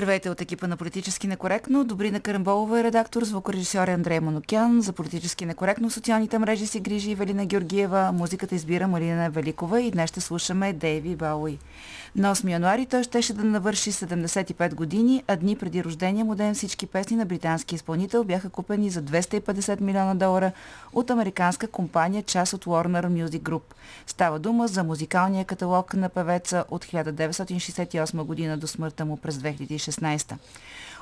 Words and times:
Здравейте 0.00 0.30
от 0.30 0.40
екипа 0.40 0.66
на 0.66 0.76
Политически 0.76 1.26
некоректно. 1.26 1.84
Добрина 1.84 2.20
Карамболова 2.20 2.80
е 2.80 2.84
редактор, 2.84 3.24
звукорежисьор 3.24 3.88
е 3.88 3.92
Андрей 3.92 4.20
Монокян. 4.20 4.82
За 4.82 4.92
Политически 4.92 5.46
некоректно 5.46 5.90
социалните 5.90 6.38
мрежи 6.38 6.66
си 6.66 6.80
грижи 6.80 7.14
Велина 7.14 7.44
Георгиева. 7.44 8.12
Музиката 8.12 8.54
избира 8.54 8.88
Марина 8.88 9.30
Великова 9.30 9.80
и 9.80 9.90
днес 9.90 10.10
ще 10.10 10.20
слушаме 10.20 10.72
Дейви 10.72 11.16
Бауи. 11.16 11.58
На 12.16 12.34
8 12.34 12.50
януари 12.50 12.86
той 12.86 13.02
щеше 13.02 13.34
да 13.34 13.44
навърши 13.44 13.92
75 13.92 14.74
години, 14.74 15.24
а 15.26 15.36
дни 15.36 15.56
преди 15.56 15.84
рождения 15.84 16.24
му 16.24 16.34
ден 16.34 16.54
всички 16.54 16.86
песни 16.86 17.16
на 17.16 17.26
британски 17.26 17.74
изпълнител 17.74 18.24
бяха 18.24 18.50
купени 18.50 18.90
за 18.90 19.02
250 19.02 19.80
милиона 19.80 20.14
долара 20.14 20.52
от 20.92 21.10
американска 21.10 21.66
компания, 21.66 22.22
част 22.22 22.52
от 22.52 22.64
Warner 22.64 23.06
Music 23.06 23.40
Group. 23.40 23.62
Става 24.06 24.38
дума 24.38 24.68
за 24.68 24.84
музикалния 24.84 25.44
каталог 25.44 25.94
на 25.94 26.08
певеца 26.08 26.64
от 26.70 26.84
1968 26.84 28.22
година 28.22 28.56
до 28.56 28.66
смъртта 28.66 29.04
му 29.04 29.16
през 29.16 29.36
2016. 29.36 29.89
2016. 29.90 30.38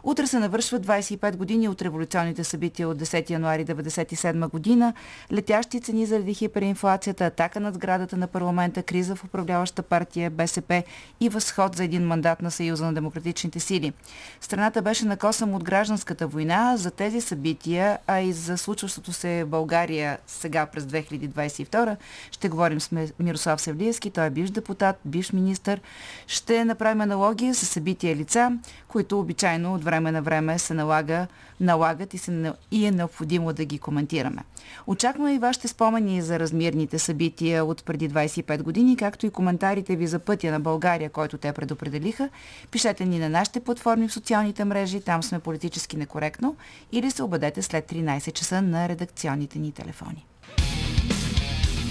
Утре 0.08 0.26
се 0.26 0.38
навършва 0.38 0.80
25 0.80 1.36
години 1.36 1.68
от 1.68 1.82
революционните 1.82 2.44
събития 2.44 2.88
от 2.88 2.98
10 2.98 3.30
януари 3.30 3.64
1997 3.66 4.50
година, 4.50 4.94
летящи 5.32 5.80
цени 5.80 6.06
заради 6.06 6.34
хиперинфлацията, 6.34 7.26
атака 7.26 7.60
над 7.60 7.74
сградата 7.74 8.16
на 8.16 8.26
парламента, 8.26 8.82
криза 8.82 9.16
в 9.16 9.24
управляваща 9.24 9.82
партия 9.82 10.30
БСП 10.30 10.82
и 11.20 11.28
възход 11.28 11.76
за 11.76 11.84
един 11.84 12.06
мандат 12.06 12.42
на 12.42 12.50
Съюза 12.50 12.84
на 12.84 12.94
демократичните 12.94 13.60
сили. 13.60 13.92
Страната 14.40 14.82
беше 14.82 15.06
накосъм 15.06 15.54
от 15.54 15.64
гражданската 15.64 16.26
война. 16.26 16.76
За 16.76 16.90
тези 16.90 17.20
събития, 17.20 17.98
а 18.06 18.20
и 18.20 18.32
за 18.32 18.58
случващото 18.58 19.12
се 19.12 19.44
в 19.44 19.48
България 19.48 20.18
сега 20.26 20.66
през 20.66 20.84
2022, 20.84 21.96
ще 22.30 22.48
говорим 22.48 22.80
с 22.80 22.90
Мирослав 23.20 23.60
Севлиевски. 23.60 24.10
Той 24.10 24.26
е 24.26 24.30
бивш 24.30 24.50
депутат, 24.50 24.96
бивш 25.04 25.32
министър. 25.32 25.80
Ще 26.26 26.64
направим 26.64 27.00
аналогия 27.00 27.54
с 27.54 27.66
събития 27.66 28.16
лица, 28.16 28.52
които 28.88 29.20
обичайно 29.20 29.74
от 29.74 29.84
време 29.84 29.97
на 30.00 30.22
време 30.22 30.58
се 30.58 30.74
налага, 30.74 31.26
налагат 31.60 32.14
и, 32.14 32.18
се, 32.18 32.52
и 32.70 32.86
е 32.86 32.90
необходимо 32.90 33.52
да 33.52 33.64
ги 33.64 33.78
коментираме. 33.78 34.42
Очакваме 34.86 35.34
и 35.34 35.38
вашите 35.38 35.68
спомени 35.68 36.22
за 36.22 36.38
размирните 36.38 36.98
събития 36.98 37.64
от 37.64 37.84
преди 37.84 38.10
25 38.10 38.62
години, 38.62 38.96
както 38.96 39.26
и 39.26 39.30
коментарите 39.30 39.96
ви 39.96 40.06
за 40.06 40.18
пътя 40.18 40.50
на 40.50 40.60
България, 40.60 41.10
който 41.10 41.38
те 41.38 41.52
предопределиха. 41.52 42.28
Пишете 42.70 43.04
ни 43.04 43.18
на 43.18 43.28
нашите 43.28 43.60
платформи 43.60 44.08
в 44.08 44.12
социалните 44.12 44.64
мрежи, 44.64 45.00
там 45.00 45.22
сме 45.22 45.38
политически 45.38 45.96
некоректно, 45.96 46.56
или 46.92 47.10
се 47.10 47.22
обадете 47.22 47.62
след 47.62 47.92
13 47.92 48.32
часа 48.32 48.62
на 48.62 48.88
редакционните 48.88 49.58
ни 49.58 49.72
телефони. 49.72 50.26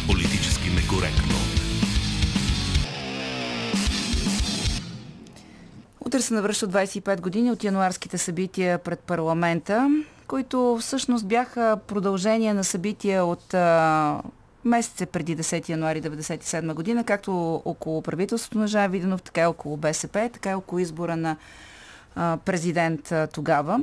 Политически 0.08 0.70
некоректно. 0.70 1.47
Утре 6.08 6.22
се 6.22 6.34
навръщат 6.34 6.72
25 6.72 7.22
години 7.22 7.52
от 7.52 7.64
януарските 7.64 8.18
събития 8.18 8.78
пред 8.78 9.00
парламента, 9.00 9.90
които 10.28 10.78
всъщност 10.82 11.28
бяха 11.28 11.80
продължение 11.88 12.54
на 12.54 12.64
събития 12.64 13.26
от 13.26 13.54
а, 13.54 14.22
месеца 14.66 15.06
преди 15.06 15.38
10 15.38 15.70
януари 15.70 16.02
1997 16.02 16.74
година, 16.74 17.04
както 17.04 17.62
около 17.66 18.02
правителството 18.02 18.58
на 18.58 18.68
Жан 18.68 18.92
Виденов, 18.92 19.22
така 19.22 19.42
и 19.42 19.46
около 19.46 19.78
БСП, 19.78 20.30
така 20.34 20.52
и 20.52 20.56
около 20.56 20.80
избора 20.80 21.16
на 21.16 21.38
президент 22.46 23.14
тогава. 23.34 23.80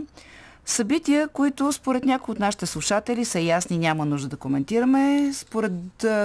Събития, 0.67 1.29
които 1.29 1.73
според 1.73 2.05
някои 2.05 2.33
от 2.33 2.39
нашите 2.39 2.67
слушатели 2.67 3.25
са 3.25 3.41
ясни, 3.41 3.79
няма 3.79 4.05
нужда 4.05 4.29
да 4.29 4.37
коментираме. 4.37 5.31
Според 5.35 5.73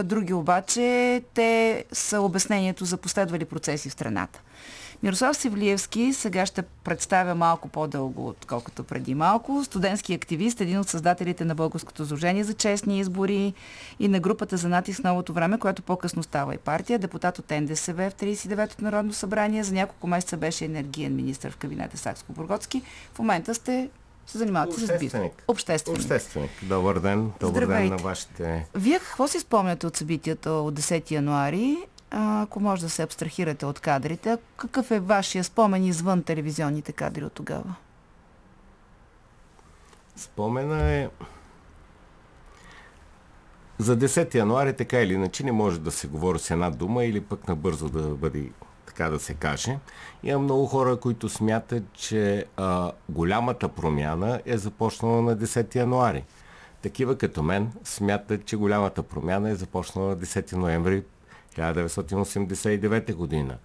други 0.04 0.34
обаче, 0.34 1.22
те 1.34 1.84
са 1.92 2.22
обяснението 2.22 2.86
за 2.86 2.98
последвали 2.98 3.46
процеси 3.46 3.90
в 3.90 3.94
страната. 3.94 4.42
Мирослав 5.04 5.38
Севлиевски 5.38 6.14
сега 6.14 6.46
ще 6.46 6.62
представя 6.62 7.36
малко 7.36 7.68
по-дълго, 7.68 8.28
отколкото 8.28 8.84
преди 8.84 9.16
малко. 9.16 9.64
Студентски 9.64 10.14
активист, 10.14 10.62
един 10.62 10.80
от 10.80 10.90
създателите 10.90 11.46
на 11.46 11.56
Българското 11.56 12.04
изложение 12.04 12.44
за 12.44 12.54
честни 12.54 13.00
избори 13.00 13.54
и 14.00 14.08
на 14.08 14.20
групата 14.20 14.58
за 14.58 14.70
натиск 14.70 15.04
новото 15.04 15.34
време, 15.34 15.60
която 15.60 15.82
по-късно 15.82 16.24
става 16.24 16.56
и 16.56 16.58
партия. 16.58 17.00
Депутат 17.00 17.40
от 17.40 17.52
НДСВ 17.52 18.10
в 18.10 18.14
39-то 18.14 18.84
Народно 18.84 19.14
събрание. 19.14 19.64
За 19.64 19.74
няколко 19.74 20.08
месеца 20.08 20.38
беше 20.38 20.66
енергиен 20.66 21.16
министр 21.16 21.52
в 21.52 21.58
кабинета 21.58 21.98
Сакско-Бургоцки. 21.98 22.82
В 23.14 23.20
момента 23.20 23.56
сте 23.56 23.90
се 24.28 24.38
занимавате 24.38 24.80
с 24.80 25.00
бизнес. 25.00 25.32
Общественик. 25.48 25.98
Общественик. 26.00 26.52
Добър 26.64 27.00
ден. 27.00 27.32
Добър 27.40 27.64
Здравейте. 27.64 27.90
ден 27.90 27.98
на 27.98 28.04
вашите... 28.04 28.68
Вие 28.76 29.00
какво 29.00 29.28
си 29.28 29.40
спомняте 29.40 29.88
от 29.88 29.98
събитията 29.98 30.52
от 30.52 30.80
10 30.80 31.12
януари 31.12 31.78
ако 32.12 32.60
може 32.60 32.82
да 32.82 32.90
се 32.90 33.04
абстрахирате 33.04 33.66
от 33.66 33.80
кадрите, 33.80 34.38
какъв 34.58 34.92
е 34.92 35.00
вашия 35.00 35.44
спомен 35.44 35.84
извън 35.84 36.24
телевизионните 36.24 36.92
кадри 36.92 37.26
от 37.26 37.34
тогава? 37.34 37.76
Спомена 40.16 40.92
е... 40.92 41.10
За 43.78 43.98
10 43.98 44.36
януари 44.36 44.74
така 44.74 45.02
или 45.02 45.14
иначе 45.14 45.44
не 45.44 45.52
може 45.52 45.80
да 45.80 45.92
се 45.92 46.08
говори 46.08 46.40
с 46.40 46.52
една 46.52 46.70
дума 46.70 47.06
или 47.06 47.22
пък 47.22 47.48
набързо 47.48 47.90
да 47.90 48.02
бъде 48.02 48.52
така 48.86 49.10
да 49.10 49.20
се 49.20 49.34
каже. 49.34 49.78
Има 50.24 50.40
много 50.40 50.66
хора, 50.66 50.98
които 50.98 51.30
смятат, 51.30 51.84
че 51.94 52.46
а, 52.58 52.92
голямата 53.10 53.70
промяна 53.70 54.42
е 54.46 54.58
започнала 54.58 55.22
на 55.22 55.38
10 55.38 55.76
януари. 55.76 56.24
Такива 56.82 57.18
като 57.18 57.44
мен 57.44 57.72
смятат, 57.84 58.46
че 58.46 58.56
голямата 58.56 59.04
промяна 59.04 59.50
е 59.50 59.56
започнала 59.56 60.10
на 60.10 60.18
10 60.18 60.54
ноември 60.54 61.04
1989 61.58 63.14
година. 63.14 63.58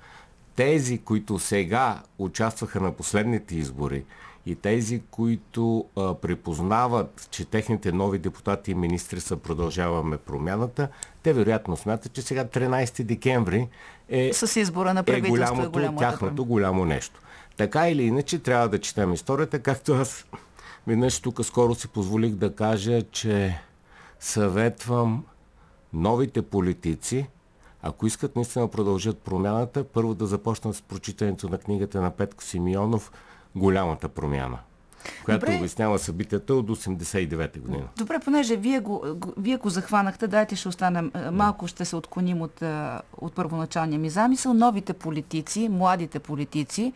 Тези, 0.56 0.98
които 0.98 1.38
сега 1.38 2.02
участваха 2.18 2.80
на 2.80 2.92
последните 2.92 3.56
избори 3.56 4.04
и 4.46 4.54
тези, 4.54 5.02
които 5.10 5.84
а, 5.96 6.14
припознават, 6.14 7.28
че 7.30 7.44
техните 7.44 7.92
нови 7.92 8.18
депутати 8.18 8.70
и 8.70 8.74
министри 8.74 9.20
са 9.20 9.36
продължаваме 9.36 10.16
промяната, 10.16 10.88
те 11.22 11.32
вероятно 11.32 11.76
смятат, 11.76 12.12
че 12.12 12.22
сега 12.22 12.44
13 12.44 13.02
декември 13.02 13.68
е, 14.08 14.32
С 14.32 14.60
избора 14.60 14.94
на 14.94 15.04
е 15.06 15.20
голямото, 15.20 15.70
голямото 15.70 16.00
тяхното 16.00 16.44
голямо 16.44 16.84
нещо. 16.84 17.20
Така 17.56 17.88
или 17.88 18.02
иначе 18.02 18.38
трябва 18.38 18.68
да 18.68 18.78
четем 18.78 19.12
историята, 19.12 19.58
както 19.58 19.92
аз 19.92 20.26
веднъж 20.86 21.20
тук 21.20 21.44
скоро 21.44 21.74
си 21.74 21.88
позволих 21.88 22.34
да 22.34 22.54
кажа, 22.54 23.02
че 23.02 23.60
съветвам 24.20 25.24
новите 25.92 26.42
политици 26.42 27.26
ако 27.86 28.06
искат 28.06 28.36
наистина 28.36 28.68
продължат 28.68 29.18
промяната, 29.18 29.84
първо 29.84 30.14
да 30.14 30.26
започнат 30.26 30.76
с 30.76 30.82
прочитането 30.82 31.48
на 31.48 31.58
книгата 31.58 32.00
на 32.00 32.10
Петко 32.10 32.42
Симеонов 32.42 33.12
«Голямата 33.54 34.08
промяна» 34.08 34.58
която 35.24 35.46
Добре. 35.46 35.58
обяснява 35.58 35.98
събитията 35.98 36.54
от 36.54 36.66
89-та 36.66 37.60
година. 37.60 37.84
Добре, 37.96 38.18
понеже 38.18 38.56
вие 38.56 38.80
го, 38.80 39.04
вие 39.36 39.56
го 39.56 39.68
захванахте, 39.68 40.28
дайте 40.28 40.56
ще 40.56 40.68
останем, 40.68 41.12
малко 41.32 41.66
ще 41.66 41.84
се 41.84 41.96
отклоним 41.96 42.42
от, 42.42 42.62
от 43.20 43.34
първоначалния 43.34 43.98
ми 43.98 44.10
замисъл. 44.10 44.54
Новите 44.54 44.92
политици, 44.92 45.68
младите 45.68 46.18
политици, 46.18 46.92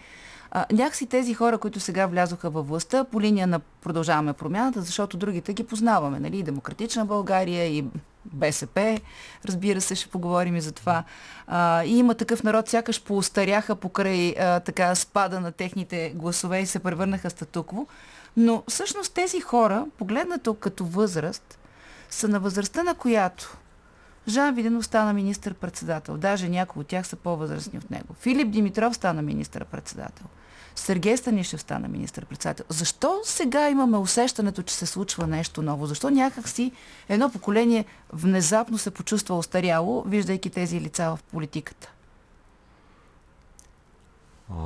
а, 0.51 0.67
някакси 0.73 1.07
тези 1.07 1.35
хора, 1.35 1.59
които 1.59 1.81
сега 1.81 2.07
влязоха 2.07 2.51
във 2.51 2.69
властта 2.69 3.05
по 3.05 3.21
линия 3.21 3.47
на 3.47 3.61
продължаваме 3.61 4.33
промяната, 4.33 4.83
защото 4.83 5.17
другите 5.17 5.53
ги 5.53 5.65
познаваме, 5.65 6.21
нали? 6.21 6.43
Демократична 6.43 7.05
България 7.05 7.65
и 7.65 7.85
БСП, 8.33 9.01
разбира 9.45 9.81
се, 9.81 9.95
ще 9.95 10.11
поговорим 10.11 10.57
и 10.57 10.61
за 10.61 10.73
това. 10.73 11.05
А, 11.47 11.85
и 11.85 11.99
има 11.99 12.15
такъв 12.15 12.43
народ, 12.43 12.69
сякаш 12.69 13.03
поостаряха 13.03 13.77
покрай 13.77 14.35
а, 14.39 14.61
така 14.61 14.95
спада 14.95 15.41
на 15.41 15.53
техните 15.53 16.13
гласове 16.15 16.61
и 16.61 16.67
се 16.67 16.79
превърнаха 16.79 17.31
статукво. 17.31 17.87
Но 18.37 18.63
всъщност 18.69 19.15
тези 19.15 19.41
хора, 19.41 19.87
погледнато 19.99 20.55
като 20.55 20.85
възраст, 20.85 21.59
са 22.11 22.29
на 22.29 22.41
възрастта, 22.41 22.83
на 22.83 22.95
която 22.95 23.59
Жан 24.29 24.55
Виденов 24.55 24.85
стана 24.85 25.13
министър-председател. 25.13 26.17
Даже 26.17 26.49
някои 26.49 26.81
от 26.81 26.87
тях 26.87 27.07
са 27.07 27.17
по-възрастни 27.17 27.79
от 27.79 27.91
него. 27.91 28.15
Филип 28.21 28.51
Димитров 28.51 28.95
стана 28.95 29.23
министър-председател. 29.23 30.27
Сергей 30.79 31.17
Станишев 31.17 31.61
стана 31.61 31.89
министър-председател. 31.89 32.65
Защо 32.69 33.21
сега 33.25 33.71
имаме 33.71 33.97
усещането, 33.99 34.63
че 34.63 34.75
се 34.75 34.87
случва 34.87 35.27
нещо 35.27 35.63
ново? 35.63 35.87
Защо 35.87 36.11
някакси 36.11 36.73
едно 37.09 37.31
поколение 37.31 37.85
внезапно 38.13 38.79
се 38.79 38.91
почувства 38.91 39.37
остаряло, 39.37 40.03
виждайки 40.07 40.51
тези 40.51 40.81
лица 40.81 41.17
в 41.17 41.23
политиката? 41.23 41.93
А, 44.51 44.57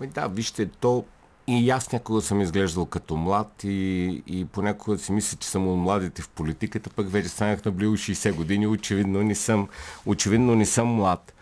да, 0.00 0.28
вижте, 0.28 0.66
то 0.66 1.04
и 1.46 1.70
аз 1.70 1.92
някога 1.92 2.20
съм 2.20 2.40
изглеждал 2.40 2.86
като 2.86 3.16
млад 3.16 3.64
и, 3.64 4.22
и 4.26 4.44
понякога 4.44 4.98
си 4.98 5.12
мисля, 5.12 5.38
че 5.38 5.48
съм 5.48 5.68
от 5.68 5.78
младите 5.78 6.22
в 6.22 6.28
политиката, 6.28 6.90
пък 6.90 7.10
вече 7.10 7.28
станах 7.28 7.64
на 7.64 7.70
близо 7.70 7.92
60 7.92 8.34
години, 8.34 8.66
очевидно 8.66 9.22
не 9.22 9.34
съм, 9.34 9.68
очевидно 10.06 10.54
не 10.54 10.66
съм 10.66 10.88
млад. 10.88 11.34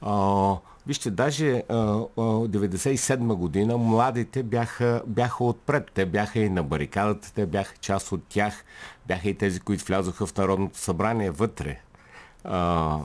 А, 0.00 0.56
Вижте, 0.86 1.10
даже 1.10 1.62
а, 1.68 1.74
а, 1.74 2.06
97 2.16 3.34
година 3.34 3.78
младите 3.78 4.42
бяха, 4.42 5.02
бяха 5.06 5.44
отпред. 5.44 5.90
Те 5.94 6.06
бяха 6.06 6.38
и 6.38 6.48
на 6.48 6.62
барикадата, 6.62 7.32
те 7.34 7.46
бяха 7.46 7.76
част 7.80 8.12
от 8.12 8.24
тях. 8.28 8.64
Бяха 9.06 9.28
и 9.28 9.34
тези, 9.34 9.60
които 9.60 9.84
влязоха 9.84 10.26
в 10.26 10.36
Народното 10.36 10.78
събрание 10.78 11.30
вътре. 11.30 11.78
А, 12.44 12.98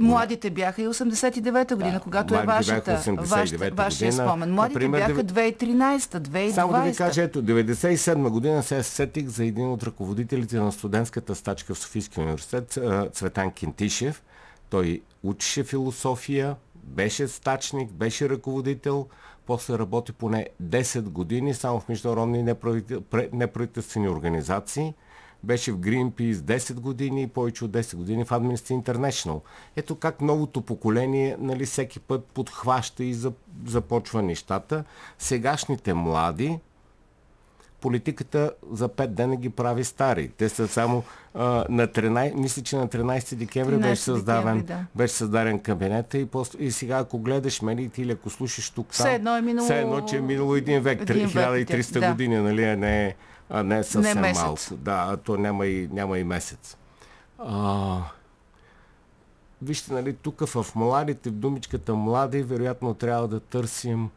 Младите 0.00 0.50
бяха 0.50 0.82
и 0.82 0.88
89-та 0.88 1.76
година, 1.76 1.92
да, 1.92 2.00
когато 2.00 2.34
е 2.34 2.42
вашата, 2.42 3.02
вашата, 3.18 3.70
вашия 3.70 4.12
спомен. 4.12 4.52
Младите 4.52 4.78
Например, 4.78 5.08
бяха 5.08 5.24
2013-та, 5.24 6.20
2020 6.20 6.50
Само 6.50 6.72
да 6.72 6.82
ви 6.82 6.96
кажа, 6.96 7.22
ето, 7.22 7.42
97 7.42 8.28
година 8.28 8.62
се 8.62 8.82
сетих 8.82 9.26
за 9.26 9.44
един 9.44 9.70
от 9.70 9.82
ръководителите 9.82 10.56
на 10.56 10.72
студентската 10.72 11.34
стачка 11.34 11.74
в 11.74 11.78
Софийския 11.78 12.24
университет, 12.24 12.78
Цветан 13.12 13.50
Кентишев. 13.50 14.22
Той 14.70 15.00
учеше 15.22 15.64
философия, 15.64 16.56
беше 16.84 17.28
стачник, 17.28 17.92
беше 17.92 18.28
ръководител, 18.28 19.06
после 19.46 19.78
работи 19.78 20.12
поне 20.12 20.46
10 20.62 21.02
години 21.02 21.54
само 21.54 21.80
в 21.80 21.88
международни 21.88 22.54
неправителствени 23.32 24.08
организации– 24.08 24.94
беше 25.44 25.72
в 25.72 25.78
Greenpeace 25.78 26.32
10 26.32 26.74
години 26.74 27.22
и 27.22 27.26
повече 27.26 27.64
от 27.64 27.70
10 27.70 27.96
години 27.96 28.24
в 28.24 28.30
Amnesty 28.30 28.82
International. 28.82 29.40
Ето 29.76 29.96
как 29.96 30.20
новото 30.20 30.62
поколение 30.62 31.36
нали, 31.38 31.66
всеки 31.66 32.00
път 32.00 32.24
подхваща 32.24 33.04
и 33.04 33.16
започва 33.66 34.22
нещата. 34.22 34.84
Сегашните 35.18 35.94
млади, 35.94 36.58
политиката 37.80 38.52
за 38.72 38.88
5 38.88 39.06
дена 39.06 39.36
ги 39.36 39.50
прави 39.50 39.84
стари. 39.84 40.28
Те 40.28 40.48
са 40.48 40.68
само 40.68 41.02
а, 41.34 41.64
на 41.68 41.86
13, 41.88 42.34
мисля, 42.34 42.62
че 42.62 42.76
на 42.76 42.88
13 42.88 43.34
декември 43.34 43.74
13 43.74 43.80
беше 43.80 44.02
създаден, 44.02 44.58
декември, 44.58 44.66
да. 44.66 44.86
беше 44.94 45.14
създаден 45.14 45.58
кабинета 45.58 46.18
и, 46.18 46.26
после, 46.26 46.58
и 46.58 46.70
сега 46.70 46.98
ако 46.98 47.18
гледаш 47.18 47.62
медиите 47.62 48.02
или 48.02 48.12
ако 48.12 48.30
слушаш 48.30 48.70
тук 48.70 48.86
там, 48.86 49.06
все 49.06 49.14
едно 49.14 49.36
е 49.36 49.42
минало, 49.42 49.64
все 49.64 49.80
едно, 49.80 50.00
че 50.00 50.16
е 50.16 50.20
минало 50.20 50.56
един 50.56 50.80
век, 50.80 51.00
един 51.10 51.28
1300 51.28 51.92
век, 51.92 52.02
да. 52.02 52.10
години, 52.10 52.38
нали, 52.38 52.64
а 52.64 52.76
не 52.76 53.06
е 53.06 53.14
а 53.50 53.62
не 53.62 53.84
съвсем 53.84 54.20
не 54.20 54.32
малко. 54.32 54.60
Да, 54.72 55.16
то 55.16 55.36
няма 55.36 55.66
и, 55.66 55.88
няма 55.92 56.18
и 56.18 56.24
месец. 56.24 56.76
А, 57.38 57.98
вижте, 59.62 59.92
нали, 59.92 60.14
тук 60.14 60.46
в 60.46 60.66
младите, 60.74 61.30
в 61.30 61.32
думичката 61.32 61.94
млади, 61.94 62.42
вероятно 62.42 62.94
трябва 62.94 63.28
да 63.28 63.40
търсим 63.40 64.10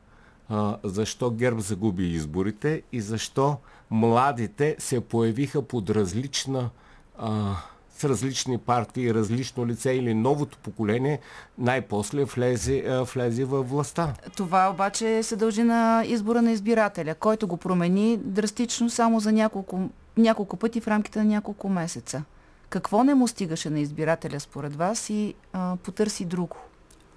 а, 0.50 0.78
защо 0.84 1.32
ГЕРБ 1.32 1.60
загуби 1.60 2.04
изборите 2.04 2.82
и 2.92 3.02
защо 3.02 3.58
младите 3.92 4.76
се 4.80 5.02
появиха 5.02 5.62
под 5.62 5.90
различна 5.90 6.70
а, 7.18 7.56
с 7.98 8.04
различни 8.04 8.58
партии, 8.58 9.14
различно 9.14 9.68
лице 9.68 9.92
или 9.92 10.14
новото 10.14 10.58
поколение 10.58 11.20
най-после 11.58 12.24
влезе, 12.24 13.04
влезе 13.14 13.46
във 13.46 13.70
властта. 13.70 14.14
Това 14.38 14.70
обаче 14.70 15.24
се 15.24 15.36
дължи 15.36 15.64
на 15.64 16.04
избора 16.06 16.42
на 16.42 16.52
избирателя, 16.52 17.16
който 17.16 17.48
го 17.48 17.58
промени 17.58 18.18
драстично 18.18 18.90
само 18.90 19.20
за 19.20 19.32
няколко, 19.32 19.90
няколко 20.18 20.58
пъти 20.58 20.82
в 20.82 20.88
рамките 20.88 21.20
на 21.20 21.26
няколко 21.26 21.70
месеца. 21.70 22.24
Какво 22.70 23.04
не 23.04 23.14
му 23.14 23.28
стигаше 23.28 23.70
на 23.70 23.80
избирателя 23.80 24.40
според 24.40 24.76
вас 24.76 25.10
и 25.10 25.34
а, 25.54 25.76
потърси 25.84 26.26
друго? 26.26 26.58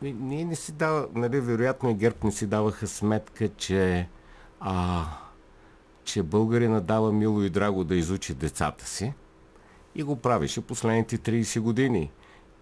Ние 0.03 0.45
не 0.45 0.55
си 0.55 0.73
дава, 0.73 1.09
нали, 1.15 1.41
вероятно 1.41 1.91
и 1.91 1.95
ГЕРБ 1.95 2.17
не 2.25 2.33
си 2.33 2.47
даваха 2.47 2.87
сметка, 2.87 3.49
че, 3.49 4.09
а, 4.61 5.05
че 6.05 6.23
българина 6.23 6.81
дава 6.81 7.13
мило 7.13 7.43
и 7.43 7.51
драго 7.51 7.85
да 7.85 7.97
изучи 7.97 8.35
децата 8.35 8.87
си 8.87 9.13
и 9.95 10.03
го 10.03 10.17
правеше 10.17 10.61
последните 10.61 11.19
30 11.19 11.61
години. 11.61 12.11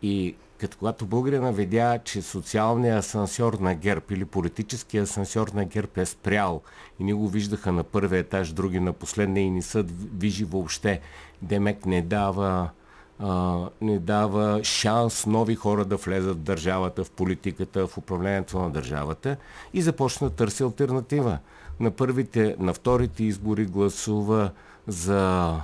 И 0.02 0.36
като 0.58 0.78
когато 0.78 1.06
българина 1.06 1.50
видя, 1.50 1.98
че 2.04 2.22
социалният 2.22 2.98
асансьор 3.04 3.52
на 3.54 3.74
ГЕРБ 3.74 4.04
или 4.10 4.24
политическия 4.24 5.02
асансьор 5.02 5.48
на 5.48 5.64
ГЕРБ 5.64 6.02
е 6.02 6.06
спрял 6.06 6.62
и 6.98 7.04
ни 7.04 7.12
го 7.12 7.28
виждаха 7.28 7.72
на 7.72 7.84
първия 7.84 8.18
етаж, 8.18 8.52
други 8.52 8.80
на 8.80 8.92
последния 8.92 9.44
и 9.44 9.50
не 9.50 9.62
са 9.62 9.84
вижи 10.18 10.44
въобще, 10.44 11.00
Демек 11.42 11.86
не 11.86 12.02
дава, 12.02 12.70
а, 13.18 13.58
не 13.80 13.98
дава 13.98 14.64
шанс 14.64 15.26
нови 15.26 15.54
хора 15.54 15.84
да 15.84 15.96
влезат 15.96 16.36
в 16.36 16.40
държавата, 16.40 17.04
в 17.04 17.10
политиката, 17.10 17.86
в 17.86 17.98
управлението 17.98 18.58
на 18.58 18.70
държавата 18.70 19.36
и 19.74 19.82
започна 19.82 20.28
да 20.28 20.34
търси 20.34 20.62
альтернатива. 20.62 21.38
На 21.80 21.90
първите, 21.90 22.56
на 22.58 22.74
вторите 22.74 23.24
избори 23.24 23.64
гласува 23.64 24.50
за 24.86 25.54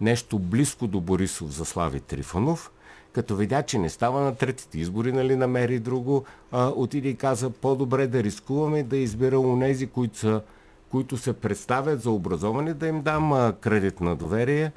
нещо 0.00 0.38
близко 0.38 0.86
до 0.86 1.00
Борисов 1.00 1.50
за 1.50 1.64
Слави 1.64 2.00
Трифонов, 2.00 2.70
като 3.12 3.36
видя, 3.36 3.62
че 3.62 3.78
не 3.78 3.88
става 3.88 4.20
на 4.20 4.34
третите 4.34 4.78
избори, 4.78 5.12
нали, 5.12 5.36
намери 5.36 5.78
друго, 5.78 6.24
а, 6.52 6.68
отиде 6.68 7.08
и 7.08 7.16
каза, 7.16 7.50
по-добре 7.50 8.06
да 8.06 8.22
рискуваме 8.22 8.82
да 8.82 8.96
избера 8.96 9.40
унези, 9.40 9.86
които, 9.86 10.18
са, 10.18 10.42
които 10.90 11.16
се 11.16 11.32
представят 11.32 12.02
за 12.02 12.10
образоване, 12.10 12.74
да 12.74 12.86
им 12.86 13.02
дам 13.02 13.32
а, 13.32 13.52
кредит 13.60 14.00
на 14.00 14.16
доверие 14.16 14.72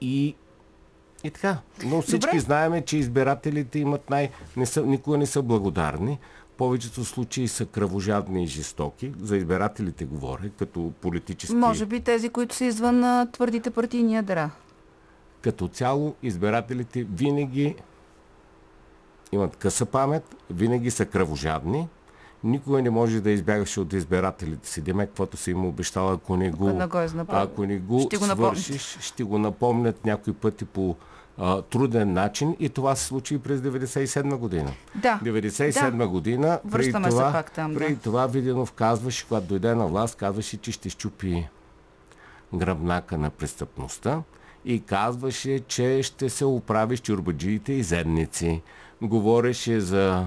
и 0.00 0.34
и 1.24 1.30
така. 1.30 1.58
Но 1.84 2.02
всички 2.02 2.26
Добре. 2.26 2.40
знаеме, 2.40 2.82
че 2.82 2.96
избирателите 2.96 3.78
имат 3.78 4.10
най... 4.10 4.30
Не 4.56 4.66
са, 4.66 4.82
никога 4.82 5.18
не 5.18 5.26
са 5.26 5.42
благодарни 5.42 6.18
повечето 6.56 7.04
случаи 7.04 7.48
са 7.48 7.66
кръвожадни 7.66 8.44
и 8.44 8.46
жестоки. 8.46 9.12
За 9.22 9.36
избирателите 9.36 10.04
говоря, 10.04 10.50
като 10.58 10.92
политически... 11.00 11.56
Може 11.56 11.86
би 11.86 12.00
тези, 12.00 12.28
които 12.28 12.54
са 12.54 12.64
извън 12.64 13.00
на 13.00 13.26
твърдите 13.32 13.70
партийни 13.70 14.14
ядра. 14.14 14.50
Като 15.40 15.68
цяло, 15.68 16.14
избирателите 16.22 17.04
винаги 17.04 17.76
имат 19.32 19.56
къса 19.56 19.86
памет, 19.86 20.36
винаги 20.50 20.90
са 20.90 21.06
кръвожадни. 21.06 21.88
Никога 22.44 22.82
не 22.82 22.90
може 22.90 23.20
да 23.20 23.30
избягаш 23.30 23.78
от 23.78 23.92
избирателите 23.92 24.68
си. 24.68 24.80
Демек, 24.80 25.08
каквото 25.08 25.36
си 25.36 25.50
им 25.50 25.66
обещал, 25.66 26.12
ако 26.12 26.36
не 26.36 26.50
го, 26.50 26.80
ако 27.28 27.66
не 27.66 27.78
го 27.78 28.00
ще 28.00 28.16
свършиш, 28.16 28.96
го 28.96 29.02
ще 29.02 29.24
го 29.24 29.38
напомнят 29.38 30.04
някои 30.04 30.32
пъти 30.32 30.64
по 30.64 30.96
а, 31.38 31.62
труден 31.62 32.12
начин 32.12 32.56
и 32.60 32.68
това 32.68 32.96
се 32.96 33.04
случи 33.04 33.38
през 33.38 33.60
97 33.60 34.36
година. 34.36 34.72
Да. 34.94 35.20
97 35.24 35.96
да. 35.96 36.08
година, 36.08 36.60
преди 36.72 36.92
това, 36.92 37.32
пак 37.32 37.52
там, 37.52 37.74
преди 37.74 37.94
да. 37.94 38.00
това 38.00 38.26
Виденов 38.26 38.72
казваше, 38.72 39.26
когато 39.28 39.46
дойде 39.46 39.74
на 39.74 39.86
власт, 39.86 40.16
казваше, 40.16 40.56
че 40.56 40.72
ще 40.72 40.90
щупи 40.90 41.48
гръбнака 42.54 43.18
на 43.18 43.30
престъпността 43.30 44.22
и 44.64 44.80
казваше, 44.80 45.60
че 45.60 46.02
ще 46.02 46.30
се 46.30 46.44
оправи 46.44 46.96
с 46.96 47.00
чурбаджиите 47.00 47.72
и 47.72 47.82
зедници. 47.82 48.62
Говореше 49.02 49.80
за 49.80 50.26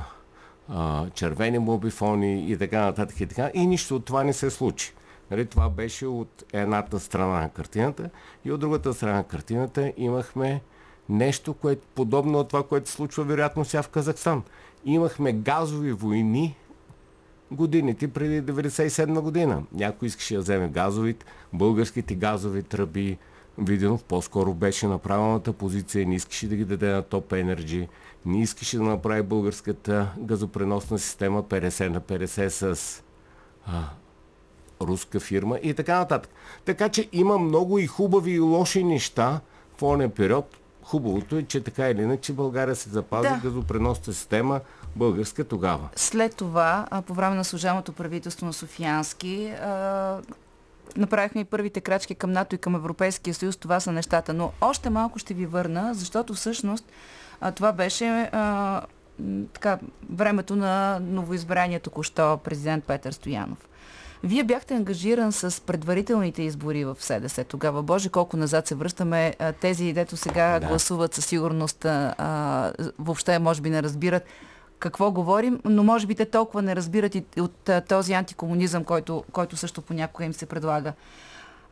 а, 0.70 1.10
червени 1.10 1.60
мобифони 1.60 2.52
и 2.52 2.58
така 2.58 2.82
нататък 2.82 3.20
и 3.20 3.28
така. 3.28 3.52
И 3.54 3.68
нищо 3.68 3.96
от 3.96 4.06
това 4.06 4.24
не 4.24 4.34
се 4.34 4.50
случи. 4.50 4.94
Нали, 5.32 5.46
това 5.46 5.70
беше 5.70 6.08
от 6.08 6.44
едната 6.54 7.00
страна 7.00 7.42
на 7.42 7.50
картината 7.50 8.10
и 8.46 8.52
от 8.52 8.60
другата 8.60 8.94
страна 8.94 9.16
на 9.16 9.24
картината 9.24 9.94
имахме 9.98 10.62
нещо, 11.10 11.54
което 11.54 11.88
подобно 11.96 12.38
на 12.38 12.44
това, 12.44 12.64
което 12.64 12.90
случва 12.90 13.24
вероятно 13.24 13.66
сега 13.66 13.84
в 13.84 13.90
Казахстан. 13.90 14.44
Имахме 14.86 15.34
газови 15.34 15.92
войни 15.92 16.56
годините 17.52 18.08
преди 18.08 18.52
1997 18.52 19.22
година. 19.22 19.64
Някой 19.74 20.08
искаше 20.08 20.34
да 20.34 20.40
вземе 20.40 20.68
газовите, 20.68 21.26
българските 21.54 22.16
газови 22.16 22.64
тръби. 22.64 23.18
Виденов 23.60 24.04
по-скоро 24.04 24.54
беше 24.54 24.88
на 24.88 24.98
правилната 24.98 25.54
позиция, 25.54 26.08
не 26.08 26.16
искаше 26.16 26.48
да 26.48 26.56
ги 26.56 26.66
даде 26.66 26.92
на 26.92 27.02
топ 27.02 27.34
енерджи, 27.34 27.88
не 28.26 28.42
искаше 28.42 28.78
да 28.78 28.84
направи 28.84 29.22
българската 29.22 30.12
газопреносна 30.20 31.00
система 31.00 31.44
50 31.44 31.90
на 31.90 32.02
50 32.02 32.48
с 32.48 33.04
а, 33.66 33.84
руска 34.82 35.20
фирма 35.20 35.60
и 35.64 35.74
така 35.74 36.00
нататък. 36.00 36.32
Така 36.66 36.90
че 36.90 37.10
има 37.12 37.38
много 37.38 37.80
и 37.80 37.88
хубави 37.88 38.32
и 38.32 38.40
лоши 38.40 38.84
неща 38.84 39.42
в 39.78 39.84
онен 39.84 40.12
период. 40.12 40.58
Хубавото 40.88 41.38
е, 41.38 41.44
че 41.44 41.64
така 41.64 41.90
или 41.90 42.02
иначе 42.02 42.34
България 42.34 42.76
се 42.76 42.90
запази 42.90 43.30
да. 43.30 43.40
газопреносната 43.44 44.14
система 44.14 44.60
българска 44.96 45.44
тогава. 45.44 45.90
След 45.96 46.36
това, 46.36 46.88
по 47.06 47.14
време 47.14 47.36
на 47.36 47.44
служебното 47.44 47.94
правителство 47.94 48.46
на 48.46 48.54
Софиянски, 48.54 49.54
направихме 50.98 51.42
и 51.42 51.46
първите 51.46 51.82
крачки 51.82 52.16
към 52.16 52.32
НАТО 52.32 52.56
и 52.56 52.58
към 52.58 52.76
Европейския 52.76 53.34
съюз. 53.34 53.58
Това 53.58 53.80
са 53.80 53.92
нещата. 53.92 54.34
Но 54.34 54.52
още 54.62 54.90
малко 54.90 55.20
ще 55.20 55.34
ви 55.34 55.46
върна, 55.46 55.94
защото 55.94 56.34
всъщност 56.34 56.86
това 57.56 57.72
беше 57.72 58.30
така, 59.54 59.80
времето 60.10 60.56
на 60.56 61.00
новоизбрания 61.00 61.80
току-що 61.80 62.38
президент 62.44 62.84
Петър 62.84 63.12
Стоянов. 63.12 63.68
Вие 64.24 64.44
бяхте 64.44 64.74
ангажиран 64.74 65.32
с 65.32 65.62
предварителните 65.62 66.42
избори 66.42 66.86
в 66.86 66.98
СДС 67.00 67.44
тогава. 67.44 67.84
Боже, 67.84 68.10
колко 68.10 68.38
назад 68.38 68.68
се 68.68 68.76
връщаме. 68.76 69.36
Тези, 69.62 69.94
дето 69.94 70.18
сега 70.18 70.60
да. 70.60 70.68
гласуват 70.68 71.14
със 71.14 71.26
сигурност, 71.26 71.86
а, 71.86 72.74
въобще 73.00 73.40
може 73.40 73.62
би 73.62 73.70
не 73.70 73.84
разбират 73.84 74.24
какво 74.80 75.12
говорим, 75.12 75.60
но 75.66 75.84
може 75.84 76.08
би 76.08 76.16
те 76.16 76.26
толкова 76.26 76.62
не 76.62 76.76
разбират 76.76 77.16
и 77.16 77.24
от 77.38 77.70
а, 77.70 77.82
този 77.82 78.14
антикомунизъм, 78.14 78.84
който, 78.84 79.24
който 79.32 79.58
също 79.58 79.82
понякога 79.82 80.26
им 80.26 80.34
се 80.34 80.46
предлага. 80.46 80.94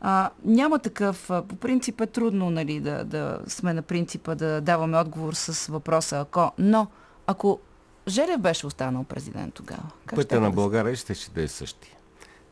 А, 0.00 0.30
няма 0.44 0.78
такъв. 0.78 1.26
По 1.26 1.56
принцип 1.56 2.00
е 2.00 2.06
трудно 2.06 2.50
нали, 2.50 2.80
да, 2.80 3.04
да 3.04 3.38
сме 3.46 3.72
на 3.72 3.82
принципа 3.82 4.34
да 4.34 4.60
даваме 4.60 4.98
отговор 4.98 5.32
с 5.34 5.66
въпроса 5.66 6.20
ако. 6.20 6.52
Но 6.58 6.86
ако 7.26 7.60
Желев 8.08 8.40
беше 8.40 8.66
останал 8.66 9.04
президент 9.04 9.54
тогава. 9.54 9.82
Пътя 10.14 10.40
на 10.40 10.50
България 10.50 10.96
ще, 10.96 11.14
ще 11.14 11.30
да 11.30 11.42
е 11.42 11.48
същия. 11.48 11.95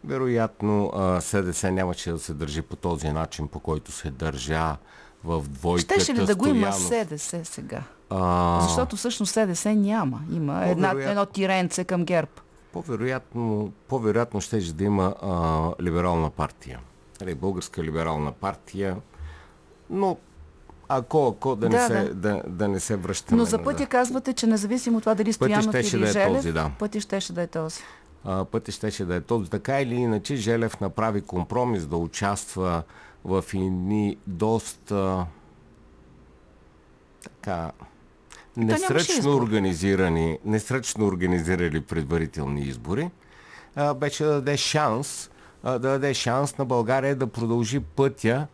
Вероятно 0.04 0.92
СДС 1.20 1.72
нямаше 1.72 2.10
да 2.10 2.18
се 2.18 2.34
държи 2.34 2.62
по 2.62 2.76
този 2.76 3.08
начин, 3.08 3.48
по 3.48 3.60
който 3.60 3.92
се 3.92 4.10
държа 4.10 4.76
в 5.24 5.44
двойката 5.48 5.94
Щеше 5.94 6.14
ли 6.14 6.26
да 6.26 6.34
го 6.34 6.46
има 6.46 6.72
СДС 6.72 7.44
сега? 7.44 7.82
А... 8.10 8.60
Защото 8.60 8.96
всъщност 8.96 9.32
СДС 9.32 9.74
няма. 9.74 10.20
Има 10.32 10.66
една, 10.66 10.90
едно 10.90 11.26
тиренце 11.26 11.84
към 11.84 12.04
ГЕРБ. 12.04 12.30
По-вероятно, 12.72 13.72
по-вероятно 13.88 14.40
ще 14.40 14.58
да 14.58 14.84
има 14.84 15.14
а, 15.22 15.82
либерална 15.82 16.30
партия. 16.30 16.80
Нали, 17.20 17.34
българска 17.34 17.82
либерална 17.82 18.32
партия. 18.32 18.96
Но 19.90 20.16
ако, 20.88 21.28
ако 21.28 21.56
да, 21.56 21.68
да, 21.68 21.76
не 21.76 21.86
се, 21.86 22.04
да. 22.04 22.14
Да, 22.14 22.42
да 22.46 22.68
не 22.68 22.80
се 22.80 22.96
връщаме. 22.96 23.38
Но 23.38 23.44
за 23.44 23.62
пътя 23.62 23.78
да. 23.78 23.86
казвате, 23.86 24.32
че 24.32 24.46
независимо 24.46 24.96
от 24.96 25.02
това 25.02 25.14
дали 25.14 25.32
Стоянов 25.32 25.64
или 25.64 25.72
да 25.72 25.78
е 25.78 25.82
Желев, 25.82 26.34
този, 26.34 26.52
да. 26.52 26.70
пътя 26.78 27.00
щеше 27.00 27.32
да 27.32 27.42
е 27.42 27.46
този. 27.46 27.80
А, 28.24 28.44
пътя 28.44 28.72
щеше 28.72 29.04
да 29.04 29.14
е 29.14 29.20
този. 29.20 29.50
Така 29.50 29.80
или 29.80 29.94
иначе, 29.94 30.36
Желев 30.36 30.80
направи 30.80 31.20
компромис 31.20 31.86
да 31.86 31.96
участва 31.96 32.82
в 33.24 33.44
едни 33.54 34.16
доста 34.26 35.26
така 37.22 37.72
несръчно 38.56 39.36
организирани, 39.36 40.38
несръчно 40.44 41.06
организирали 41.06 41.80
предварителни 41.80 42.60
избори, 42.60 43.10
а, 43.76 43.94
беше 43.94 44.24
да 44.24 44.30
даде 44.30 44.56
шанс 44.56 45.30
а, 45.62 45.72
да 45.72 45.78
даде 45.78 46.14
шанс 46.14 46.58
на 46.58 46.64
България 46.64 47.16
да 47.16 47.26
продължи 47.26 47.80
пътя 47.80 48.46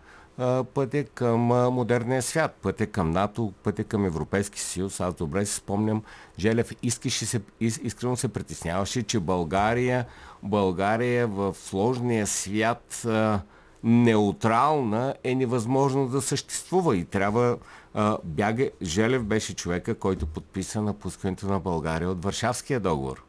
пътя 0.75 1.05
към 1.05 1.41
модерния 1.73 2.23
свят, 2.23 2.59
пътя 2.63 2.87
към 2.87 3.11
НАТО, 3.11 3.53
пътя 3.63 3.85
към 3.85 4.05
Европейски 4.05 4.61
съюз. 4.61 5.01
Аз 5.01 5.15
добре 5.15 5.47
си 5.47 5.55
спомням, 5.55 6.03
Желев 6.39 6.73
искаше 6.83 7.27
се, 7.27 7.41
искрено 7.61 8.17
се 8.17 8.29
притесняваше, 8.29 9.03
че 9.03 9.21
България, 9.21 10.07
България 10.43 11.27
в 11.27 11.55
сложния 11.55 12.27
свят 12.27 13.07
неутрална 13.85 15.15
е 15.25 15.35
невъзможно 15.35 16.09
да 16.09 16.23
съществува 16.23 16.97
и 16.97 17.05
трябва 17.05 17.59
бяга. 18.25 18.71
Желев 18.83 19.25
беше 19.25 19.55
човека, 19.55 19.95
който 19.95 20.27
подписа 20.27 20.83
напускането 20.83 21.47
на 21.47 21.61
България 21.61 22.11
от 22.11 22.25
Варшавския 22.25 22.81
договор. 22.81 23.25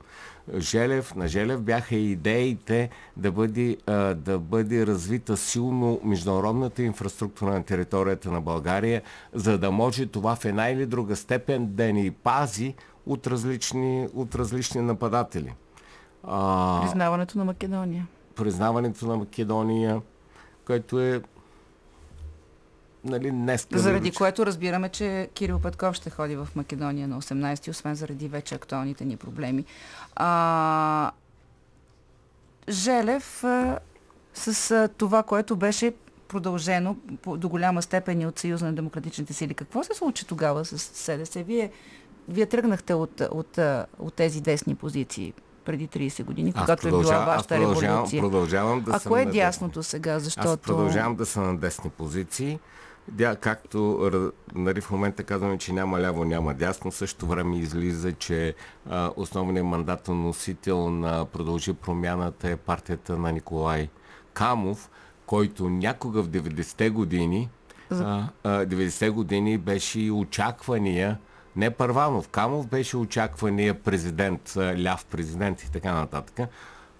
Желев, 0.58 1.16
на 1.16 1.28
Желев 1.28 1.62
бяха 1.62 1.96
идеите 1.96 2.90
да 3.18 3.32
бъде, 3.32 3.78
да 4.16 4.40
бъде 4.40 4.86
развита 4.88 5.38
силно 5.38 6.00
международната 6.04 6.84
инфраструктура 6.84 7.54
на 7.54 7.64
територията 7.64 8.32
на 8.32 8.42
България, 8.42 9.02
за 9.34 9.58
да 9.58 9.72
може 9.72 10.06
това 10.06 10.36
в 10.36 10.46
една 10.46 10.70
или 10.70 10.86
друга 10.86 11.16
степен 11.16 11.68
да 11.76 11.94
ни 11.94 12.12
пази 12.12 12.76
от 13.06 13.28
различни, 13.28 14.08
от 14.14 14.36
различни 14.36 14.82
нападатели. 14.82 15.54
Признаването 16.82 17.38
на 17.38 17.46
Македония. 17.46 18.08
Признаването 18.36 19.08
на 19.08 19.18
Македония, 19.18 20.02
което 20.66 21.00
е 21.00 21.22
нали, 23.04 23.32
днес. 23.32 23.68
Заради 23.72 24.12
което 24.12 24.46
разбираме, 24.46 24.90
че 24.90 25.30
Кирил 25.34 25.60
Петков 25.60 25.96
ще 25.96 26.10
ходи 26.10 26.36
в 26.36 26.48
Македония 26.56 27.08
на 27.08 27.22
18, 27.22 27.60
ти 27.60 27.72
освен 27.72 27.96
заради 27.96 28.28
вече 28.28 28.56
актуалните 28.56 29.06
ни 29.06 29.18
проблеми. 29.18 29.66
А, 30.16 31.12
Желев 32.70 33.44
а, 33.44 33.80
с 34.34 34.72
а, 34.72 34.88
това, 34.88 35.24
което 35.24 35.56
беше 35.56 35.94
продължено 36.28 36.96
по, 37.22 37.38
до 37.38 37.50
голяма 37.50 37.82
степен 37.82 38.22
и 38.22 38.26
от 38.26 38.40
Съюза 38.40 38.66
на 38.66 38.74
демократичните 38.74 39.34
сили. 39.34 39.54
Какво 39.54 39.84
се 39.84 39.94
случи 39.94 40.28
тогава 40.28 40.66
с 40.66 40.78
СДС? 40.78 41.44
Вие, 41.44 41.72
вие 42.30 42.46
тръгнахте 42.46 42.94
от, 42.94 43.22
от, 43.22 43.58
от, 43.58 43.84
от 44.00 44.14
тези 44.14 44.42
десни 44.42 44.76
позиции 44.76 45.34
преди 45.66 45.88
30 45.88 46.24
години, 46.24 46.54
когато 46.54 46.88
е 46.88 46.92
била 46.92 47.26
вашата 47.26 47.56
продължавам, 47.56 47.96
революция. 47.96 48.22
Продължавам 48.22 48.82
да 48.82 48.92
а 48.94 49.00
кое 49.08 49.22
е 49.22 49.26
дясното 49.26 49.84
сега? 49.84 50.20
Защото... 50.20 50.50
Аз 50.50 50.58
продължавам 50.58 51.16
да 51.16 51.26
съм 51.26 51.44
на 51.44 51.58
десни 51.58 51.90
позиции. 51.90 52.60
Да, 53.08 53.36
както 53.36 54.32
нали, 54.56 54.82
в 54.82 54.92
момента 54.92 55.24
казваме, 55.24 55.58
че 55.58 55.74
няма 55.74 56.02
ляво, 56.02 56.26
няма 56.26 56.54
дясно, 56.54 56.92
също 56.92 57.26
време 57.26 57.58
излиза, 57.58 58.14
че 58.14 58.56
а, 58.90 59.12
основният 59.16 59.68
мандатоносител 59.68 60.90
на 60.90 61.26
Продължи 61.26 61.74
промяната 61.74 62.50
е 62.50 62.56
партията 62.56 63.18
на 63.18 63.32
Николай 63.32 63.90
Камов, 64.34 64.90
който 65.26 65.70
някога 65.70 66.24
в 66.24 66.30
90-те 66.30 66.90
години, 66.90 67.50
а, 67.92 68.28
а, 68.44 68.66
90-те 68.66 69.10
години 69.10 69.58
беше 69.58 70.00
и 70.00 70.12
очаквания 70.12 71.18
не 71.56 71.70
Първанов, 71.70 72.28
Камов 72.28 72.68
беше 72.68 72.98
очаквания 72.98 73.74
президент, 73.74 74.54
ляв 74.58 75.06
президент 75.06 75.62
и 75.62 75.72
така 75.72 75.94
нататък. 75.94 76.50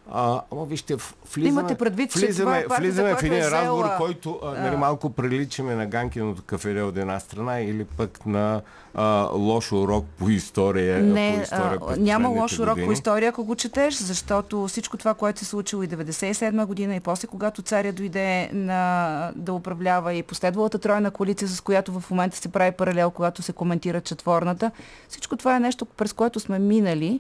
А, 0.10 0.42
ама 0.52 0.66
вижте, 0.66 0.96
влизаме, 1.34 1.60
Имате 1.60 1.76
предвид, 1.76 2.14
влизаме, 2.14 2.64
това 2.64 2.76
е 2.76 2.80
влизаме 2.80 3.16
в 3.16 3.24
един 3.24 3.34
е 3.34 3.52
разговор, 3.52 3.86
който 3.98 4.40
а, 4.44 4.62
нали, 4.62 4.76
малко 4.76 5.10
приличаме 5.10 5.76
на 5.76 5.86
Ганкиното 5.86 6.42
кафере 6.42 6.82
от 6.82 6.98
една 6.98 7.20
страна 7.20 7.60
или 7.60 7.86
пък 7.86 8.26
на 8.26 8.62
а, 8.94 9.30
лош 9.34 9.72
урок 9.72 10.06
по 10.20 10.30
история. 10.30 11.04
Не, 11.04 11.34
по 11.36 11.42
история 11.42 11.80
а, 11.88 11.96
няма 11.98 12.30
лош 12.30 12.60
урок 12.60 12.70
години. 12.70 12.88
по 12.88 12.92
история, 12.92 13.30
ако 13.30 13.44
го 13.44 13.56
четеш, 13.56 13.96
защото 13.96 14.68
всичко 14.68 14.98
това, 14.98 15.14
което 15.14 15.40
се 15.40 15.46
случило 15.46 15.84
и 15.84 15.88
97 15.88 16.66
година 16.66 16.96
и 16.96 17.00
после, 17.00 17.28
когато 17.28 17.62
царя 17.62 17.94
дойде 17.94 18.50
на, 18.54 19.32
да 19.36 19.54
управлява 19.54 20.14
и 20.14 20.24
последвалата 20.24 20.80
тройна 20.80 21.12
коалиция, 21.12 21.48
с 21.48 21.62
която 21.62 22.00
в 22.00 22.12
момента 22.12 22.38
се 22.38 22.50
прави 22.50 22.72
паралел, 22.72 23.12
когато 23.12 23.42
се 23.42 23.54
коментира 23.54 24.02
четворната, 24.02 24.72
всичко 25.10 25.38
това 25.38 25.56
е 25.56 25.60
нещо, 25.60 25.86
през 25.86 26.14
което 26.14 26.40
сме 26.40 26.60
минали 26.60 27.20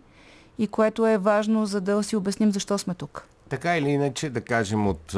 и 0.62 0.68
което 0.68 1.08
е 1.08 1.18
важно, 1.18 1.66
за 1.66 1.82
да 1.82 2.04
си 2.04 2.16
обясним 2.16 2.52
защо 2.52 2.78
сме 2.78 2.94
тук. 2.94 3.28
Така 3.50 3.78
или 3.78 3.90
иначе, 3.90 4.30
да 4.30 4.42
кажем 4.42 4.88
от 4.88 5.16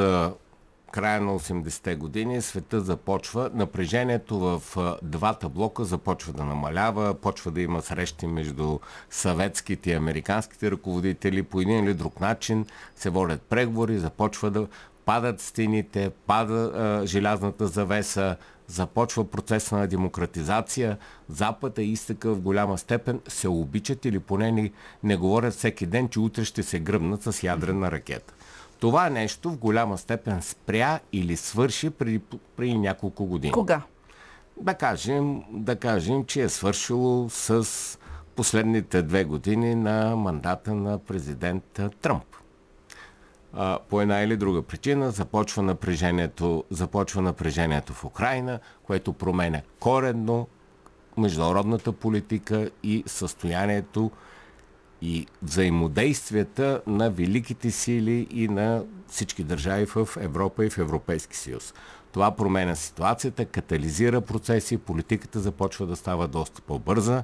края 0.91 1.21
на 1.21 1.39
80-те 1.39 1.95
години 1.95 2.41
света 2.41 2.81
започва, 2.81 3.49
напрежението 3.53 4.39
в 4.39 4.61
двата 5.03 5.49
блока 5.49 5.83
започва 5.83 6.33
да 6.33 6.43
намалява, 6.43 7.13
почва 7.13 7.51
да 7.51 7.61
има 7.61 7.81
срещи 7.81 8.27
между 8.27 8.79
съветските 9.09 9.91
и 9.91 9.93
американските 9.93 10.71
ръководители 10.71 11.43
по 11.43 11.61
един 11.61 11.83
или 11.83 11.93
друг 11.93 12.19
начин, 12.19 12.65
се 12.95 13.09
водят 13.09 13.41
преговори, 13.41 13.99
започва 13.99 14.51
да 14.51 14.67
падат 15.05 15.41
стените, 15.41 16.11
пада 16.27 16.71
а, 16.75 17.05
желязната 17.05 17.67
завеса, 17.67 18.35
започва 18.67 19.23
процеса 19.23 19.75
на 19.75 19.87
демократизация, 19.87 20.97
Запада 21.29 21.83
и 21.83 21.91
изтъка 21.91 22.33
в 22.33 22.41
голяма 22.41 22.77
степен 22.77 23.21
се 23.27 23.47
обичат 23.47 24.05
или 24.05 24.19
поне 24.19 24.51
не, 24.51 24.71
не 25.03 25.15
говорят 25.15 25.53
всеки 25.53 25.85
ден, 25.85 26.09
че 26.09 26.19
утре 26.19 26.45
ще 26.45 26.63
се 26.63 26.79
гръбнат 26.79 27.23
с 27.23 27.43
ядрена 27.43 27.91
ракета. 27.91 28.33
Това 28.79 29.09
нещо 29.09 29.51
в 29.51 29.57
голяма 29.57 29.97
степен 29.97 30.41
спря 30.41 30.99
или 31.11 31.37
свърши 31.37 31.89
преди, 31.89 32.21
преди 32.55 32.77
няколко 32.77 33.25
години. 33.25 33.53
Кога? 33.53 33.81
Да 34.61 34.73
кажем, 34.73 35.43
да 35.51 35.75
кажем, 35.75 36.25
че 36.25 36.41
е 36.41 36.49
свършило 36.49 37.29
с 37.29 37.67
последните 38.35 39.01
две 39.01 39.23
години 39.23 39.75
на 39.75 40.15
мандата 40.15 40.75
на 40.75 40.99
президента 40.99 41.89
Тръмп 41.89 42.32
а, 43.53 43.79
по 43.89 44.01
една 44.01 44.21
или 44.21 44.37
друга 44.37 44.61
причина 44.61 45.11
започва 45.11 45.63
напрежението, 45.63 46.63
започва 46.69 47.21
напрежението 47.21 47.93
в 47.93 48.03
Украина, 48.03 48.59
което 48.83 49.13
променя 49.13 49.61
коренно 49.79 50.47
международната 51.17 51.91
политика 51.91 52.69
и 52.83 53.03
състоянието 53.07 54.11
и 55.01 55.27
взаимодействията 55.41 56.81
на 56.87 57.09
великите 57.11 57.71
сили 57.71 58.27
и 58.31 58.47
на 58.47 58.83
всички 59.07 59.43
държави 59.43 59.85
в 59.85 60.07
Европа 60.19 60.65
и 60.65 60.69
в 60.69 60.77
Европейски 60.77 61.37
съюз. 61.37 61.73
Това 62.11 62.31
променя 62.31 62.75
ситуацията, 62.75 63.45
катализира 63.45 64.21
процеси, 64.21 64.77
политиката 64.77 65.39
започва 65.39 65.85
да 65.85 65.95
става 65.95 66.27
доста 66.27 66.61
по-бърза, 66.61 67.23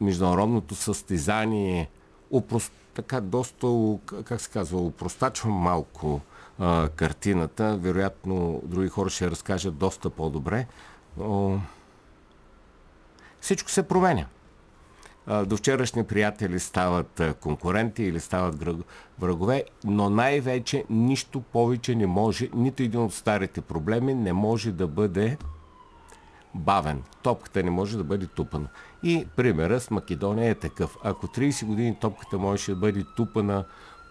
международното 0.00 0.74
състезание 0.74 1.90
упрост, 2.30 2.72
така 2.94 3.20
доста, 3.20 3.98
как 4.24 4.40
се 4.40 4.50
казва, 4.50 4.80
упростачвам 4.80 5.52
малко 5.52 6.20
а, 6.58 6.88
картината. 6.88 7.76
Вероятно, 7.76 8.60
други 8.64 8.88
хора 8.88 9.10
ще 9.10 9.30
разкажат 9.30 9.76
доста 9.76 10.10
по-добре. 10.10 10.66
Но 11.16 11.60
всичко 13.40 13.70
се 13.70 13.82
променя. 13.82 14.26
До 15.46 15.56
вчерашни 15.56 16.04
приятели 16.04 16.58
стават 16.58 17.22
конкуренти 17.40 18.02
или 18.02 18.20
стават 18.20 18.64
врагове, 19.18 19.64
но 19.84 20.10
най-вече 20.10 20.84
нищо 20.90 21.40
повече 21.40 21.94
не 21.94 22.06
може, 22.06 22.48
нито 22.54 22.82
един 22.82 23.00
от 23.00 23.14
старите 23.14 23.60
проблеми 23.60 24.14
не 24.14 24.32
може 24.32 24.72
да 24.72 24.86
бъде 24.86 25.38
бавен. 26.54 27.02
Топката 27.22 27.62
не 27.62 27.70
може 27.70 27.96
да 27.96 28.04
бъде 28.04 28.26
тупана. 28.26 28.68
И 29.02 29.26
примера 29.36 29.80
с 29.80 29.90
Македония 29.90 30.50
е 30.50 30.54
такъв. 30.54 30.96
Ако 31.04 31.26
30 31.26 31.66
години 31.66 31.96
топката 32.00 32.38
можеше 32.38 32.70
да 32.70 32.76
бъде 32.76 33.04
тупана 33.16 33.64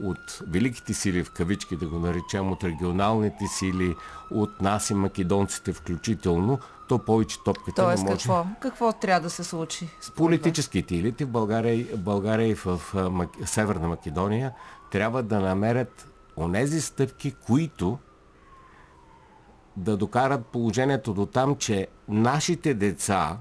от 0.03 0.41
великите 0.47 0.93
сили, 0.93 1.23
в 1.23 1.31
кавички 1.31 1.75
да 1.75 1.87
го 1.87 1.99
наречем, 1.99 2.51
от 2.51 2.63
регионалните 2.63 3.47
сили, 3.47 3.95
от 4.31 4.61
нас 4.61 4.89
и 4.89 4.93
македонците 4.93 5.73
включително, 5.73 6.59
то 6.89 6.99
повече 6.99 7.37
топката 7.45 7.83
Тоест, 7.83 8.03
не 8.03 8.09
може. 8.09 8.19
какво? 8.19 8.45
Какво 8.59 8.93
трябва 8.93 9.21
да 9.21 9.29
се 9.29 9.43
случи? 9.43 9.89
Политическите 10.15 10.95
елити 10.95 11.25
в 11.25 11.29
България, 11.29 11.97
България 11.97 12.47
и 12.47 12.55
в 12.55 12.81
Мак... 13.11 13.29
Северна 13.45 13.87
Македония 13.87 14.53
трябва 14.91 15.23
да 15.23 15.39
намерят 15.39 16.07
онези 16.37 16.81
стъпки, 16.81 17.31
които 17.31 17.97
да 19.77 19.97
докарат 19.97 20.45
положението 20.45 21.13
до 21.13 21.25
там, 21.25 21.55
че 21.55 21.87
нашите 22.09 22.73
деца 22.73 23.37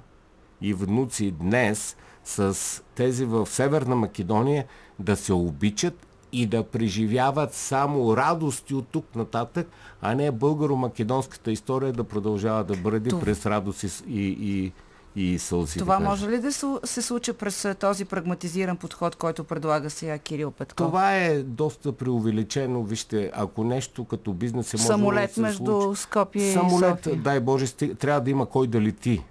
и 0.61 0.75
внуци 0.75 1.31
днес 1.31 1.97
с 2.25 2.83
тези 2.95 3.25
в 3.25 3.47
Северна 3.47 3.97
Македония 3.97 4.67
да 4.99 5.17
се 5.17 5.33
обичат 5.33 6.07
и 6.33 6.47
да 6.47 6.63
преживяват 6.63 7.55
само 7.55 8.17
радости 8.17 8.75
от 8.75 8.89
тук 8.89 9.17
нататък, 9.17 9.69
а 10.03 10.15
не 10.15 10.33
българо-македонската 10.33 11.51
история 11.51 11.93
да 11.93 12.05
продължава 12.05 12.65
да 12.65 12.77
бъде 12.77 13.11
Това... 13.11 13.23
през 13.23 13.47
радост 13.47 13.83
и, 13.83 13.93
и, 14.09 14.73
и 15.17 15.39
сълзи. 15.39 15.79
Това 15.79 15.99
да 15.99 16.05
може 16.05 16.29
ли 16.29 16.39
да 16.39 16.53
се 16.85 17.03
случи 17.03 17.33
през 17.33 17.67
този 17.81 18.05
прагматизиран 18.05 18.77
подход, 18.77 19.17
който 19.17 19.45
предлага 19.45 19.91
сега 19.91 20.19
Кирил 20.19 20.51
Петков? 20.51 20.87
Това 20.87 21.17
е 21.17 21.43
доста 21.43 21.93
преувеличено. 21.93 22.83
Вижте, 22.83 23.31
ако 23.35 23.65
нещо 23.65 24.05
като 24.05 24.33
бизнес 24.33 24.75
е 24.75 24.77
може 24.77 24.87
Самолет 24.87 25.31
да 25.31 25.35
се 25.35 25.41
между 25.41 25.65
случи, 25.65 26.01
Скопие 26.01 26.53
Самолет, 26.53 27.01
и 27.01 27.03
София. 27.03 27.17
дай 27.23 27.41
Боже, 27.41 27.73
трябва 27.75 28.21
да 28.21 28.31
има 28.31 28.47
кой 28.47 28.67
да 28.67 28.81
лети 28.81 29.25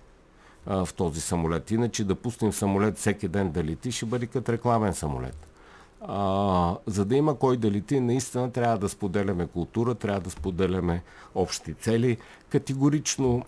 а, 0.65 0.85
в 0.85 0.93
този 0.93 1.21
самолет. 1.21 1.71
Иначе 1.71 2.03
да 2.03 2.15
пуснем 2.15 2.53
самолет 2.53 2.97
всеки 2.97 3.27
ден 3.27 3.51
да 3.51 3.63
лети, 3.63 3.91
ще 3.91 4.05
бъде 4.05 4.25
като 4.25 4.51
рекламен 4.51 4.93
самолет. 4.93 5.47
А, 6.01 6.75
за 6.85 7.05
да 7.05 7.15
има 7.15 7.35
кой 7.35 7.57
да 7.57 7.71
лети, 7.71 7.99
наистина 7.99 8.51
трябва 8.51 8.77
да 8.77 8.89
споделяме 8.89 9.47
култура, 9.47 9.95
трябва 9.95 10.21
да 10.21 10.29
споделяме 10.29 11.03
общи 11.35 11.73
цели. 11.73 12.17
Категорично, 12.49 13.45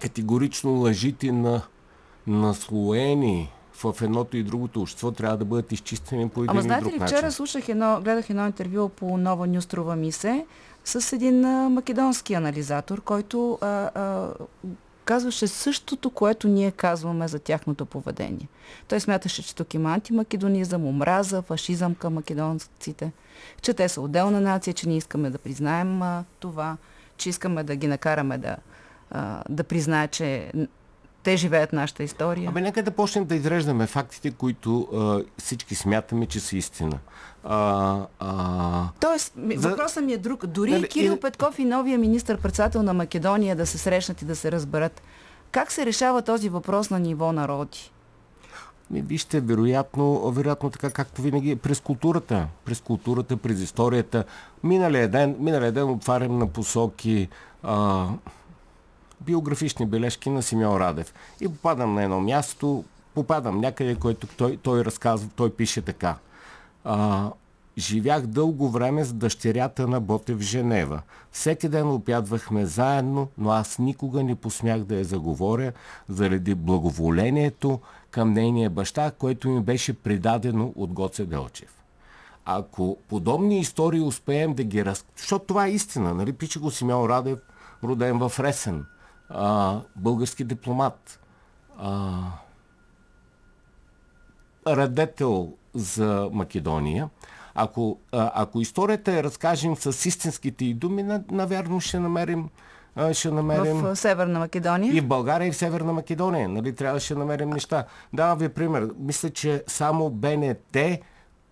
категорично 0.00 0.72
лъжите 0.72 1.32
на 1.32 1.62
наслоени 2.26 3.52
в 3.84 4.02
едното 4.02 4.36
и 4.36 4.42
другото 4.42 4.80
общество 4.82 5.10
трябва 5.10 5.36
да 5.36 5.44
бъдат 5.44 5.72
изчистени 5.72 6.28
по 6.28 6.40
един 6.40 6.50
Ама 6.50 6.62
знаете 6.62 6.92
ли, 6.92 6.98
начин. 6.98 7.16
вчера 7.16 7.32
слушах 7.32 7.68
едно, 7.68 8.00
гледах 8.00 8.30
едно 8.30 8.46
интервю 8.46 8.88
по 8.88 9.16
нова 9.18 9.46
Нюстрова 9.46 9.96
ми 9.96 10.12
се 10.12 10.46
с 10.84 11.12
един 11.12 11.44
а, 11.44 11.68
македонски 11.68 12.34
анализатор, 12.34 13.00
който 13.00 13.58
а, 13.60 13.66
а, 13.66 14.28
казваше 15.04 15.46
същото, 15.46 16.10
което 16.10 16.48
ние 16.48 16.70
казваме 16.70 17.28
за 17.28 17.38
тяхното 17.38 17.86
поведение. 17.86 18.48
Той 18.88 19.00
смяташе, 19.00 19.42
че 19.42 19.54
тук 19.54 19.74
има 19.74 19.94
антимакедонизъм, 19.94 20.86
омраза, 20.86 21.42
фашизъм 21.42 21.94
към 21.94 22.14
македонците, 22.14 23.12
че 23.62 23.74
те 23.74 23.88
са 23.88 24.00
отделна 24.00 24.40
нация, 24.40 24.74
че 24.74 24.88
ние 24.88 24.96
искаме 24.96 25.30
да 25.30 25.38
признаем 25.38 26.02
а, 26.02 26.24
това, 26.40 26.76
че 27.16 27.28
искаме 27.28 27.64
да 27.64 27.76
ги 27.76 27.86
накараме 27.86 28.38
да, 28.38 28.56
а, 29.10 29.42
да 29.48 29.64
признаят, 29.64 30.10
че 30.10 30.52
те 31.22 31.36
живеят 31.36 31.72
нашата 31.72 32.02
история. 32.02 32.48
Абе, 32.48 32.60
нека 32.60 32.82
да 32.82 32.90
почнем 32.90 33.24
да 33.24 33.34
изреждаме 33.34 33.86
фактите, 33.86 34.30
които 34.30 34.80
а, 34.80 35.22
всички 35.38 35.74
смятаме, 35.74 36.26
че 36.26 36.40
са 36.40 36.56
истина. 36.56 36.98
А, 37.44 38.00
а... 38.18 38.88
Тоест, 39.00 39.32
за... 39.56 39.68
въпросът 39.68 40.04
ми 40.04 40.12
е 40.12 40.18
друг. 40.18 40.46
Дори 40.46 40.70
нали, 40.70 40.88
Кирил 40.88 41.12
и... 41.12 41.20
Петков 41.20 41.58
и 41.58 41.64
новия 41.64 41.98
министр-председател 41.98 42.82
на 42.82 42.94
Македония 42.94 43.56
да 43.56 43.66
се 43.66 43.78
срещнат 43.78 44.22
и 44.22 44.24
да 44.24 44.36
се 44.36 44.52
разберат. 44.52 45.02
Как 45.50 45.72
се 45.72 45.86
решава 45.86 46.22
този 46.22 46.48
въпрос 46.48 46.90
на 46.90 47.00
ниво 47.00 47.32
народи? 47.32 47.92
Ми, 48.90 49.02
вижте, 49.02 49.40
вероятно, 49.40 50.30
вероятно 50.30 50.70
така, 50.70 50.90
както 50.90 51.22
винаги, 51.22 51.56
през 51.56 51.80
културата. 51.80 52.46
През 52.64 52.80
културата, 52.80 53.36
през 53.36 53.60
историята. 53.60 54.24
Миналия 54.62 55.08
ден, 55.08 55.36
миналия 55.38 55.72
ден 55.72 55.90
отварям 55.90 56.38
на 56.38 56.46
посоки 56.46 57.28
а, 57.62 58.06
биографични 59.20 59.86
бележки 59.86 60.30
на 60.30 60.42
Симеон 60.42 60.76
Радев. 60.76 61.14
И 61.40 61.48
попадам 61.48 61.94
на 61.94 62.02
едно 62.02 62.20
място, 62.20 62.84
попадам 63.14 63.60
някъде, 63.60 63.94
което 63.94 64.26
той, 64.26 64.56
той 64.56 64.84
разказва, 64.84 65.28
той 65.36 65.50
пише 65.50 65.82
така. 65.82 66.16
А, 66.84 67.30
живях 67.78 68.26
дълго 68.26 68.68
време 68.68 69.04
с 69.04 69.12
дъщерята 69.12 69.86
на 69.86 70.00
Боте 70.00 70.34
в 70.34 70.40
Женева. 70.40 71.02
Всеки 71.32 71.68
ден 71.68 71.90
опядвахме 71.90 72.66
заедно, 72.66 73.28
но 73.38 73.50
аз 73.50 73.78
никога 73.78 74.22
не 74.22 74.34
посмях 74.34 74.80
да 74.80 74.96
я 74.96 75.04
заговоря 75.04 75.72
заради 76.08 76.54
благоволението 76.54 77.80
към 78.10 78.32
нейния 78.32 78.70
баща, 78.70 79.10
което 79.10 79.48
ми 79.48 79.60
беше 79.60 79.92
предадено 79.92 80.72
от 80.76 80.92
Гоце 80.92 81.24
Делчев. 81.24 81.72
Ако 82.44 82.98
подобни 83.08 83.60
истории 83.60 84.00
успеем 84.00 84.54
да 84.54 84.64
ги 84.64 84.84
раз... 84.84 85.04
Защото 85.16 85.44
това 85.44 85.66
е 85.66 85.70
истина, 85.70 86.14
нали? 86.14 86.32
Пише 86.32 86.58
го 86.58 86.70
Симеон 86.70 87.10
Радев, 87.10 87.38
роден 87.84 88.18
в 88.18 88.32
Ресен, 88.40 88.84
а, 89.28 89.80
български 89.96 90.44
дипломат, 90.44 91.20
а, 91.78 92.22
радетел 94.66 95.52
за 95.74 96.28
Македония. 96.32 97.08
Ако, 97.54 97.98
а, 98.12 98.32
ако 98.34 98.60
историята 98.60 99.12
я 99.12 99.22
разкажем 99.22 99.76
с 99.76 100.06
истинските 100.06 100.64
и 100.64 100.74
думи, 100.74 101.02
навярно 101.30 101.80
ще 101.80 102.00
намерим 102.00 102.48
ще 103.12 103.30
намерим... 103.30 103.80
В 103.80 103.96
Северна 103.96 104.38
Македония? 104.38 104.96
И 104.96 105.00
в 105.00 105.06
България, 105.06 105.48
и 105.48 105.52
в 105.52 105.56
Северна 105.56 105.92
Македония. 105.92 106.48
Нали, 106.48 106.74
трябваше 106.74 107.14
да 107.14 107.20
намерим 107.20 107.50
неща. 107.50 107.84
Давам 108.12 108.38
ви 108.38 108.48
пример. 108.48 108.90
Мисля, 108.98 109.30
че 109.30 109.64
само 109.66 110.10
БНТ 110.10 110.76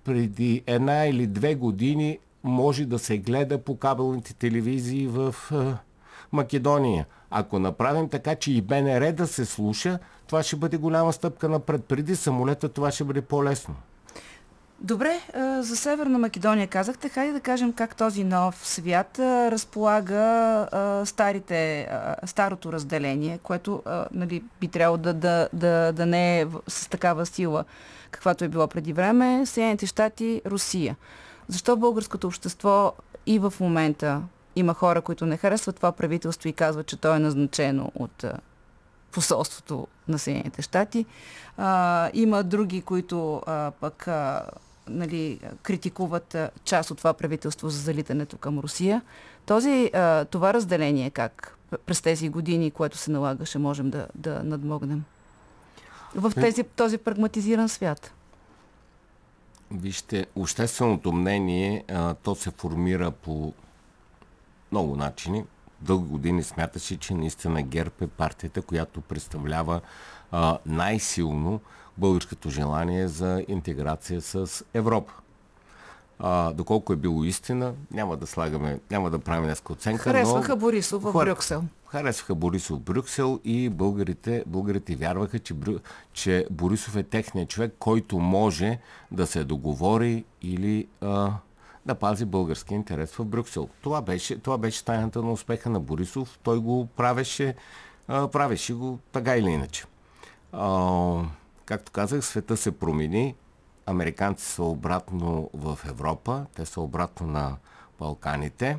преди 0.05 0.63
една 0.67 1.07
или 1.07 1.27
две 1.27 1.55
години 1.55 2.19
може 2.45 2.85
да 2.85 2.99
се 2.99 3.19
гледа 3.19 3.59
по 3.59 3.77
кабелните 3.77 4.35
телевизии 4.35 5.07
в 5.07 5.35
Македония. 6.35 7.07
Ако 7.31 7.59
направим 7.59 8.09
така, 8.09 8.35
че 8.35 8.53
и 8.53 8.63
БНР 8.63 9.13
да 9.13 9.27
се 9.27 9.45
слуша, 9.45 9.99
това 10.27 10.43
ще 10.43 10.57
бъде 10.57 10.77
голяма 10.77 11.13
стъпка 11.13 11.49
напред. 11.49 11.85
Преди 11.85 12.17
самолета 12.17 12.69
това 12.69 12.91
ще 12.91 13.05
бъде 13.05 13.21
по-лесно. 13.21 13.75
Добре, 14.81 15.21
за 15.61 15.77
Северна 15.77 16.19
Македония 16.19 16.67
казахте. 16.69 17.09
Хайде 17.09 17.33
да 17.33 17.41
кажем 17.41 17.73
как 17.73 17.97
този 17.97 18.25
нов 18.25 18.67
свят 18.67 19.19
разполага 19.19 20.69
старите, 21.05 21.89
старото 22.25 22.73
разделение, 22.73 23.39
което 23.43 23.83
нали, 24.13 24.45
би 24.61 24.69
трябвало 24.69 24.99
да, 24.99 25.15
да, 25.15 25.49
да, 25.53 25.93
да 25.93 26.07
не 26.07 26.41
е 26.41 26.47
с 26.69 26.89
такава 26.89 27.27
сила, 27.27 27.65
каквато 28.11 28.45
е 28.45 28.49
било 28.49 28.67
преди 28.67 28.93
време. 28.93 29.47
Съединените 29.47 29.87
щати, 29.87 30.43
Русия. 30.47 30.97
Защо 31.49 31.77
българското 31.77 32.27
общество 32.27 32.93
и 33.27 33.39
в 33.39 33.53
момента 33.61 34.23
има 34.57 34.75
хора, 34.75 35.01
които 35.01 35.27
не 35.27 35.37
харесват 35.37 35.77
това 35.77 35.93
правителство 35.93 36.49
и 36.49 36.53
казват, 36.53 36.87
че 36.87 36.97
то 36.97 37.15
е 37.15 37.19
назначено 37.19 37.93
от 37.95 38.25
посолството 39.13 39.87
на 40.09 40.19
Съединените 40.19 40.63
щати. 40.63 41.07
А, 41.57 42.11
има 42.15 42.43
други, 42.43 42.83
които 42.83 43.43
а, 43.47 43.71
пък 43.81 44.09
а, 44.09 44.43
нали, 44.89 45.41
критикуват 45.63 46.35
а, 46.35 46.51
част 46.65 46.91
от 46.91 46.99
това 46.99 47.13
правителство 47.13 47.69
за 47.69 47.79
залитането 47.81 48.37
към 48.37 48.59
Русия. 48.59 49.03
Този, 49.47 49.91
а, 49.95 50.25
това 50.25 50.55
разделение 50.55 51.11
как 51.11 51.59
през 51.87 52.03
тези 52.03 52.29
години, 52.29 52.71
което 52.71 52.99
се 52.99 53.11
налагаше, 53.11 53.59
можем 53.59 53.91
да, 53.91 54.07
да 54.15 54.43
надмогнем? 54.45 55.05
В 56.15 56.33
тези, 56.35 56.63
този 56.63 56.99
прагматизиран 56.99 57.69
свят. 57.69 58.13
Вижте, 59.71 60.27
общественото 60.37 61.13
мнение, 61.13 61.85
а, 61.89 62.15
то 62.15 62.35
се 62.35 62.51
формира 62.51 63.11
по 63.11 63.53
много 64.75 64.97
начини. 64.97 65.45
Дълги 65.81 66.09
години 66.09 66.43
смяташе, 66.43 66.97
че 66.97 67.15
наистина 67.15 67.63
ГЕРБ 67.63 67.95
е 68.01 68.07
партията, 68.07 68.63
която 68.63 69.01
представлява 69.01 69.81
а, 70.33 70.59
най-силно 70.67 71.61
българското 71.99 72.51
желание 72.51 73.09
за 73.09 73.45
интеграция 73.49 74.21
с 74.21 74.65
Европа. 74.75 75.13
А, 76.19 76.53
доколко 76.53 76.93
е 76.93 76.97
било 76.97 77.25
истина, 77.25 77.73
няма 77.91 78.17
да 78.17 78.27
слагаме, 78.27 78.81
няма 78.91 79.11
да 79.11 79.19
правим 79.19 79.45
днес 79.45 79.63
оценка. 79.69 80.03
Харесваха 80.03 80.53
но... 80.53 80.57
Борисов 80.57 81.03
в 81.03 81.13
Хор... 81.13 81.25
Брюксел. 81.25 81.65
Харесваха 81.87 82.35
Борисов 82.35 82.79
в 82.79 82.83
Брюксел 82.83 83.41
и 83.45 83.69
българите, 83.69 84.45
българите 84.47 84.97
вярваха, 84.97 85.39
че, 85.39 85.55
Брю... 85.55 85.79
че 86.13 86.47
Борисов 86.51 86.97
е 86.97 87.03
техният 87.03 87.49
човек, 87.49 87.75
който 87.79 88.19
може 88.19 88.79
да 89.11 89.27
се 89.27 89.45
договори 89.45 90.25
или 90.43 90.89
а, 91.01 91.31
да 91.87 91.95
пази 91.95 92.25
български 92.25 92.75
интерес 92.75 93.13
в 93.13 93.25
Брюксел. 93.25 93.69
Това 93.83 94.03
беше, 94.03 94.39
това 94.39 94.59
беше 94.59 94.85
тайната 94.85 95.23
на 95.23 95.33
успеха 95.33 95.71
на 95.71 95.81
Борисов. 95.81 96.39
Той 96.43 96.59
го 96.59 96.87
правеше, 96.87 97.55
а, 98.09 98.29
правеше 98.29 98.75
го 98.75 98.99
така 99.13 99.37
или 99.37 99.51
иначе. 99.51 99.85
А, 100.53 101.25
както 101.65 101.93
казах, 101.93 102.25
света 102.25 102.57
се 102.57 102.79
промени. 102.79 103.35
Американци 103.87 104.45
са 104.47 104.63
обратно 104.63 105.51
в 105.55 105.79
Европа, 105.89 106.47
те 106.55 106.67
са 106.67 106.81
обратно 106.81 107.27
на 107.27 107.57
Балканите. 107.99 108.79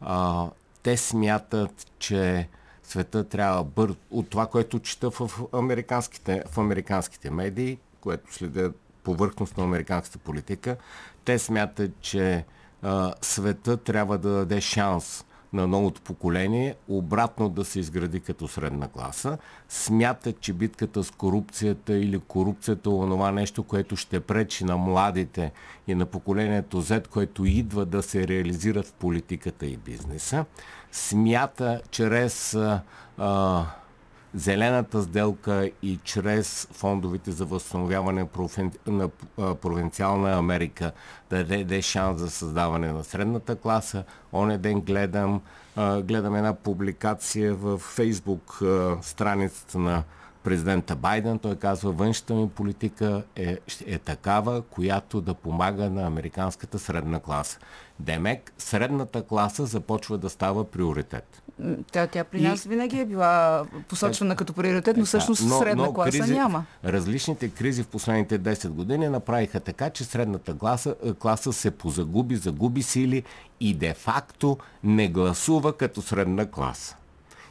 А, 0.00 0.48
те 0.82 0.96
смятат, 0.96 1.86
че 1.98 2.48
света 2.82 3.28
трябва 3.28 3.64
бързо, 3.64 3.96
от 4.10 4.30
това, 4.30 4.46
което 4.46 4.78
чета 4.78 5.10
в 5.10 5.30
американските, 5.52 6.42
в 6.50 6.58
американските 6.58 7.30
медии, 7.30 7.78
което 8.00 8.34
следят 8.34 8.80
повърхност 9.02 9.56
на 9.56 9.64
американската 9.64 10.18
политика. 10.18 10.76
Те 11.28 11.38
смятат, 11.38 11.90
че 12.00 12.44
а, 12.82 13.14
света 13.22 13.76
трябва 13.76 14.18
да 14.18 14.30
даде 14.30 14.60
шанс 14.60 15.24
на 15.52 15.66
новото 15.66 16.00
поколение, 16.00 16.74
обратно 16.88 17.48
да 17.48 17.64
се 17.64 17.80
изгради 17.80 18.20
като 18.20 18.48
средна 18.48 18.88
класа. 18.88 19.38
Смятат, 19.68 20.40
че 20.40 20.52
битката 20.52 21.04
с 21.04 21.10
корупцията 21.10 21.92
или 21.92 22.18
корупцията 22.18 22.90
е 22.90 22.92
онова 22.92 23.32
нещо, 23.32 23.62
което 23.62 23.96
ще 23.96 24.20
пречи 24.20 24.64
на 24.64 24.76
младите 24.76 25.52
и 25.88 25.94
на 25.94 26.06
поколението 26.06 26.82
Z, 26.82 27.08
което 27.08 27.44
идва 27.44 27.86
да 27.86 28.02
се 28.02 28.28
реализират 28.28 28.86
в 28.86 28.92
политиката 28.92 29.66
и 29.66 29.76
бизнеса. 29.76 30.44
Смята 30.92 31.80
чрез 31.90 32.54
а, 33.18 33.66
зелената 34.34 35.02
сделка 35.02 35.70
и 35.82 35.98
чрез 36.04 36.68
фондовете 36.72 37.30
за 37.30 37.44
възстановяване 37.44 38.26
на 38.86 39.08
провинциална 39.36 40.38
Америка 40.38 40.92
да 41.30 41.44
даде 41.44 41.82
шанс 41.82 42.20
за 42.20 42.30
създаване 42.30 42.92
на 42.92 43.04
средната 43.04 43.56
класа. 43.56 44.04
Оне 44.32 44.58
ден 44.58 44.80
гледам, 44.80 45.40
гледам 45.78 46.34
една 46.34 46.54
публикация 46.54 47.54
в 47.54 47.78
Фейсбук 47.78 48.60
страницата 49.02 49.78
на 49.78 50.02
президента 50.42 50.96
Байден. 50.96 51.38
Той 51.38 51.56
казва, 51.56 51.92
външната 51.92 52.34
ми 52.34 52.48
политика 52.48 53.22
е, 53.36 53.58
е 53.86 53.98
такава, 53.98 54.62
която 54.62 55.20
да 55.20 55.34
помага 55.34 55.90
на 55.90 56.06
американската 56.06 56.78
средна 56.78 57.20
класа. 57.20 57.58
Демек, 58.00 58.52
средната 58.58 59.22
класа 59.22 59.66
започва 59.66 60.18
да 60.18 60.30
става 60.30 60.64
приоритет. 60.64 61.42
Тя, 61.92 62.06
тя 62.06 62.24
при 62.24 62.40
нас 62.40 62.64
и... 62.64 62.68
винаги 62.68 63.00
е 63.00 63.04
била 63.04 63.64
посочвана 63.88 64.36
като 64.36 64.52
приоритет, 64.52 64.96
но 64.96 65.04
всъщност 65.04 65.42
но, 65.48 65.58
средна 65.58 65.84
но 65.84 65.92
класа 65.92 66.10
кризи, 66.10 66.32
няма. 66.34 66.64
Различните 66.84 67.48
кризи 67.48 67.82
в 67.82 67.86
последните 67.86 68.40
10 68.40 68.68
години 68.68 69.08
направиха 69.08 69.60
така, 69.60 69.90
че 69.90 70.04
средната 70.04 70.58
класа, 70.58 70.94
класа 71.18 71.52
се 71.52 71.70
позагуби, 71.70 72.36
загуби 72.36 72.82
сили 72.82 73.22
и 73.60 73.74
де-факто 73.74 74.58
не 74.84 75.08
гласува 75.08 75.76
като 75.76 76.02
средна 76.02 76.46
класа. 76.46 76.96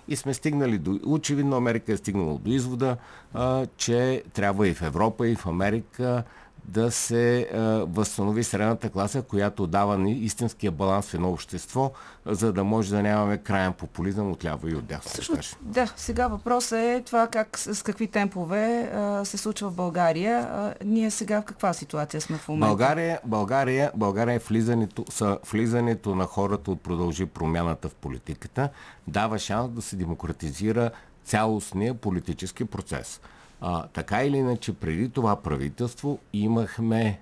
И 0.08 0.15
сме 0.15 0.34
стигнали 0.34 0.78
до... 0.78 1.00
Очевидно 1.06 1.58
Америка 1.58 1.93
е 1.93 1.98
стигнала 1.98 2.38
до 2.38 2.52
извода, 2.52 2.98
а, 3.34 3.65
че 3.78 4.24
трябва 4.34 4.67
и 4.67 4.74
в 4.74 4.82
Европа, 4.82 5.28
и 5.28 5.36
в 5.36 5.46
Америка 5.46 6.24
да 6.68 6.92
се 6.92 7.50
възстанови 7.88 8.44
средната 8.44 8.90
класа, 8.90 9.22
която 9.22 9.68
дава 9.68 10.10
истинския 10.10 10.72
баланс 10.72 11.10
в 11.10 11.14
едно 11.14 11.32
общество, 11.32 11.92
за 12.26 12.54
да 12.54 12.64
може 12.64 12.90
да 12.90 13.04
нямаме 13.04 13.38
крайен 13.38 13.74
популизъм 13.74 14.32
от 14.32 14.46
ляво 14.46 14.68
и 14.68 14.76
от 14.76 14.86
дясно. 14.86 15.12
Също, 15.12 15.58
да, 15.62 15.94
сега 15.96 16.28
въпросът 16.28 16.80
е 16.80 17.04
това 17.06 17.28
как, 17.28 17.58
с 17.58 17.84
какви 17.84 18.08
темпове 18.08 18.92
а, 18.94 19.26
се 19.26 19.38
случва 19.38 19.70
в 19.70 19.76
България. 19.76 20.40
А, 20.40 20.74
ние 20.86 21.12
сега 21.12 21.42
в 21.42 21.46
каква 21.46 21.74
ситуация 21.74 22.22
сме 22.22 22.38
в 22.38 22.48
момента? 22.48 22.68
България, 22.68 23.20
България, 23.26 23.92
България 23.96 24.36
е 24.36 24.40
влизането, 24.40 25.06
са 25.10 25.38
влизането 25.52 26.16
на 26.16 26.26
хората 26.26 26.72
от 26.72 26.82
продължи 26.82 27.26
промяната 27.26 27.90
в 27.90 27.96
политиката, 27.96 28.70
дава 29.08 29.40
шанс 29.40 29.70
да 29.70 29.82
се 29.82 29.96
демократизира 29.96 30.92
цялостния 31.24 31.94
политически 31.94 32.66
процес. 32.66 33.22
А, 33.62 33.88
така 33.88 34.24
или 34.24 34.38
иначе, 34.38 34.74
преди 34.74 35.10
това 35.10 35.36
правителство 35.36 36.20
имахме 36.34 37.20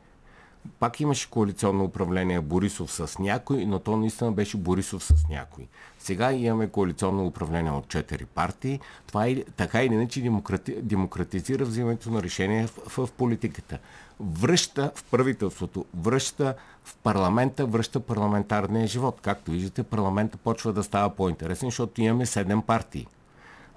пак 0.79 0.99
имаше 0.99 1.29
коалиционно 1.29 1.83
управление 1.83 2.41
Борисов 2.41 2.91
с 2.91 3.19
някой, 3.19 3.65
но 3.65 3.79
то 3.79 3.97
наистина 3.97 4.31
беше 4.31 4.57
Борисов 4.57 5.03
с 5.03 5.13
някой. 5.29 5.67
Сега 5.99 6.33
имаме 6.33 6.67
коалиционно 6.67 7.25
управление 7.25 7.71
от 7.71 7.87
четири 7.87 8.25
партии. 8.25 8.79
Това 9.07 9.27
е, 9.27 9.43
така 9.43 9.83
или 9.83 9.93
иначе 9.93 10.21
демократи, 10.21 10.75
демократизира 10.81 11.65
взимането 11.65 12.11
на 12.11 12.23
решения 12.23 12.67
в, 12.67 13.07
в 13.07 13.11
политиката. 13.11 13.79
Връща 14.19 14.91
в 14.95 15.03
правителството, 15.03 15.85
връща 15.97 16.55
в 16.83 16.95
парламента, 16.95 17.65
връща 17.65 17.99
парламентарния 17.99 18.87
живот. 18.87 19.19
Както 19.21 19.51
виждате, 19.51 19.83
парламента 19.83 20.37
почва 20.37 20.73
да 20.73 20.83
става 20.83 21.09
по-интересен, 21.09 21.67
защото 21.67 22.01
имаме 22.01 22.25
седем 22.25 22.61
партии. 22.61 23.07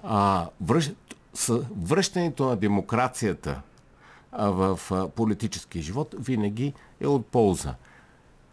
А, 0.03 0.47
връщ, 0.61 0.97
с 1.39 1.65
връщането 1.83 2.47
на 2.47 2.57
демокрацията 2.57 3.61
в 4.33 4.81
политическия 5.17 5.83
живот 5.83 6.15
винаги 6.19 6.73
е 7.01 7.07
от 7.07 7.27
полза. 7.27 7.75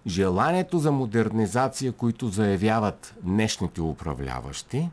Желанието 0.07 0.79
за 0.79 0.91
модернизация, 0.91 1.91
които 1.91 2.27
заявяват 2.27 3.15
днешните 3.21 3.81
управляващи, 3.81 4.89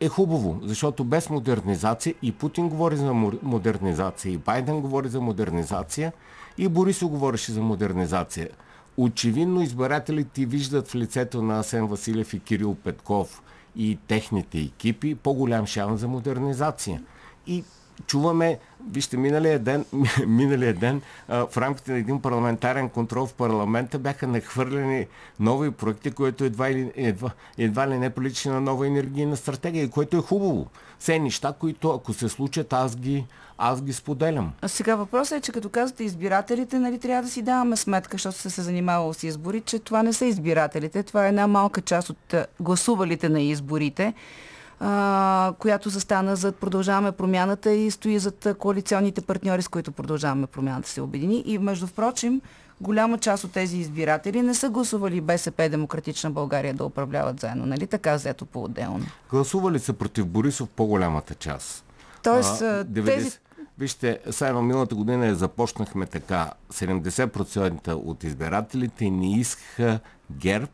е 0.00 0.08
хубаво, 0.08 0.60
защото 0.62 1.04
без 1.04 1.30
модернизация 1.30 2.14
и 2.22 2.32
Путин 2.32 2.68
говори 2.68 2.96
за 2.96 3.12
модернизация, 3.42 4.32
и 4.32 4.38
Байден 4.38 4.80
говори 4.80 5.08
за 5.08 5.20
модернизация, 5.20 6.12
и 6.58 6.68
Борисо 6.68 7.08
говореше 7.08 7.52
за 7.52 7.60
модернизация. 7.60 8.48
Очевидно 8.96 9.62
избирателите 9.62 10.44
виждат 10.44 10.88
в 10.88 10.94
лицето 10.94 11.42
на 11.42 11.58
Асен 11.58 11.86
Василев 11.86 12.34
и 12.34 12.40
Кирил 12.40 12.74
Петков 12.74 13.42
и 13.76 13.98
техните 14.06 14.58
екипи 14.58 15.14
по-голям 15.14 15.66
шанс 15.66 16.00
за 16.00 16.08
модернизация. 16.08 17.02
И 17.46 17.64
чуваме, 18.06 18.58
вижте, 18.90 19.16
миналия 19.16 19.58
ден, 19.58 19.84
миналия 20.26 20.74
ден 20.74 21.02
а, 21.28 21.46
в 21.46 21.56
рамките 21.56 21.92
на 21.92 21.98
един 21.98 22.22
парламентарен 22.22 22.88
контрол 22.88 23.26
в 23.26 23.34
парламента 23.34 23.98
бяха 23.98 24.26
нахвърлени 24.26 25.06
нови 25.40 25.70
проекти, 25.70 26.10
които 26.10 26.44
едва, 26.44 26.70
или, 26.70 26.92
едва, 26.96 27.30
едва 27.58 27.88
ли 27.88 27.98
не 27.98 28.10
прилича 28.10 28.52
на 28.52 28.60
нова 28.60 28.86
енергийна 28.86 29.36
стратегия, 29.36 29.90
което 29.90 30.16
е 30.16 30.20
хубаво. 30.20 30.66
Все 30.98 31.18
неща, 31.18 31.54
които 31.60 31.90
ако 31.90 32.12
се 32.12 32.28
случат, 32.28 32.72
аз 32.72 32.96
ги, 32.96 33.26
аз 33.58 33.82
ги 33.82 33.92
споделям. 33.92 34.52
А 34.62 34.68
сега 34.68 34.96
въпросът 34.96 35.38
е, 35.38 35.40
че 35.40 35.52
като 35.52 35.68
казвате 35.68 36.04
избирателите, 36.04 36.78
нали, 36.78 36.98
трябва 36.98 37.22
да 37.22 37.28
си 37.28 37.42
даваме 37.42 37.76
сметка, 37.76 38.14
защото 38.14 38.38
се 38.38 38.50
се 38.50 38.62
занимавал 38.62 39.12
с 39.12 39.22
избори, 39.22 39.60
че 39.60 39.78
това 39.78 40.02
не 40.02 40.12
са 40.12 40.24
избирателите, 40.24 41.02
това 41.02 41.26
е 41.26 41.28
една 41.28 41.46
малка 41.46 41.80
част 41.80 42.10
от 42.10 42.34
гласувалите 42.60 43.28
на 43.28 43.40
изборите 43.40 44.14
а, 44.80 45.52
която 45.58 45.88
застана 45.88 46.36
зад 46.36 46.56
Продължаваме 46.56 47.12
промяната 47.12 47.72
и 47.72 47.90
стои 47.90 48.18
зад 48.18 48.46
коалиционните 48.58 49.20
партньори, 49.20 49.62
с 49.62 49.68
които 49.68 49.92
Продължаваме 49.92 50.46
промяната 50.46 50.88
се 50.88 51.00
обедини. 51.00 51.42
И 51.46 51.58
между 51.58 51.86
впрочем, 51.86 52.40
голяма 52.80 53.18
част 53.18 53.44
от 53.44 53.52
тези 53.52 53.78
избиратели 53.78 54.42
не 54.42 54.54
са 54.54 54.70
гласували 54.70 55.20
БСП 55.20 55.68
Демократична 55.68 56.30
България 56.30 56.74
да 56.74 56.84
управляват 56.84 57.40
заедно, 57.40 57.66
нали 57.66 57.86
така 57.86 58.14
взето 58.14 58.46
по-отделно? 58.46 59.06
Гласували 59.30 59.78
са 59.78 59.92
против 59.92 60.26
Борисов 60.26 60.68
по-голямата 60.68 61.34
част. 61.34 61.84
Тоест, 62.22 62.62
а, 62.62 62.84
90... 62.84 63.04
тези... 63.04 63.38
Вижте, 63.78 64.18
само 64.30 64.62
миналата 64.62 64.94
година 64.94 65.34
започнахме 65.34 66.06
така. 66.06 66.50
70% 66.72 67.92
от 67.92 68.24
избирателите 68.24 69.10
не 69.10 69.38
искаха 69.40 70.00
ГЕРБ 70.30 70.68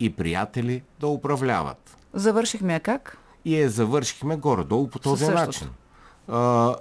и 0.00 0.16
приятели 0.16 0.82
да 1.00 1.06
управляват. 1.06 1.96
Завършихме 2.14 2.72
я 2.72 2.80
как? 2.80 3.18
И 3.44 3.60
я 3.60 3.70
завършихме 3.70 4.36
горе-долу 4.36 4.88
по 4.88 4.98
този 4.98 5.28
начин 5.28 5.68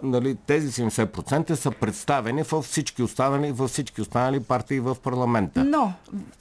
нали, 0.03 0.38
тези 0.47 0.71
70% 0.71 1.53
са 1.53 1.71
представени 1.71 2.43
във 2.43 2.65
всички 2.65 3.03
останали, 3.03 3.51
във 3.51 3.69
всички 3.69 4.01
останали 4.01 4.39
партии 4.39 4.79
в 4.79 4.97
парламента. 5.03 5.63
Но, 5.63 5.93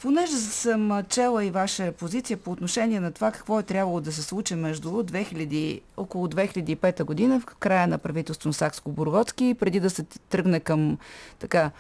понеже 0.03 0.33
съм 0.33 1.03
чела 1.09 1.45
и 1.45 1.51
ваша 1.51 1.93
позиция 1.93 2.37
по 2.37 2.51
отношение 2.51 3.01
на 3.01 3.13
това 3.13 3.31
какво 3.31 3.59
е 3.59 3.63
трябвало 3.63 4.01
да 4.01 4.13
се 4.13 4.23
случи 4.23 4.55
между 4.55 4.89
2000, 4.91 5.81
около 5.97 6.27
2005 6.27 7.05
година, 7.05 7.41
в 7.41 7.47
края 7.47 7.87
на 7.87 7.99
правителство 7.99 8.53
Сакско-Бургоцки, 8.53 9.55
преди 9.55 9.81
да 9.81 9.91
се 9.91 10.03
тръгне 10.03 10.61
към 10.61 10.99
така 11.39 11.71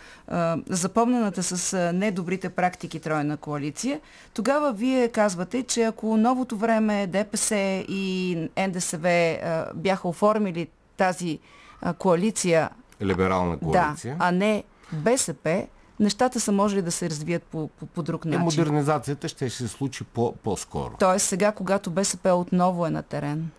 запомнената 0.68 1.42
с 1.42 1.92
недобрите 1.92 2.48
практики 2.48 3.00
тройна 3.00 3.36
коалиция, 3.36 4.00
тогава 4.34 4.72
вие 4.72 5.08
казвате, 5.08 5.62
че 5.62 5.82
ако 5.82 6.16
новото 6.16 6.56
време 6.56 7.06
ДПС 7.06 7.56
и 7.88 8.36
НДСВ 8.58 9.38
бяха 9.74 10.08
оформили 10.08 10.68
тази 10.98 11.38
а, 11.82 11.94
коалиция. 11.94 12.70
Либерална 13.02 13.58
коалиция. 13.58 14.16
Да, 14.16 14.24
а 14.24 14.32
не 14.32 14.64
БСП, 14.92 15.66
нещата 16.00 16.40
са 16.40 16.52
можели 16.52 16.82
да 16.82 16.92
се 16.92 17.10
развият 17.10 17.42
по, 17.42 17.68
по, 17.68 17.86
по 17.86 18.02
друг 18.02 18.24
начин. 18.24 18.40
И 18.40 18.44
модернизацията 18.44 19.28
ще 19.28 19.50
се 19.50 19.68
случи 19.68 20.04
по, 20.04 20.34
по-скоро. 20.42 20.92
Тоест 20.98 21.26
сега, 21.26 21.52
когато 21.52 21.90
БСП 21.90 22.34
отново 22.34 22.86
е 22.86 22.90
на 22.90 23.02
терен. 23.02 23.50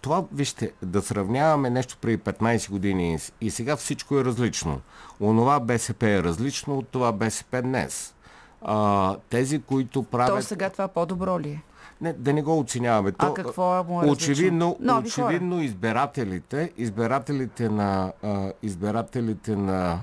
Това, 0.00 0.24
вижте, 0.32 0.72
да 0.82 1.02
сравняваме 1.02 1.70
нещо 1.70 1.96
преди 2.00 2.18
15 2.18 2.70
години 2.70 3.18
и 3.40 3.50
сега 3.50 3.76
всичко 3.76 4.18
е 4.18 4.24
различно. 4.24 4.80
Онова 5.20 5.60
БСП 5.60 6.08
е 6.08 6.22
различно 6.22 6.78
от 6.78 6.88
това 6.88 7.12
БСП 7.12 7.62
днес. 7.62 8.14
А, 8.62 9.16
тези, 9.30 9.62
които 9.62 10.02
правят... 10.02 10.36
То 10.36 10.42
сега 10.42 10.70
това 10.70 10.88
по-добро 10.88 11.40
ли 11.40 11.48
е? 11.48 11.62
Не, 12.00 12.12
да 12.12 12.32
не 12.32 12.42
го 12.42 12.58
оценяваме. 12.58 13.12
А 13.18 13.26
То, 13.26 13.34
какво 13.34 13.84
му 13.84 14.02
е 14.02 14.06
очевидно, 14.06 14.76
очевидно 15.04 15.60
избирателите, 15.62 16.72
избирателите 16.76 17.68
на, 17.68 18.12
а, 18.22 18.52
избирателите 18.62 19.56
на 19.56 20.00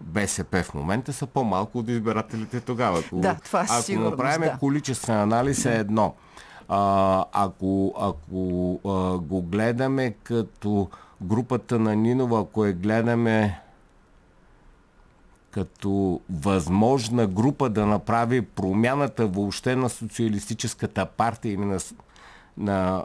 БСП 0.00 0.62
в 0.62 0.74
момента 0.74 1.12
са 1.12 1.26
по-малко 1.26 1.78
от 1.78 1.88
избирателите 1.88 2.60
тогава. 2.60 2.98
Ако, 2.98 3.16
да, 3.16 3.36
това 3.44 3.60
е 3.60 3.66
Ако 3.70 4.00
направим 4.00 4.48
да. 4.48 4.58
количествен 4.58 5.16
анализ 5.16 5.64
е 5.64 5.78
едно. 5.78 6.14
А, 6.68 7.24
ако 7.32 7.94
ако 7.98 8.80
а, 8.84 9.18
го 9.18 9.42
гледаме 9.42 10.10
като 10.22 10.88
групата 11.22 11.78
на 11.78 11.96
Нинова, 11.96 12.40
ако 12.40 12.64
я 12.64 12.72
гледаме 12.72 13.60
като 15.54 16.20
възможна 16.30 17.26
група 17.26 17.68
да 17.68 17.86
направи 17.86 18.42
промяната 18.42 19.26
въобще 19.26 19.76
на 19.76 19.88
социалистическата 19.88 21.06
партия 21.06 21.52
или 21.52 21.64
на, 21.64 21.78
на, 22.58 23.04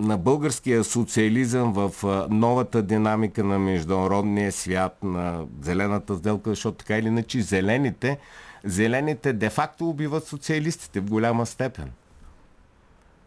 на 0.00 0.18
българския 0.18 0.84
социализъм 0.84 1.72
в 1.72 1.90
новата 2.30 2.82
динамика 2.82 3.44
на 3.44 3.58
международния 3.58 4.52
свят, 4.52 4.96
на 5.02 5.44
зелената 5.62 6.16
сделка, 6.16 6.50
защото 6.50 6.78
така 6.78 6.98
или 6.98 7.06
иначе 7.06 7.42
зелените, 7.42 8.18
зелените 8.64 9.32
де-факто 9.32 9.88
убиват 9.90 10.26
социалистите 10.26 11.00
в 11.00 11.10
голяма 11.10 11.46
степен. 11.46 11.90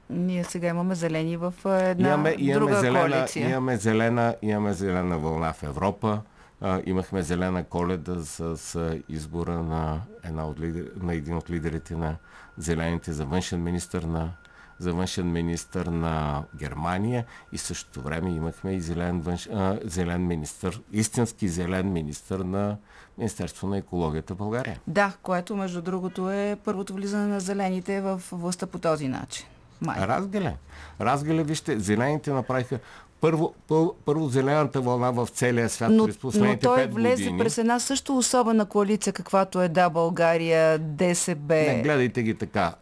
Ние 0.10 0.44
сега 0.44 0.68
имаме 0.68 0.96
зелени 0.96 1.38
в 1.38 1.54
една 1.66 2.10
имаме, 2.10 2.36
имаме 2.38 2.60
друга 2.60 2.80
зелена, 2.80 3.00
коалиция. 3.00 3.50
Имаме 3.50 3.78
зелена, 3.78 4.36
имаме 4.42 4.74
зелена 4.74 5.18
вълна 5.20 5.54
в 5.54 5.64
Европа. 5.64 6.22
А, 6.62 6.82
имахме 6.86 7.22
зелена 7.22 7.64
коледа 7.64 8.24
с, 8.24 8.58
с 8.58 9.00
избора 9.10 9.64
на, 9.64 10.02
една 10.24 10.48
от 10.48 10.60
лидер, 10.60 10.92
на 11.02 11.14
един 11.14 11.38
от 11.38 11.50
лидерите 11.50 11.96
на 11.96 12.16
зелените 12.58 13.12
за 13.12 13.26
външен 13.26 13.64
министр 13.64 14.08
на 14.08 14.32
за 14.80 14.94
външен 14.94 15.32
министр 15.32 15.92
на 15.92 16.44
Германия 16.56 17.26
и 17.52 17.58
същото 17.58 18.02
време 18.02 18.30
имахме 18.30 18.74
и 18.74 18.82
зелен, 18.82 19.22
външ, 19.22 19.50
а, 19.54 19.80
зелен 19.84 20.28
министр, 20.28 20.72
истински 20.92 21.48
зелен 21.48 21.94
министр 21.94 22.44
на 22.44 22.78
Министерство 23.18 23.68
на 23.68 23.78
екологията 23.78 24.34
в 24.34 24.38
България. 24.38 24.80
Да, 24.88 25.14
което 25.22 25.56
между 25.56 25.82
другото 25.82 26.32
е 26.32 26.58
първото 26.66 26.94
влизане 26.94 27.28
на 27.28 27.40
зелените 27.40 28.02
в 28.02 28.22
властта 28.32 28.68
по 28.68 28.80
този 28.80 29.08
начин. 29.08 29.46
Май. 29.82 30.08
Разгеле. 30.08 30.56
Разгеле, 31.02 31.44
вижте, 31.44 31.80
зелените 31.80 32.34
направиха 32.34 32.80
първо, 33.22 33.54
първо, 33.68 33.96
първо 34.06 34.30
зелената 34.30 34.82
вълна 34.82 35.12
в 35.12 35.28
целия 35.28 35.70
свят 35.70 35.92
но, 35.92 36.06
през 36.06 36.18
последните 36.18 36.68
но 36.68 36.74
той 36.74 36.88
влезе 36.88 37.24
години. 37.24 37.40
през 37.40 37.58
една 37.58 37.80
също 37.80 38.18
особена 38.18 38.66
коалиция, 38.66 39.14
каквато 39.14 39.62
е 39.62 39.70
Да, 39.70 39.90
България, 39.90 40.80
ДСБ. 40.80 41.56
Не, 41.56 41.82
гледайте 41.82 42.24
ги 42.24 42.34
така. 42.36 42.76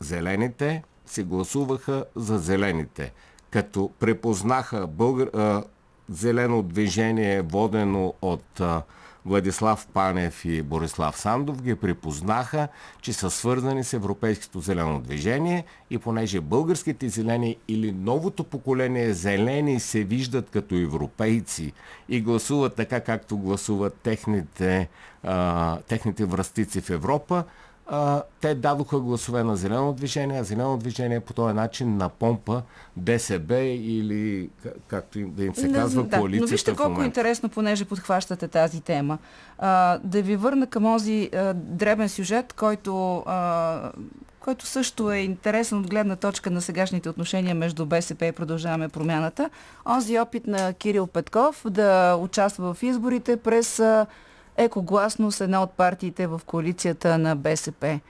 Зелените 0.00 0.82
си 1.06 1.22
гласуваха 1.22 2.04
за 2.16 2.38
зелените, 2.38 3.12
като 3.50 3.90
препознаха 3.98 4.86
българ, 4.86 5.30
а, 5.34 5.62
зелено 6.08 6.62
движение, 6.62 7.42
водено 7.42 8.14
от 8.22 8.60
а, 8.60 8.82
Владислав 9.26 9.86
Панев 9.86 10.44
и 10.44 10.62
Борислав 10.62 11.18
Сандов 11.18 11.62
ги 11.62 11.74
припознаха, 11.74 12.68
че 13.00 13.12
са 13.12 13.30
свързани 13.30 13.84
с 13.84 13.92
Европейското 13.92 14.60
зелено 14.60 15.00
движение 15.00 15.64
и 15.90 15.98
понеже 15.98 16.40
българските 16.40 17.08
зелени 17.08 17.56
или 17.68 17.92
новото 17.92 18.44
поколение 18.44 19.12
зелени 19.12 19.80
се 19.80 20.04
виждат 20.04 20.50
като 20.50 20.74
европейци 20.74 21.72
и 22.08 22.20
гласуват 22.20 22.74
така, 22.74 23.00
както 23.00 23.38
гласуват 23.38 23.94
техните, 23.94 24.88
а, 25.22 25.78
техните 25.78 26.24
връстици 26.24 26.80
в 26.80 26.90
Европа, 26.90 27.44
а, 27.92 28.22
те 28.40 28.54
дадоха 28.54 29.00
гласове 29.00 29.44
на 29.44 29.56
Зелено 29.56 29.92
движение, 29.92 30.40
а 30.40 30.44
Зелено 30.44 30.76
движение 30.76 31.20
по 31.20 31.32
този 31.32 31.54
начин 31.54 31.96
напомпа 31.96 32.62
ДСБ 32.96 33.54
или 33.62 34.50
както 34.88 35.18
им, 35.18 35.32
да 35.34 35.44
им 35.44 35.54
се 35.54 35.72
казва 35.72 36.02
да, 36.02 36.18
коалицията 36.18 36.46
Но 36.46 36.50
вижте 36.50 36.76
колко 36.76 37.00
в 37.00 37.04
интересно, 37.04 37.48
понеже 37.48 37.84
подхващате 37.84 38.48
тази 38.48 38.80
тема. 38.80 39.18
А, 39.58 39.98
да 40.04 40.22
ви 40.22 40.36
върна 40.36 40.66
към 40.66 40.82
този 40.82 41.30
а, 41.34 41.54
дребен 41.54 42.08
сюжет, 42.08 42.52
който, 42.52 43.22
а, 43.26 43.92
който 44.40 44.66
също 44.66 45.12
е 45.12 45.18
интересен 45.18 45.78
от 45.78 45.90
гледна 45.90 46.16
точка 46.16 46.50
на 46.50 46.60
сегашните 46.60 47.08
отношения 47.08 47.54
между 47.54 47.86
БСП 47.86 48.26
и 48.26 48.32
Продължаваме 48.32 48.88
промяната. 48.88 49.50
Онзи 49.86 50.18
опит 50.18 50.46
на 50.46 50.72
Кирил 50.72 51.06
Петков 51.06 51.62
да 51.70 52.16
участва 52.16 52.74
в 52.74 52.82
изборите 52.82 53.36
през 53.36 53.80
а, 53.80 54.06
екогласност, 54.56 55.40
една 55.40 55.62
от 55.62 55.70
партиите 55.70 56.26
в 56.26 56.40
коалицията 56.46 57.18
на 57.18 57.36
БСП. 57.36 58.00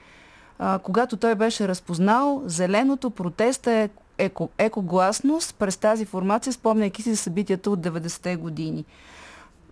А, 0.59 0.79
когато 0.79 1.17
той 1.17 1.35
беше 1.35 1.67
разпознал, 1.67 2.43
зеленото 2.45 3.09
протеста 3.09 3.71
е 3.71 3.89
еко, 4.17 4.49
екогласност 4.57 5.55
през 5.55 5.77
тази 5.77 6.05
формация, 6.05 6.53
спомняйки 6.53 7.01
си 7.01 7.15
събитията 7.15 7.71
от 7.71 7.79
90-те 7.79 8.35
години. 8.35 8.85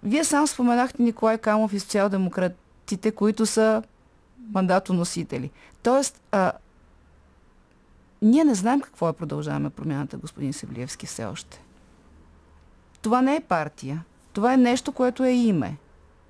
Вие 0.04 0.24
сам 0.24 0.48
споменахте 0.48 1.04
Николай 1.04 1.38
Камов 1.38 1.74
и 1.74 1.80
социал-демократите, 1.80 3.12
които 3.12 3.46
са 3.46 3.84
мандатоносители. 4.54 5.52
Тоест, 5.84 6.22
а, 6.32 6.52
ние 8.22 8.44
не 8.44 8.56
знаем 8.56 8.82
какво 8.82 9.10
е 9.10 9.14
продължаваме 9.14 9.70
промяната, 9.70 10.18
господин 10.18 10.54
Севлиевски, 10.54 11.06
все 11.06 11.26
още. 11.26 11.62
Това 13.02 13.22
не 13.22 13.36
е 13.36 13.42
партия. 13.42 14.04
Това 14.34 14.54
е 14.54 14.58
нещо, 14.58 14.92
което 14.92 15.24
е 15.24 15.32
име. 15.32 15.78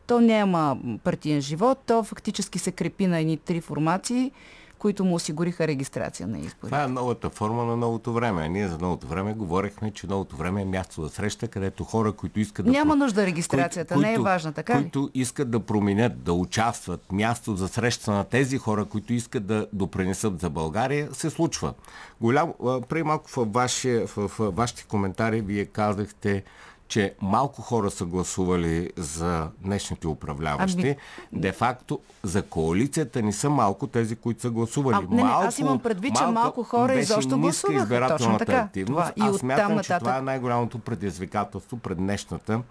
То 0.10 0.22
няма 0.22 0.78
партиен 1.04 1.42
живот, 1.42 1.80
то 1.86 2.04
фактически 2.04 2.60
се 2.60 2.72
крепи 2.72 3.08
на 3.08 3.20
едни 3.20 3.38
три 3.38 3.62
формации, 3.62 4.32
които 4.80 5.06
му 5.06 5.16
осигуриха 5.16 5.68
регистрация 5.68 6.28
на 6.28 6.38
избори. 6.40 6.72
Това 6.72 6.84
е 6.84 6.88
новата 6.88 7.30
форма 7.30 7.66
на 7.66 7.78
новото 7.78 8.14
време. 8.14 8.50
Ние 8.50 8.68
за 8.68 8.78
новото 8.78 9.08
време 9.08 9.34
говорихме, 9.34 9.92
че 9.92 10.08
новото 10.08 10.36
време 10.36 10.62
е 10.62 10.66
място 10.66 11.04
за 11.04 11.10
среща, 11.10 11.48
където 11.48 11.84
хора, 11.84 12.12
които 12.12 12.40
искат 12.40 12.66
да... 12.66 12.72
Няма 12.72 12.96
нужда 12.96 13.26
регистрацията, 13.26 13.94
които, 13.94 14.08
не 14.08 14.14
е 14.14 14.20
важна, 14.20 14.54
така 14.54 14.74
ли? 14.74 14.82
Които 14.82 15.10
искат 15.14 15.52
да 15.52 15.60
променят, 15.60 16.24
да 16.24 16.34
участват, 16.34 17.12
място 17.12 17.56
за 17.56 17.68
среща 17.68 18.12
на 18.12 18.24
тези 18.24 18.58
хора, 18.58 18.86
които 18.86 19.14
искат 19.14 19.46
да 19.46 19.68
допринесат 19.74 20.40
за 20.40 20.50
България, 20.50 21.10
се 21.14 21.30
случва. 21.30 21.74
Голям, 22.22 22.54
преди 22.90 23.04
малко 23.04 23.30
в, 23.30 23.46
ваше, 23.46 24.06
в, 24.08 24.28
в 24.28 24.52
вашите 24.52 24.84
коментари 24.84 25.42
вие 25.42 25.66
казахте, 25.66 26.44
че 26.90 27.16
малко 27.22 27.62
хора 27.62 27.92
са 27.92 28.06
гласували 28.06 28.92
за 28.98 29.48
днешните 29.62 30.08
управляващи. 30.08 30.82
Ами... 30.82 30.96
Де-факто 31.42 32.00
за 32.24 32.42
коалицията 32.44 33.22
не 33.22 33.34
са 33.34 33.50
малко 33.50 33.88
тези, 33.88 34.16
които 34.16 34.42
са 34.42 34.50
гласували. 34.50 35.08
А, 35.12 35.16
не, 35.16 35.24
малко, 35.24 35.48
аз 35.48 35.60
имам 35.60 35.80
предвид, 35.80 36.16
че 36.16 36.26
малко 36.26 36.64
хора 36.64 36.94
изобщо 36.94 37.40
гласуваха. 37.40 37.84
избирателната 37.84 38.18
Точно 38.18 38.38
така. 38.38 38.58
активност. 38.58 39.14
Това. 39.16 39.28
И 39.28 39.30
аз 39.30 39.38
смятам, 39.38 39.76
нататък... 39.76 39.98
че 39.98 40.00
това 40.00 40.18
е 40.18 40.22
най-голямото 40.22 40.80
предизвикателство 40.80 41.78
пред 41.78 41.98
днешната 41.98 42.62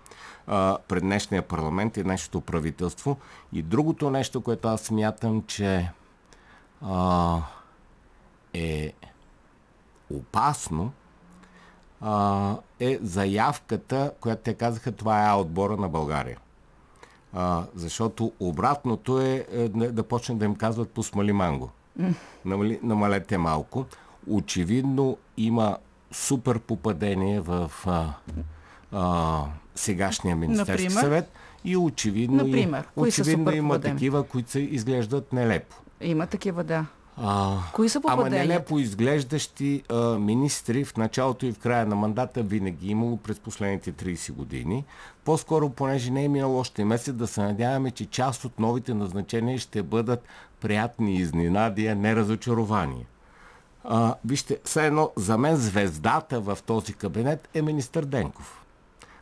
пред 0.88 1.02
днешния 1.02 1.42
парламент 1.42 1.96
и 1.96 2.02
днешното 2.02 2.40
правителство. 2.40 3.16
И 3.52 3.62
другото 3.62 4.10
нещо, 4.10 4.40
което 4.40 4.68
аз 4.68 4.80
смятам, 4.80 5.42
че 5.46 5.90
а, 6.82 7.38
е 8.54 8.92
опасно, 10.14 10.92
а, 12.00 12.56
е 12.80 12.98
заявката, 13.02 14.12
която 14.20 14.42
те 14.42 14.54
казаха, 14.54 14.92
това 14.92 15.30
е 15.30 15.34
отбора 15.34 15.76
на 15.76 15.88
България. 15.88 16.38
А, 17.32 17.64
защото 17.74 18.32
обратното 18.40 19.20
е, 19.20 19.46
е 19.52 19.68
да 19.68 20.02
почне 20.02 20.34
да 20.34 20.44
им 20.44 20.54
казват 20.54 20.90
посмали 20.90 21.32
манго. 21.32 21.70
Намали, 22.44 22.80
намалете 22.82 23.38
малко. 23.38 23.86
Очевидно 24.26 25.16
има 25.36 25.76
супер 26.12 26.58
попадение 26.58 27.40
в 27.40 27.72
а, 27.86 28.12
а, 28.92 29.44
сегашния 29.74 30.36
Министерски 30.36 30.82
Например? 30.82 31.00
съвет 31.00 31.32
и 31.64 31.76
очевидно, 31.76 32.36
Например, 32.44 32.84
и, 32.96 33.00
очевидно 33.00 33.52
има 33.52 33.80
такива, 33.80 34.22
които 34.22 34.50
се 34.50 34.60
изглеждат 34.60 35.32
нелепо. 35.32 35.76
Има 36.00 36.26
такива, 36.26 36.64
да. 36.64 36.86
А, 37.22 37.56
Кои 37.72 37.88
са 37.88 38.00
ама 38.04 38.16
попаденията? 38.16 38.48
нелепо 38.48 38.78
изглеждащи 38.78 39.82
а, 39.88 40.18
министри 40.18 40.84
в 40.84 40.96
началото 40.96 41.46
и 41.46 41.52
в 41.52 41.58
края 41.58 41.86
на 41.86 41.96
мандата 41.96 42.42
винаги 42.42 42.88
е 42.88 42.90
имало 42.90 43.16
през 43.16 43.38
последните 43.38 43.92
30 43.92 44.32
години. 44.32 44.84
По-скоро, 45.24 45.70
понеже 45.70 46.10
не 46.10 46.24
е 46.24 46.28
минало 46.28 46.58
още 46.58 46.84
месец, 46.84 47.14
да 47.14 47.26
се 47.26 47.40
надяваме, 47.42 47.90
че 47.90 48.06
част 48.06 48.44
от 48.44 48.58
новите 48.58 48.94
назначения 48.94 49.58
ще 49.58 49.82
бъдат 49.82 50.24
приятни 50.60 51.16
изненади, 51.16 51.86
а 51.86 51.94
не 51.94 52.16
разочарования. 52.16 53.06
А, 53.84 54.14
вижте, 54.24 54.58
все 54.64 54.86
едно, 54.86 55.10
за 55.16 55.38
мен 55.38 55.56
звездата 55.56 56.40
в 56.40 56.58
този 56.66 56.92
кабинет 56.92 57.48
е 57.54 57.62
министър 57.62 58.04
Денков. 58.04 58.64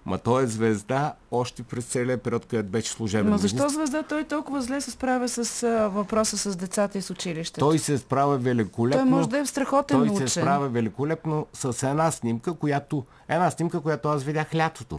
Ма 0.07 0.19
той 0.19 0.43
е 0.43 0.47
звезда 0.47 1.15
още 1.31 1.63
през 1.63 1.85
целия 1.85 2.19
период, 2.19 2.47
където 2.47 2.69
беше 2.69 2.91
служебен 2.91 3.31
Но 3.31 3.39
защо 3.39 3.57
министр. 3.57 3.69
звезда 3.71 4.03
той 4.03 4.25
толкова 4.25 4.63
зле 4.63 4.81
се 4.81 4.91
справя 4.91 5.29
с 5.29 5.63
а, 5.63 5.89
въпроса 5.89 6.39
с 6.39 6.57
децата 6.57 6.99
и 6.99 7.03
с 7.03 7.11
училището? 7.11 7.61
Той 7.61 7.79
се 7.79 7.99
справя 7.99 8.39
великолепно. 8.39 9.01
Той 9.01 9.11
може 9.11 9.29
да 9.29 9.39
е 9.39 9.47
страхотен 9.47 9.99
Той 9.99 10.09
учен. 10.09 10.29
се 10.29 10.41
справя 10.41 10.69
великолепно 10.69 11.47
с 11.53 11.83
една 11.83 12.11
снимка, 12.11 12.55
която, 12.55 13.05
една 13.29 13.51
снимка, 13.51 13.81
която 13.81 14.09
аз 14.09 14.23
видях 14.25 14.55
лятото. 14.55 14.99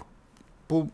По 0.67 0.87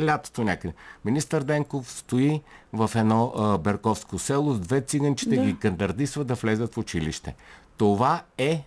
лятото 0.00 0.44
някъде. 0.44 0.74
Министър 1.04 1.42
Денков 1.42 1.90
стои 1.90 2.40
в 2.72 2.90
едно 2.94 3.32
а, 3.36 3.58
берковско 3.58 4.18
село 4.18 4.54
с 4.54 4.60
две 4.60 4.80
циганчета, 4.80 5.36
Да. 5.36 5.42
ги 5.42 5.58
кандардисва 5.58 6.24
да 6.24 6.34
влезат 6.34 6.74
в 6.74 6.78
училище. 6.78 7.34
Това 7.76 8.22
е 8.38 8.64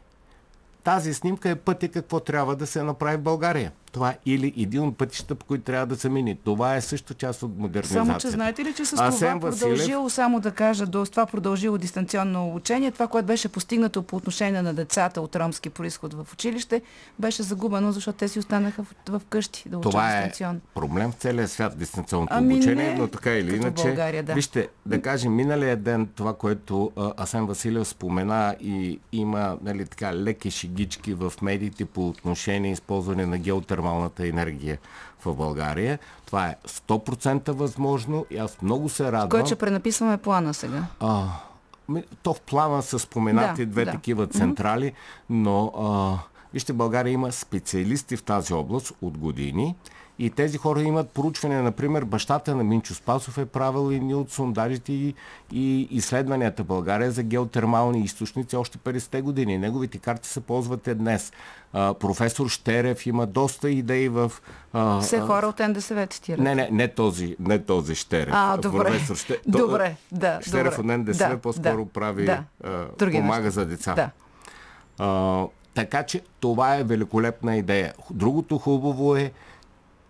тази 0.84 1.14
снимка 1.14 1.50
е 1.50 1.56
пътя 1.56 1.88
какво 1.88 2.20
трябва 2.20 2.56
да 2.56 2.68
се 2.68 2.84
направи 2.84 3.18
в 3.18 3.22
България. 3.22 3.72
Това 3.96 4.14
или 4.26 4.54
един 4.58 4.82
от 4.82 4.98
пътищата, 4.98 5.36
по 5.36 5.46
които 5.46 5.64
трябва 5.64 5.86
да 5.86 5.96
се 5.96 6.10
мини. 6.10 6.38
Това 6.44 6.76
е 6.76 6.82
също 6.82 7.14
част 7.14 7.44
от 7.44 7.58
модернизацията. 7.58 8.06
Само, 8.06 8.20
че 8.20 8.30
знаете 8.30 8.66
ли, 8.66 8.74
че 8.74 8.86
с 8.86 8.92
това 8.92 9.08
Асен 9.08 9.40
продължило, 9.40 10.04
Василев... 10.04 10.14
само 10.14 10.40
да 10.40 10.52
кажа, 10.52 10.86
до 10.86 11.06
това 11.06 11.26
продължило 11.26 11.78
дистанционно 11.78 12.56
учение, 12.56 12.92
това, 12.92 13.08
което 13.08 13.26
беше 13.26 13.50
постигнато 13.50 14.04
по 14.04 14.16
отношение 14.16 14.62
на 14.62 14.74
децата 14.74 15.22
от 15.22 15.36
ромски 15.36 15.70
происход 15.70 16.14
в 16.14 16.34
училище, 16.34 16.82
беше 17.20 17.44
загубено, 17.44 17.92
защото 17.92 18.18
те 18.18 18.28
си 18.28 18.40
останаха 18.40 18.84
в, 18.84 18.96
в 19.10 19.22
къщи 19.30 19.70
да 19.70 19.78
учат 19.78 19.92
Това 19.92 20.18
е 20.18 20.24
дистанционно. 20.24 20.60
проблем 20.74 21.12
в 21.12 21.16
целия 21.16 21.48
свят, 21.48 21.78
дистанционното 21.78 22.34
Ами 22.34 22.54
обучение, 22.54 22.94
не, 22.94 22.98
но 22.98 23.08
така 23.08 23.32
или 23.32 23.56
иначе. 23.56 23.84
България, 23.84 24.24
да. 24.24 24.34
Вижте, 24.34 24.68
да 24.86 25.02
кажем, 25.02 25.36
миналия 25.36 25.78
ден 25.78 26.08
това, 26.16 26.34
което 26.34 26.92
Асен 27.18 27.46
Василев 27.46 27.88
спомена 27.88 28.56
и 28.60 29.00
има 29.12 29.58
нали, 29.62 29.86
така, 29.86 30.16
леки 30.16 30.52
шигички 30.52 31.14
в 31.14 31.34
медиите 31.42 31.86
по 31.86 32.08
отношение 32.08 32.72
използване 32.72 33.26
на 33.26 33.38
геотермалната 33.38 33.85
енергия 34.20 34.78
в 35.26 35.36
България. 35.36 36.00
Това 36.26 36.48
е 36.48 36.56
100% 36.68 37.52
възможно 37.52 38.26
и 38.32 38.38
аз 38.38 38.62
много 38.62 38.90
се 38.90 39.12
радвам. 39.12 39.30
Кой, 39.30 39.44
че 39.44 39.56
пренаписваме 39.56 40.18
плана 40.18 40.54
сега. 40.54 40.84
А, 41.00 41.28
то 42.24 42.34
в 42.34 42.42
плана 42.42 42.84
са 42.84 43.00
споменати 43.00 43.66
Да, 43.66 43.72
две 43.72 43.86
да. 43.86 43.92
такива 43.92 44.28
централи, 44.28 44.94
но 45.30 45.68
а, 45.68 46.18
вижте, 46.54 46.74
България 46.74 47.12
има 47.12 47.32
специалисти 47.32 48.18
в 48.18 48.24
тази 48.24 48.54
област 48.54 48.94
от 49.02 49.18
години 49.18 49.76
и 50.20 50.30
тези 50.30 50.58
хора 50.58 50.82
имат 50.82 51.10
проучване. 51.10 51.62
Например, 51.62 52.04
бащата 52.04 52.56
на 52.56 52.64
Минчо 52.64 52.94
Спасов 52.94 53.38
е 53.38 53.46
правил 53.46 53.92
и 53.92 54.14
от 54.14 54.32
сондажите 54.32 54.94
и, 54.94 55.16
и 55.52 55.88
изследванията 55.92 56.64
в 56.64 56.68
България 56.68 57.12
за 57.12 57.24
геотермални 57.24 58.00
източници 58.00 58.56
още 58.56 58.78
50-те 58.78 59.22
години. 59.22 59.58
Неговите 59.58 59.98
карти 59.98 60.30
се 60.30 60.40
ползвате 60.42 60.96
днес. 60.96 61.34
А, 61.74 61.94
професор 61.94 62.48
Штерев 62.50 63.06
има 63.06 63.26
доста 63.26 63.70
идеи 63.70 64.10
в... 64.10 64.32
А, 64.74 65.00
Все 65.00 65.20
хора 65.20 65.48
от 65.48 65.60
НДСВ 65.60 66.08
цитират. 66.08 66.40
не, 66.40 66.56
не, 66.56 66.70
не 66.72 66.88
този, 66.88 67.36
не 67.40 67.60
този 67.60 67.96
Штерев. 67.96 68.34
А, 68.34 68.58
добре. 68.58 68.84
Професор 68.84 69.16
Ще... 69.16 69.40
Добре, 69.48 69.96
да, 70.12 70.40
Штерев 70.42 70.76
добре. 70.78 70.94
от 70.94 71.00
НДСВ 71.00 71.30
Да, 71.30 71.38
по-скоро 71.38 71.86
да, 71.86 71.92
прави, 71.92 72.26
да. 72.26 72.44
а, 72.64 72.86
Други 73.00 73.18
помага 73.18 73.44
неща. 73.44 73.52
за 73.52 73.66
деца. 73.66 73.94
Да. 73.94 74.10
А, 74.98 75.44
така 75.74 76.04
че 76.04 76.22
това 76.40 76.76
е 76.76 76.84
великолепна 76.84 77.56
идея. 77.58 77.94
Другото 78.12 78.58
хубаво 78.58 79.16
е, 79.16 79.32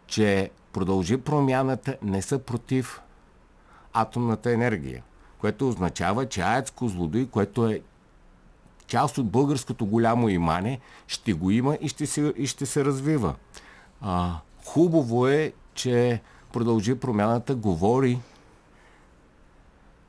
че 0.08 0.52
продължи 0.74 1.18
промяната 1.18 1.98
не 2.02 2.22
са 2.22 2.40
против 2.40 3.02
атомната 3.94 4.52
енергия, 4.52 5.04
което 5.38 5.70
означава, 5.70 6.26
че 6.26 6.42
АЕЦ 6.42 6.72
Козлодуй, 6.72 7.30
което 7.30 7.68
е 7.68 7.82
част 8.88 9.18
от 9.18 9.30
българското 9.30 9.86
голямо 9.86 10.30
имане, 10.30 10.80
ще 11.08 11.34
го 11.34 11.52
има 11.52 11.78
и 11.82 11.90
ще 11.90 12.06
се, 12.06 12.34
и 12.38 12.48
ще 12.48 12.66
се 12.66 12.86
развива. 12.86 13.36
А, 14.02 14.36
хубаво 14.66 15.28
е, 15.28 15.54
че 15.74 16.22
продължи 16.54 16.96
промяната, 16.96 17.56
говори, 17.56 18.20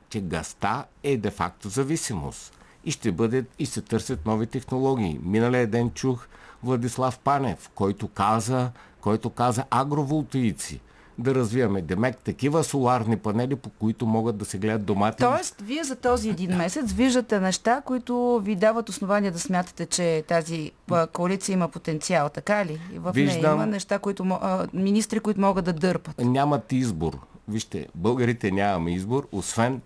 че 0.09 0.21
газта 0.21 0.85
е 1.03 1.17
де-факто 1.17 1.69
зависимост. 1.69 2.53
И 2.85 2.91
ще 2.91 3.13
бъде 3.13 3.45
и 3.59 3.67
се 3.67 3.81
търсят 3.81 4.27
нови 4.27 4.47
технологии. 4.47 5.21
Миналия 5.23 5.67
ден 5.67 5.91
чух 5.91 6.27
Владислав 6.63 7.19
Панев, 7.19 7.71
който 7.75 8.09
каза, 8.09 8.71
който 9.01 9.31
каза 9.31 9.65
агроволтаици 9.71 10.81
да 11.19 11.35
развиваме. 11.35 11.83
Демек, 11.83 12.17
такива 12.17 12.65
соларни 12.65 13.17
панели, 13.17 13.57
по 13.57 13.71
които 13.71 14.07
могат 14.07 14.37
да 14.37 14.45
се 14.45 14.59
гледат 14.59 14.85
домати. 14.85 15.19
Тоест, 15.19 15.61
вие 15.61 15.85
за 15.85 15.97
този 15.97 16.31
един 16.31 16.57
месец 16.57 16.93
виждате 16.93 17.41
неща, 17.41 17.81
които 17.81 18.41
ви 18.41 18.57
дават 18.57 18.89
основания 18.89 19.33
да 19.33 19.39
смятате, 19.39 19.87
че 19.87 20.25
тази 20.29 20.71
коалиция 21.13 21.53
има 21.53 21.69
потенциал, 21.69 22.29
така 22.29 22.65
ли? 22.65 22.81
И 22.93 22.99
в 22.99 23.13
нея 23.15 23.27
Виждам- 23.27 23.55
има 23.55 23.67
неща, 23.67 23.99
които 23.99 24.39
министри, 24.73 25.21
които 25.21 25.41
могат 25.41 25.65
да 25.65 25.73
дърпат. 25.73 26.19
Нямат 26.19 26.73
избор. 26.73 27.19
Вижте, 27.49 27.87
българите 27.95 28.51
нямаме 28.51 28.95
избор, 28.95 29.29
освен 29.33 29.81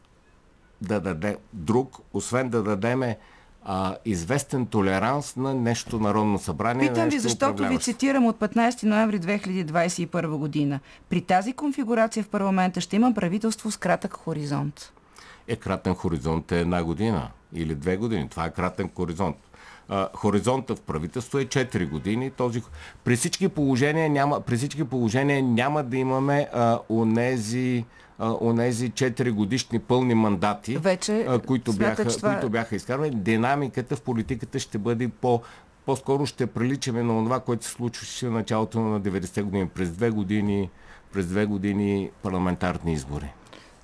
да 0.82 1.00
даде 1.00 1.36
друг, 1.52 1.98
освен 2.12 2.48
да 2.48 2.62
дадеме 2.62 3.18
а, 3.64 3.96
известен 4.04 4.66
толеранс 4.66 5.36
на 5.36 5.54
нещо 5.54 5.98
Народно 5.98 6.38
събрание. 6.38 6.88
Питам 6.88 7.08
ви, 7.08 7.18
защото 7.18 7.68
ви 7.68 7.78
цитирам 7.78 8.26
от 8.26 8.38
15 8.38 8.82
ноември 8.82 9.20
2021 9.20 10.36
година. 10.36 10.80
При 11.08 11.20
тази 11.20 11.52
конфигурация 11.52 12.22
в 12.22 12.28
парламента 12.28 12.80
ще 12.80 12.96
има 12.96 13.14
правителство 13.14 13.70
с 13.70 13.76
кратък 13.76 14.12
хоризонт. 14.12 14.92
Е, 15.48 15.56
кратен 15.56 15.94
хоризонт 15.94 16.52
е 16.52 16.60
една 16.60 16.84
година 16.84 17.28
или 17.54 17.74
две 17.74 17.96
години. 17.96 18.28
Това 18.28 18.44
е 18.44 18.50
кратен 18.50 18.90
хоризонт. 18.96 19.36
А, 19.88 20.08
хоризонта 20.14 20.76
в 20.76 20.80
правителство 20.80 21.38
е 21.38 21.44
4 21.44 21.88
години. 21.88 22.30
Този... 22.30 22.62
При, 23.04 23.16
всички 23.16 23.48
положения 23.48 24.10
няма, 24.10 24.40
при 24.40 24.56
всички 24.56 24.84
положения 24.84 25.42
няма 25.42 25.82
да 25.82 25.96
имаме 25.96 26.48
а, 26.52 26.78
онези, 26.90 27.84
а, 28.20 28.36
онези 28.40 28.90
4 28.90 29.30
годишни 29.30 29.78
пълни 29.78 30.14
мандати, 30.14 30.76
Вече 30.76 31.26
а, 31.28 31.38
които, 31.38 31.72
бяха, 31.72 32.04
това 32.04 32.30
е- 32.30 32.34
които 32.34 32.50
бяха 32.50 32.76
изкарвани. 32.76 33.10
Динамиката 33.10 33.96
в 33.96 34.02
политиката 34.02 34.58
ще 34.58 34.78
бъде 34.78 35.08
по 35.08 35.40
по-скоро 35.86 36.26
ще 36.26 36.46
приличаме 36.46 37.02
на 37.02 37.24
това, 37.24 37.40
което 37.40 37.64
се 37.64 37.70
случваше 37.70 38.28
в 38.28 38.32
началото 38.32 38.80
на 38.80 39.00
90-те 39.00 39.42
години. 39.42 39.68
През 39.68 39.90
две 39.90 40.10
години, 40.10 40.70
през 41.12 41.26
две 41.26 41.46
години 41.46 42.10
парламентарни 42.22 42.92
избори. 42.92 43.32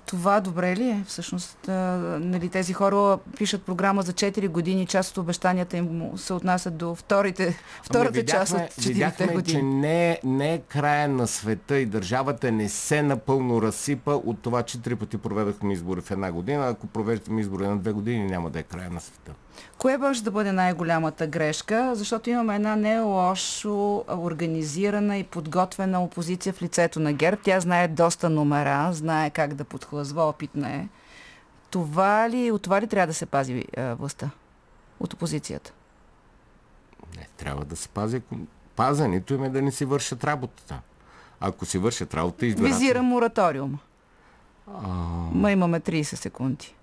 Това 0.07 0.39
добре 0.39 0.75
ли 0.75 0.83
е? 0.83 1.03
Всъщност, 1.07 1.67
а, 1.67 1.71
нали, 2.19 2.49
тези 2.49 2.73
хора 2.73 3.17
пишат 3.37 3.63
програма 3.63 4.01
за 4.01 4.13
4 4.13 4.47
години, 4.47 4.85
част 4.85 5.11
от 5.11 5.17
обещанията 5.17 5.77
им 5.77 6.11
се 6.15 6.33
отнасят 6.33 6.77
до 6.77 6.95
вторите, 6.95 7.57
втората 7.83 8.19
Ами, 8.19 8.25
част 8.25 8.53
от 8.53 8.59
4 8.59 8.87
видяхме, 8.87 9.27
години. 9.27 9.59
че 9.59 9.63
не, 9.63 10.11
е- 10.11 10.19
не 10.23 10.53
е 10.53 10.59
края 10.59 11.07
на 11.09 11.27
света 11.27 11.77
и 11.77 11.85
държавата 11.85 12.51
не 12.51 12.69
се 12.69 13.01
напълно 13.01 13.61
разсипа 13.61 14.11
от 14.11 14.39
това, 14.39 14.63
че 14.63 14.81
три 14.81 14.95
пъти 14.95 15.17
проведахме 15.17 15.73
избори 15.73 16.01
в 16.01 16.11
една 16.11 16.31
година. 16.31 16.67
Ако 16.67 16.87
провеждаме 16.87 17.41
избори 17.41 17.67
на 17.67 17.77
две 17.77 17.91
години, 17.91 18.25
няма 18.25 18.49
да 18.49 18.59
е 18.59 18.63
края 18.63 18.89
на 18.89 19.01
света. 19.01 19.31
Кое 19.77 19.97
може 19.97 20.23
да 20.23 20.31
бъде 20.31 20.51
най-голямата 20.51 21.27
грешка? 21.27 21.91
Защото 21.95 22.29
имаме 22.29 22.55
една 22.55 22.75
не 22.75 22.99
лошо 22.99 24.03
организирана 24.09 25.17
и 25.17 25.23
подготвена 25.23 26.03
опозиция 26.03 26.53
в 26.53 26.61
лицето 26.61 26.99
на 26.99 27.13
ГЕРБ. 27.13 27.41
Тя 27.43 27.59
знае 27.59 27.87
доста 27.87 28.29
номера, 28.29 28.93
знае 28.93 29.29
как 29.29 29.53
да 29.53 29.63
подхлъзва, 29.63 30.23
опитна 30.23 30.69
е. 30.69 30.87
Това 31.69 32.29
ли, 32.29 32.51
от 32.51 32.61
това 32.61 32.81
ли 32.81 32.87
трябва 32.87 33.07
да 33.07 33.13
се 33.13 33.25
пази 33.25 33.65
а, 33.77 33.93
властта? 33.93 34.29
От 34.99 35.13
опозицията? 35.13 35.73
Не, 37.17 37.27
трябва 37.37 37.65
да 37.65 37.75
се 37.75 37.89
пази. 37.89 38.21
Пазането 38.75 39.33
им 39.33 39.43
е 39.43 39.49
да 39.49 39.61
не 39.61 39.71
си 39.71 39.85
вършат 39.85 40.23
работата. 40.23 40.81
Ако 41.39 41.65
си 41.65 41.77
вършат 41.77 42.13
работа, 42.13 42.45
избират. 42.45 42.67
Визирам 42.67 43.05
мораториум. 43.05 43.79
Ма 45.31 45.51
имаме 45.51 45.79
30 45.79 46.03
секунди. 46.03 46.75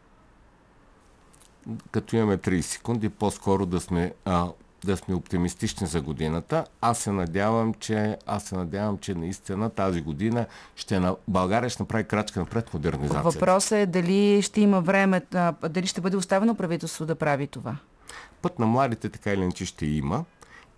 Като 1.91 2.17
имаме 2.17 2.39
30 2.39 2.61
секунди, 2.61 3.09
по-скоро 3.09 3.67
да 3.67 3.81
сме, 3.81 4.13
а, 4.25 4.49
да 4.85 4.97
сме 4.97 5.15
оптимистични 5.15 5.87
за 5.87 6.01
годината. 6.01 6.65
Аз 6.81 6.99
се 6.99 7.13
надявам, 7.13 7.75
че, 7.75 8.17
аз 8.27 8.45
се 8.45 8.55
надявам, 8.57 8.99
че 8.99 9.15
наистина 9.15 9.71
тази 9.71 10.01
година 10.01 10.47
ще 10.77 11.01
на, 11.01 11.17
България 11.29 11.71
ще 11.71 11.83
направи 11.83 12.05
крачка 12.05 12.41
напред 12.41 12.75
модернизацията. 12.75 13.31
Въпросът 13.31 13.73
е 13.73 13.87
дали 13.87 14.43
ще 14.43 14.61
има 14.61 14.81
време, 14.81 15.23
дали 15.69 15.87
ще 15.87 16.01
бъде 16.01 16.17
оставено 16.17 16.55
правителство 16.55 17.07
да 17.07 17.15
прави 17.15 17.47
това. 17.47 17.77
Път 18.43 18.59
на 18.59 18.67
младите 18.67 19.09
така 19.09 19.33
или 19.33 19.41
иначе 19.41 19.67
ще 19.67 19.87
има 19.87 20.25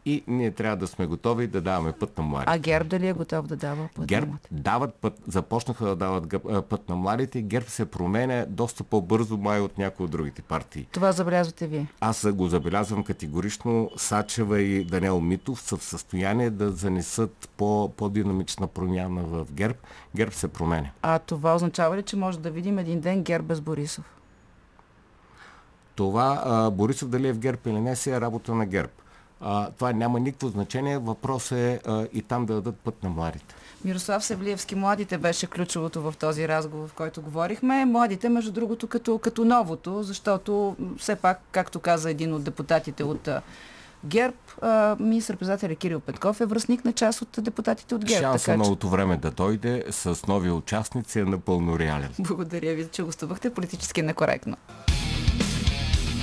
и 0.06 0.24
ние 0.26 0.50
трябва 0.50 0.76
да 0.76 0.86
сме 0.86 1.06
готови 1.06 1.46
да 1.46 1.60
даваме 1.60 1.92
път 1.92 2.18
на 2.18 2.24
младите. 2.24 2.52
А 2.52 2.58
ГЕРБ 2.58 2.88
дали 2.88 3.08
е 3.08 3.12
готов 3.12 3.46
да 3.46 3.56
дава 3.56 3.88
път? 3.94 4.06
ГЕРБ 4.06 4.32
дават 4.50 4.94
път, 4.94 5.22
започнаха 5.26 5.86
да 5.86 5.96
дават 5.96 6.34
път 6.68 6.88
на 6.88 6.96
младите. 6.96 7.42
ГЕРБ 7.42 7.66
се 7.68 7.86
променя 7.86 8.46
доста 8.48 8.84
по-бързо 8.84 9.36
май 9.36 9.60
от 9.60 9.78
някои 9.78 10.04
от 10.04 10.10
другите 10.10 10.42
партии. 10.42 10.86
Това 10.92 11.12
забелязвате 11.12 11.66
вие. 11.66 11.86
Аз 12.00 12.32
го 12.32 12.48
забелязвам 12.48 13.04
категорично. 13.04 13.90
Сачева 13.96 14.60
и 14.60 14.84
Даниел 14.84 15.20
Митов 15.20 15.60
са 15.60 15.76
в 15.76 15.84
състояние 15.84 16.50
да 16.50 16.70
занесат 16.70 17.48
по, 17.56 17.92
по-динамична 17.96 18.66
промяна 18.66 19.22
в 19.22 19.46
ГЕРБ. 19.52 19.78
ГЕРБ 20.16 20.32
се 20.32 20.48
променя. 20.48 20.90
А 21.02 21.18
това 21.18 21.54
означава 21.54 21.96
ли, 21.96 22.02
че 22.02 22.16
може 22.16 22.38
да 22.38 22.50
видим 22.50 22.78
един 22.78 23.00
ден 23.00 23.22
ГЕРБ 23.22 23.46
без 23.46 23.60
Борисов? 23.60 24.04
Това 25.94 26.42
а, 26.44 26.70
Борисов 26.70 27.08
дали 27.08 27.28
е 27.28 27.32
в 27.32 27.38
ГЕРБ 27.38 27.58
или 27.66 27.80
не 27.80 27.96
си 27.96 28.10
е 28.10 28.20
работа 28.20 28.54
на 28.54 28.66
ГЕРБ. 28.66 28.92
А, 29.40 29.70
това 29.70 29.92
няма 29.92 30.20
никакво 30.20 30.48
значение. 30.48 30.98
Въпрос 30.98 31.52
е 31.52 31.80
а, 31.86 32.06
и 32.12 32.22
там 32.22 32.46
да 32.46 32.54
дадат 32.54 32.76
път 32.76 33.02
на 33.02 33.10
младите. 33.10 33.54
Мирослав 33.84 34.24
Севлиевски, 34.24 34.74
младите 34.74 35.18
беше 35.18 35.46
ключовото 35.46 36.02
в 36.02 36.14
този 36.18 36.48
разговор, 36.48 36.88
в 36.88 36.92
който 36.92 37.22
говорихме. 37.22 37.84
Младите, 37.84 38.28
между 38.28 38.52
другото, 38.52 38.86
като, 38.86 39.18
като 39.18 39.44
новото, 39.44 40.02
защото 40.02 40.76
все 40.98 41.16
пак, 41.16 41.40
както 41.52 41.80
каза 41.80 42.10
един 42.10 42.34
от 42.34 42.44
депутатите 42.44 43.04
от 43.04 43.28
ГЕРБ, 44.04 44.36
министър-председателя 45.00 45.74
Кирил 45.74 46.00
Петков 46.00 46.40
е 46.40 46.46
връзник 46.46 46.84
на 46.84 46.92
част 46.92 47.22
от 47.22 47.28
депутатите 47.38 47.94
от 47.94 48.04
ГЕРБ. 48.04 48.20
Шанса 48.22 48.44
така 48.44 48.54
че- 48.54 48.58
новото 48.58 48.88
време 48.88 49.16
да 49.16 49.30
дойде 49.30 49.84
с 49.90 50.26
нови 50.26 50.50
участници 50.50 51.18
е 51.18 51.24
напълно 51.24 51.78
реален. 51.78 52.10
Благодаря 52.18 52.74
ви, 52.74 52.88
че 52.92 53.02
гостувахте 53.02 53.54
политически 53.54 54.02
некоректно. 54.02 54.56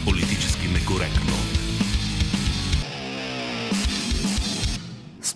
Политически 0.05 0.67
некоректно. 0.67 1.52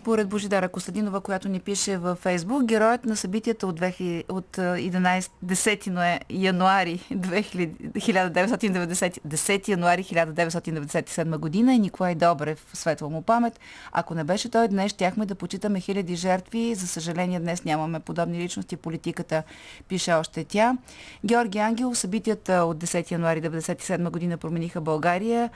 Според 0.08 0.30
Божидара 0.30 0.70
Костадинова, 0.70 1.22
която 1.22 1.50
ни 1.50 1.60
пише 1.60 1.98
във 1.98 2.18
Фейсбук, 2.18 2.64
героят 2.64 3.06
на 3.06 3.16
събитията 3.16 3.68
от, 3.68 3.80
2000, 3.80 4.24
от 4.30 4.58
11, 4.58 5.30
10 5.46 6.20
януари 6.30 7.00
2000, 7.14 7.72
1990, 7.92 9.20
10 9.28 9.68
януари 9.68 10.04
1997 10.04 11.38
година 11.38 11.74
е 11.74 11.78
Николай 11.78 12.16
Добрев, 12.16 12.66
светла 12.74 13.10
му 13.10 13.22
памет. 13.22 13.60
Ако 13.92 14.14
не 14.14 14.24
беше 14.24 14.52
той 14.52 14.68
днес, 14.68 14.92
щяхме 14.92 15.26
да 15.26 15.36
почитаме 15.36 15.80
хиляди 15.80 16.16
жертви. 16.16 16.76
За 16.76 16.88
съжаление, 16.88 17.40
днес 17.40 17.66
нямаме 17.66 18.00
подобни 18.00 18.40
личности. 18.40 18.78
Политиката 18.78 19.44
пише 19.88 20.14
още 20.14 20.44
тя. 20.44 20.78
Георги 21.26 21.58
Ангел, 21.58 21.96
събитията 21.96 22.54
от 22.54 22.78
10 22.78 23.12
януари 23.12 23.42
1997 23.42 24.10
година 24.10 24.38
промениха 24.38 24.82
България 24.82 25.50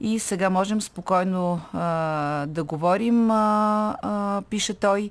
и 0.00 0.18
сега 0.18 0.50
можем 0.50 0.80
спокойно 0.80 1.60
а, 1.72 2.46
да 2.46 2.64
говорим, 2.64 3.30
а, 3.30 3.96
а, 4.02 4.42
пише 4.50 4.74
той. 4.74 5.10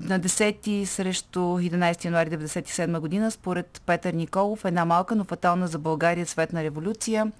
На 0.00 0.20
10 0.20 0.84
срещу 0.84 1.40
11 1.40 2.04
януари 2.04 2.30
1997 2.30 3.00
година, 3.00 3.30
според 3.30 3.82
Петър 3.86 4.12
Николов, 4.14 4.64
една 4.64 4.84
малка, 4.84 5.14
но 5.14 5.24
фатална 5.24 5.68
за 5.68 5.78
България 5.78 6.26
светна 6.26 6.64
революция, 6.64 7.32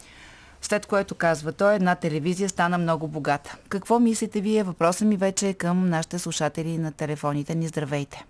след 0.60 0.86
което 0.86 1.14
казва 1.14 1.52
той, 1.52 1.74
една 1.74 1.94
телевизия 1.94 2.48
стана 2.48 2.78
много 2.78 3.08
богата. 3.08 3.56
Какво 3.68 3.98
мислите 3.98 4.40
вие? 4.40 4.62
Въпросът 4.62 5.08
ми 5.08 5.16
вече 5.16 5.48
е 5.48 5.54
към 5.54 5.88
нашите 5.88 6.18
слушатели 6.18 6.78
на 6.78 6.92
телефоните 6.92 7.54
ни. 7.54 7.66
Здравейте! 7.66 8.24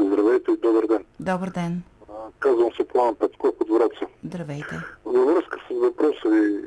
Здравейте 0.00 0.50
и 0.50 0.56
добър 0.62 0.86
ден! 0.86 1.04
Добър 1.20 1.50
ден! 1.50 1.82
Казвам 2.38 2.70
се 2.76 2.88
План 2.88 3.14
Петков 3.14 3.50
от 3.60 3.68
Враца. 3.68 4.06
Здравейте! 4.24 4.80
Във 5.04 5.26
връзка 5.26 5.58
с 5.68 5.74
въпроса 5.80 6.28
ви 6.28 6.60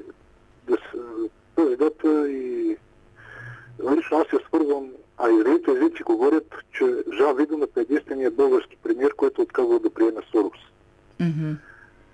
тази 1.55 1.75
дата 1.75 2.29
и 2.29 2.77
лично 3.91 4.17
аз 4.17 4.33
я 4.33 4.39
свързвам, 4.47 4.89
а 5.17 5.29
и 5.29 5.37
другите 5.37 5.71
езици 5.71 6.03
говорят, 6.03 6.55
че 6.71 7.03
Жан 7.17 7.35
Виденът 7.35 7.77
е 7.77 7.81
единствения 7.81 8.31
български 8.31 8.77
премьер, 8.83 9.15
който 9.15 9.41
отказва 9.41 9.79
да 9.79 9.89
приеме 9.89 10.21
Сорос. 10.31 10.59
Mm-hmm. 11.21 11.55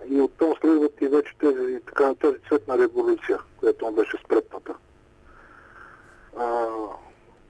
И 0.10 0.22
оттам 0.22 0.53
следват 0.62 1.01
и 1.01 1.08
вече 1.08 1.38
тези, 1.39 1.80
така, 1.86 2.14
тази 2.14 2.38
цветна 2.47 2.78
революция, 2.78 3.39
която 3.58 3.86
му 3.86 3.91
беше 3.91 4.18
спретната. 4.26 4.74
А, 6.38 6.66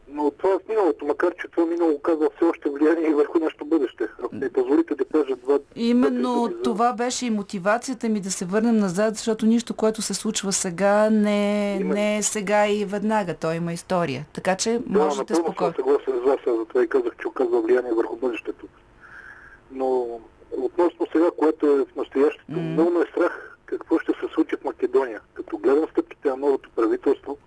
но 0.08 0.32
това 0.32 0.54
е 0.54 0.58
в 0.66 0.70
миналото, 0.70 1.06
макар 1.06 1.34
че 1.42 1.48
това 1.48 1.66
минало 1.66 1.92
оказва 1.92 2.30
все 2.36 2.46
още 2.46 2.70
влияние 2.70 3.10
и 3.10 3.14
върху 3.14 3.40
нашето 3.40 3.66
бъдеще. 3.66 4.04
Ако 4.24 4.36
ми 4.36 4.50
позволите 4.50 4.96
да 4.96 5.06
кажа 5.06 5.36
два... 5.36 5.60
Именно 5.76 6.46
за... 6.46 6.62
това 6.62 6.94
беше 6.94 7.26
и 7.26 7.30
мотивацията 7.30 8.10
ми 8.10 8.20
да 8.20 8.32
се 8.32 8.46
върнем 8.46 8.78
назад, 8.78 9.16
защото 9.16 9.46
нищо, 9.46 9.74
което 9.74 10.02
се 10.02 10.14
случва 10.14 10.52
сега, 10.52 11.10
не, 11.10 11.76
Именно. 11.76 11.94
не 11.94 12.18
е 12.18 12.24
сега 12.24 12.68
и 12.68 12.86
веднага. 12.86 13.34
Той 13.34 13.56
има 13.56 13.74
история. 13.74 14.26
Така 14.34 14.56
че 14.56 14.80
да, 14.86 15.00
можете 15.00 15.36
спокойно. 15.36 15.72
Да, 15.72 15.76
съгласен 15.76 16.14
с 16.14 16.26
вас, 16.26 16.40
аз 16.48 16.58
затова 16.58 16.84
и 16.84 16.88
казах, 16.88 17.14
че 17.22 17.28
оказва 17.28 17.62
влияние 17.62 17.94
върху 17.94 18.16
бъдещето. 18.16 18.68
Но 19.72 20.20
относно 20.58 21.08
сега, 21.12 21.32
което 21.38 21.68
е 21.68 21.86
в 21.86 21.96
настоящето, 21.96 22.52
mm. 22.52 22.74
много 22.74 22.92
ме 22.92 23.00
е 23.00 23.12
страх 23.12 23.58
какво 23.66 24.00
ще 24.00 24.12
се 24.12 24.34
случи 24.34 24.56
в 24.56 24.64
Македония. 24.64 25.22
Като 25.34 25.58
гледам 25.58 25.86
стъпките 25.92 26.30
на 26.30 26.36
новото 26.38 26.70
правителство, 26.76 27.38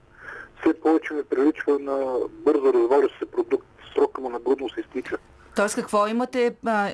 все 0.60 0.80
повече 0.80 1.14
ми 1.14 1.22
приличва 1.22 1.78
на 1.78 2.18
бързо 2.30 2.72
развалящ 2.72 3.18
се 3.18 3.26
продукт. 3.26 3.66
Срока 3.94 4.20
му 4.20 4.28
на 4.28 4.38
годност 4.38 4.78
изтича. 4.78 5.18
Тоест 5.56 5.74
какво 5.74 6.06
имате, 6.06 6.54
а, 6.66 6.90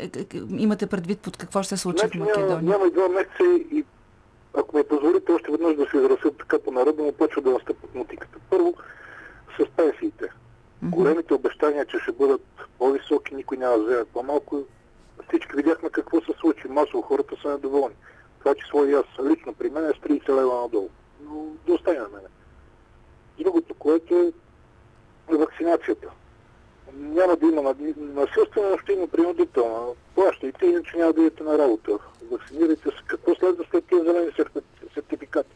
имате 0.48 0.86
предвид 0.86 1.20
под 1.20 1.36
какво 1.36 1.62
ще 1.62 1.76
се 1.76 1.82
случи 1.82 1.98
значи, 1.98 2.18
в 2.18 2.20
Македония? 2.20 2.56
Няма, 2.56 2.62
няма 2.62 2.86
и 2.86 2.90
два 2.90 3.08
месеца 3.08 3.44
и 3.70 3.84
ако 4.58 4.76
ми 4.76 4.84
позволите 4.84 5.32
още 5.32 5.50
веднъж 5.50 5.76
да 5.76 5.86
се 5.90 5.96
изразя 5.96 6.30
така 6.38 6.58
по 6.58 6.70
народно, 6.70 7.12
почва 7.12 7.42
да 7.42 7.50
настъпат 7.50 7.94
мутиката. 7.94 8.38
Първо, 8.50 8.74
с 9.60 9.66
пенсиите. 9.76 10.24
Mm-hmm. 10.24 10.90
Големите 10.90 11.34
обещания, 11.34 11.86
че 11.86 11.98
ще 11.98 12.12
бъдат 12.12 12.42
по-високи, 12.78 13.34
никой 13.34 13.56
няма 13.56 13.78
да 13.78 13.84
вземе 13.84 14.04
по-малко. 14.04 14.62
Всички 15.28 15.56
видяхме 15.56 15.90
какво 15.90 16.20
се 16.20 16.32
случи. 16.40 16.68
Масово 16.68 17.02
хората 17.02 17.36
са 17.42 17.48
недоволни. 17.48 17.94
Това 18.38 18.54
число 18.54 18.84
и 18.84 18.92
аз 18.92 19.04
лично 19.24 19.54
при 19.54 19.70
мен 19.70 19.84
е 19.84 19.88
с 19.88 20.08
30 20.08 20.28
лева 20.28 20.60
надолу. 20.60 20.88
Но 21.24 21.46
да 21.66 21.72
остане 21.72 21.98
на 21.98 22.08
мене. 22.08 22.28
Другото, 23.38 23.74
което 23.74 24.32
е 25.32 25.36
вакцинацията. 25.36 26.08
Няма 26.94 27.36
да 27.36 27.46
има 27.46 27.74
насилствено, 27.96 28.70
но 28.70 28.78
ще 28.78 28.92
има 28.92 29.06
принудително. 29.08 29.96
Плащайте, 30.14 30.66
иначе 30.66 30.96
няма 30.96 31.12
да 31.12 31.20
идете 31.20 31.42
на 31.42 31.58
работа. 31.58 31.98
Вакцинирайте 32.30 32.88
се. 32.88 32.96
Какво 33.06 33.34
следва 33.34 33.64
след 33.70 33.84
тези 33.84 34.02
зелени 34.02 34.30
сертификати? 34.94 35.50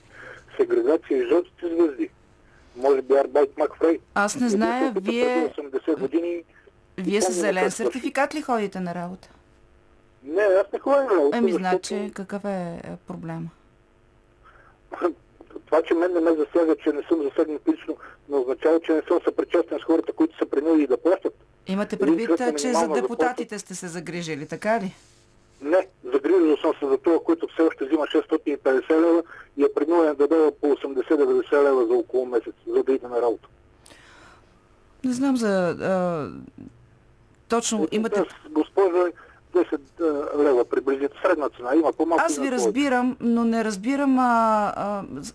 Сегрегация 0.57 1.19
и 1.19 1.29
жълтите 1.29 1.69
звезди. 1.69 2.11
Може 2.77 3.03
би 3.03 3.15
Арбайт 3.15 3.59
Макфрей. 3.59 3.99
Аз 4.15 4.41
не 4.41 4.49
зная, 4.49 4.93
вие... 4.97 5.49
80 5.49 5.99
години 5.99 6.45
вие 6.99 7.23
с 7.23 7.33
зелен 7.33 7.71
сертификат 7.71 8.35
ли 8.35 8.43
ходите 8.43 8.81
на 8.81 8.95
работа? 8.95 9.29
Не, 10.25 10.43
аз 10.43 10.73
не 10.73 10.79
ходя 10.79 11.05
на 11.05 11.11
работа. 11.11 11.39
Ами, 11.39 11.53
значи, 11.53 12.11
какъв 12.15 12.45
е 12.45 12.83
проблема? 13.07 13.49
Това, 15.71 15.83
че 15.83 15.95
мен 15.95 16.13
не 16.13 16.21
ме 16.21 16.31
засяга, 16.31 16.77
че 16.77 16.93
не 16.93 17.03
съм 17.03 17.23
засегнат 17.23 17.63
лично, 17.69 17.97
не 18.29 18.37
означава, 18.37 18.81
че 18.81 18.93
не 18.93 19.03
съм 19.09 19.21
съпричастен 19.25 19.79
с 19.79 19.85
хората, 19.85 20.13
които 20.13 20.39
са 20.39 20.47
принудили 20.47 20.87
да 20.87 20.97
плащат. 20.97 21.35
Имате 21.67 21.99
предвид, 21.99 22.31
че 22.59 22.73
за 22.73 22.89
депутатите 22.89 23.59
сте 23.59 23.75
се 23.75 23.89
загрижили, 23.89 24.47
така 24.47 24.81
ли? 24.81 24.95
Не, 25.63 25.87
загрижил 26.05 26.57
съм 26.57 26.73
се 26.81 26.87
за 26.87 26.99
това, 26.99 27.19
който 27.25 27.49
все 27.49 27.63
още 27.63 27.85
взима 27.85 28.07
650 28.07 28.91
лева 28.91 29.23
и 29.57 29.63
е 29.65 29.73
принуден 29.75 30.15
да 30.15 30.29
дава 30.29 30.53
по 30.53 30.67
80-90 30.67 31.65
лева 31.65 31.87
за 31.87 31.95
около 31.95 32.27
месец, 32.27 32.55
за 32.67 32.83
да 32.83 32.93
иде 32.93 33.09
на 33.09 33.23
работа. 33.23 33.49
Не 35.05 35.13
знам 35.13 35.37
за... 35.37 35.69
А... 35.81 36.29
Точно 37.49 37.89
имате... 37.91 38.25
Госпожа, 38.51 39.07
10 39.55 40.45
лева 40.45 40.65
приблизително. 40.65 41.23
Средна 41.23 41.49
цена. 41.49 41.75
Има 41.75 41.93
по-малко. 41.93 42.25
Аз 42.27 42.39
ви 42.39 42.51
разбирам, 42.51 43.17
но 43.21 43.45
не 43.45 43.65
разбирам. 43.65 44.19
А, 44.19 44.73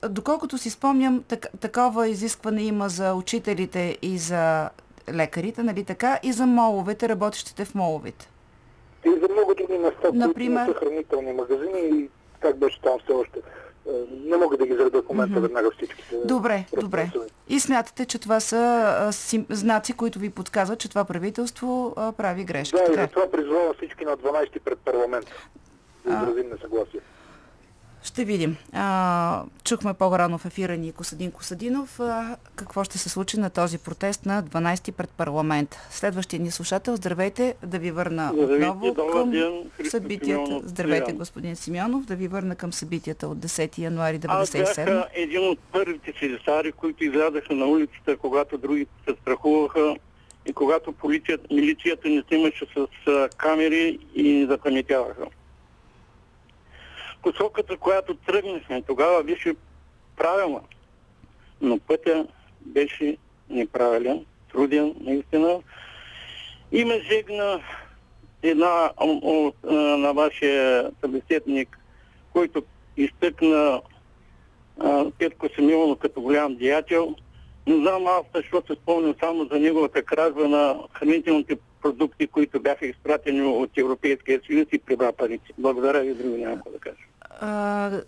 а, 0.01 0.09
доколкото 0.09 0.57
си 0.57 0.69
спомням, 0.69 1.23
так, 1.27 1.47
такова 1.59 2.07
изискване 2.07 2.63
има 2.63 2.89
за 2.89 3.13
учителите 3.13 3.97
и 4.01 4.17
за 4.17 4.69
лекарите, 5.13 5.63
нали 5.63 5.83
така, 5.83 6.19
и 6.23 6.31
за 6.31 6.45
моловете, 6.45 7.09
работещите 7.09 7.65
в 7.65 7.75
моловете. 7.75 8.29
И 9.05 9.09
за 9.09 9.33
много 9.33 9.53
други 9.55 9.77
места, 9.77 10.09
Например... 10.13 10.65
които 10.65 10.79
са 10.79 10.85
хранителни 10.85 11.33
магазини 11.33 11.79
и 11.79 12.09
как 12.39 12.57
беше 12.57 12.81
там 12.81 12.99
все 13.03 13.13
още. 13.13 13.39
Е, 13.87 13.91
не 14.25 14.37
мога 14.37 14.57
да 14.57 14.67
ги 14.67 14.75
зареда 14.75 15.01
в 15.01 15.09
момента 15.09 15.35
mm-hmm. 15.35 15.41
веднага 15.41 15.71
всичките. 15.71 16.15
Добре, 16.25 16.65
добре. 16.81 17.11
И 17.49 17.59
смятате, 17.59 18.05
че 18.05 18.19
това 18.19 18.39
са 18.39 18.95
а, 18.99 19.11
си, 19.11 19.45
знаци, 19.49 19.93
които 19.93 20.19
ви 20.19 20.29
подсказват, 20.29 20.79
че 20.79 20.89
това 20.89 21.05
правителство 21.05 21.93
а, 21.97 22.11
прави 22.11 22.43
грешки. 22.43 22.77
Да, 22.77 22.85
така? 22.85 23.01
и 23.01 23.03
затова 23.03 23.31
призвавам 23.31 23.73
всички 23.77 24.05
на 24.05 24.17
12 24.17 24.59
пред 24.59 24.79
парламент 24.79 25.27
да 26.05 26.13
изразим 26.13 26.49
несъгласие. 26.49 26.99
Ще 28.03 28.25
видим. 28.25 28.55
А, 28.73 29.43
чухме 29.63 29.93
по-рано 29.93 30.37
в 30.37 30.45
ефира 30.45 30.77
ни 30.77 30.91
Косадин 30.91 31.31
Косадинов 31.31 31.99
а, 31.99 32.37
какво 32.55 32.83
ще 32.83 32.97
се 32.97 33.09
случи 33.09 33.39
на 33.39 33.49
този 33.49 33.77
протест 33.77 34.25
на 34.25 34.43
12 34.43 34.83
ти 34.83 34.91
пред 34.91 35.09
парламент. 35.09 35.77
Следващия 35.89 36.39
ни 36.39 36.51
слушател, 36.51 36.95
здравейте, 36.95 37.55
да 37.65 37.79
ви 37.79 37.91
върна 37.91 38.31
здравейте, 38.33 38.69
отново 38.69 39.11
към 39.11 39.31
ден, 39.31 39.71
събитията. 39.89 40.45
Симеонов, 40.45 40.63
здравейте, 40.65 41.13
господин 41.13 41.55
Симеонов, 41.55 42.05
да 42.05 42.15
ви 42.15 42.27
върна 42.27 42.55
към 42.55 42.73
събитията 42.73 43.27
от 43.27 43.37
10 43.37 43.77
януари 43.77 44.19
1997. 44.19 44.61
Аз 44.61 44.85
бях 44.85 45.05
един 45.13 45.49
от 45.49 45.59
първите 45.71 46.13
силисари, 46.19 46.71
които 46.71 47.03
излядаха 47.03 47.53
на 47.53 47.65
улицата, 47.65 48.17
когато 48.17 48.57
другите 48.57 48.91
се 49.07 49.15
страхуваха 49.21 49.95
и 50.45 50.53
когато 50.53 50.91
полицията, 50.91 51.47
милицията 51.51 52.09
не 52.09 52.23
снимаше 52.27 52.65
с 52.75 52.87
камери 53.37 53.99
и 54.15 54.23
ни 54.23 54.45
запаметяваха 54.45 55.25
посоката, 57.23 57.77
която 57.77 58.15
тръгнахме 58.15 58.81
тогава, 58.81 59.23
беше 59.23 59.55
правилна. 60.17 60.59
Но 61.61 61.79
пътя 61.79 62.27
беше 62.61 63.17
неправилен, 63.49 64.25
труден, 64.51 64.95
наистина. 64.99 65.59
И 66.71 66.85
ме 66.85 66.99
жегна 66.99 67.61
една 68.43 68.91
на 69.63 70.13
вашия 70.13 70.91
събеседник, 71.01 71.79
който 72.33 72.63
изтъкна 72.97 73.81
Петко 75.19 75.47
Симеонов 75.55 75.99
като 75.99 76.21
голям 76.21 76.55
деятел. 76.55 77.15
Не 77.67 77.75
знам 77.75 78.07
аз, 78.07 78.23
защото 78.35 78.75
спомням 78.75 79.15
само 79.19 79.45
за 79.45 79.59
неговата 79.59 80.03
кражба 80.03 80.47
на 80.47 80.79
хранителните 80.93 81.57
продукти, 81.81 82.27
които 82.27 82.61
бяха 82.61 82.85
изпратени 82.85 83.41
от 83.41 83.77
Европейския 83.77 84.41
съюз 84.47 84.67
и 84.71 84.79
прибра 84.79 85.13
парите. 85.13 85.53
Благодаря 85.57 86.01
ви, 86.01 86.13
друго 86.13 86.37
няма 86.37 86.61
да 86.73 86.79
кажа. 86.79 87.03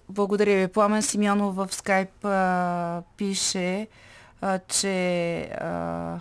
Благодаря 0.09 0.55
ви. 0.55 0.67
Пламен 0.67 1.01
Симеонов 1.01 1.55
в 1.55 1.67
скайп 1.71 2.25
а, 2.25 3.01
пише, 3.17 3.87
а, 4.41 4.59
че 4.59 5.39
а, 5.41 6.19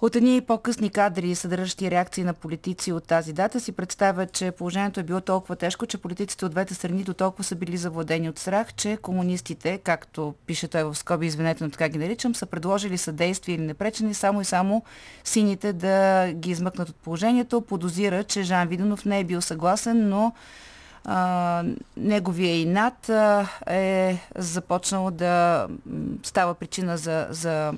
От 0.00 0.16
едни 0.16 0.40
по-късни 0.40 0.90
кадри, 0.90 1.34
съдържащи 1.34 1.90
реакции 1.90 2.24
на 2.24 2.34
политици 2.34 2.92
от 2.92 3.04
тази 3.04 3.32
дата, 3.32 3.60
си 3.60 3.72
представят, 3.72 4.32
че 4.32 4.50
положението 4.50 5.00
е 5.00 5.02
било 5.02 5.20
толкова 5.20 5.56
тежко, 5.56 5.86
че 5.86 5.98
политиците 5.98 6.44
от 6.44 6.50
двете 6.52 6.74
страни 6.74 7.02
до 7.02 7.14
толкова 7.14 7.44
са 7.44 7.54
били 7.54 7.76
завладени 7.76 8.28
от 8.28 8.38
страх, 8.38 8.74
че 8.74 8.96
комунистите, 8.96 9.78
както 9.78 10.34
пише 10.46 10.68
той 10.68 10.84
в 10.84 10.94
скоби, 10.94 11.26
извинете, 11.26 11.64
но 11.64 11.70
така 11.70 11.88
ги 11.88 11.98
наричам, 11.98 12.34
са 12.34 12.46
предложили 12.46 12.98
съдействие 12.98 13.54
или 13.54 13.62
непречени 13.62 14.14
само 14.14 14.40
и 14.40 14.44
само 14.44 14.82
сините 15.24 15.72
да 15.72 16.26
ги 16.32 16.50
измъкнат 16.50 16.88
от 16.88 16.96
положението. 16.96 17.60
Подозира, 17.60 18.24
че 18.24 18.42
Жан 18.42 18.68
Виденов 18.68 19.04
не 19.04 19.20
е 19.20 19.24
бил 19.24 19.40
съгласен, 19.40 20.08
но 20.08 20.32
а, 21.08 21.64
неговия 21.96 22.60
инат 22.60 23.08
а, 23.08 23.48
е 23.66 24.18
започнал 24.34 25.10
да 25.10 25.66
става 26.22 26.54
причина 26.54 26.96
за, 26.96 27.26
за 27.30 27.72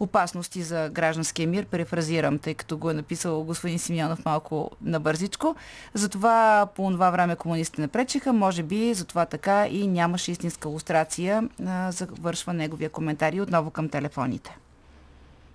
опасности 0.00 0.62
за 0.62 0.90
гражданския 0.92 1.48
мир, 1.48 1.66
префразирам, 1.66 2.38
тъй 2.38 2.54
като 2.54 2.78
го 2.78 2.90
е 2.90 2.94
написал 2.94 3.42
господин 3.42 3.78
Симеонов 3.78 4.24
малко 4.24 4.70
набързичко. 4.82 5.56
Затова 5.94 6.66
по 6.74 6.90
това 6.90 7.10
време 7.10 7.36
комунистите 7.36 7.82
напречиха, 7.82 8.32
може 8.32 8.62
би 8.62 8.94
затова 8.94 9.26
така 9.26 9.66
и 9.66 9.86
нямаше 9.86 10.32
истинска 10.32 10.68
лустрация, 10.68 11.48
завършва 11.88 12.52
неговия 12.52 12.90
коментар 12.90 13.32
и 13.32 13.40
отново 13.40 13.70
към 13.70 13.88
телефоните. 13.88 14.56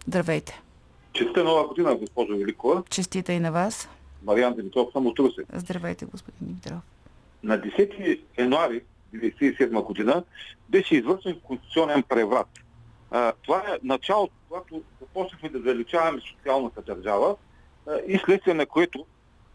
Здравейте! 0.08 0.62
Честита 1.14 1.44
нова 1.44 1.68
година, 1.68 1.96
госпожо 1.96 2.38
Великова. 2.38 2.84
Честита 2.90 3.34
и 3.34 3.40
на 3.40 3.52
вас. 3.52 3.90
Мариан 4.26 4.56
Димитров, 4.56 4.88
само 4.94 5.10
от 5.10 5.20
Русе. 5.20 5.42
Здравейте, 5.54 6.06
господин 6.06 6.48
Димитров. 6.48 6.95
На 7.46 7.62
10 7.62 8.22
януари 8.38 8.82
1997 9.16 9.84
година 9.84 10.24
беше 10.70 10.96
извършен 10.96 11.40
конституционен 11.40 12.04
преврат– 12.04 12.48
това 13.44 13.58
е 13.58 13.78
началото, 13.84 14.34
когато 14.50 14.82
започнахме 15.02 15.50
да 15.50 15.60
заличаваме 15.60 16.22
социалната 16.22 16.82
държава 16.82 17.36
и 18.08 18.18
следствие 18.18 18.54
на 18.54 18.66
което 18.66 19.06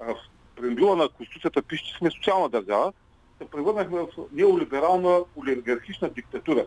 в 0.00 0.14
преамбюла 0.56 0.96
на 0.96 1.08
Конституцията 1.08 1.62
пише, 1.62 1.84
че 1.84 1.98
сме 1.98 2.10
социална 2.10 2.48
държава, 2.48 2.92
се 3.38 3.48
превърнахме 3.48 3.98
в 4.00 4.08
неолиберална 4.32 5.20
олигархична 5.36 6.08
диктатура. 6.08 6.66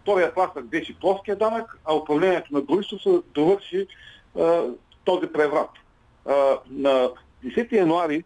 Втория 0.00 0.34
тласък 0.34 0.66
беше 0.66 0.98
плоския 0.98 1.36
данък, 1.36 1.78
а 1.84 1.94
управлението 1.94 2.54
на 2.54 2.60
Борисов 2.60 3.02
се 3.02 3.20
довърши 3.34 3.86
този 5.04 5.26
преврат. 5.26 5.70
На 6.70 7.10
10 7.44 7.72
януари 7.72 8.24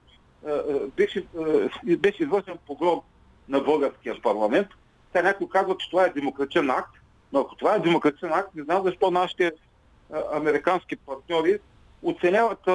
беше, 0.97 1.27
а, 1.39 1.69
беше 1.97 2.23
извършен 2.23 2.59
погром 2.67 3.01
на 3.49 3.61
българския 3.61 4.23
парламент. 4.23 4.69
Сега 5.13 5.29
някой 5.29 5.49
казва, 5.49 5.77
че 5.79 5.91
това 5.91 6.05
е 6.05 6.13
демократичен 6.13 6.71
акт, 6.71 6.93
но 7.33 7.41
ако 7.41 7.57
това 7.57 7.75
е 7.75 7.81
демократичен 7.81 8.33
акт, 8.33 8.55
не 8.55 8.63
знам 8.63 8.85
защо 8.85 9.11
нашите 9.11 9.53
американски 10.33 10.97
партньори 10.97 11.59
оценяват 12.03 12.67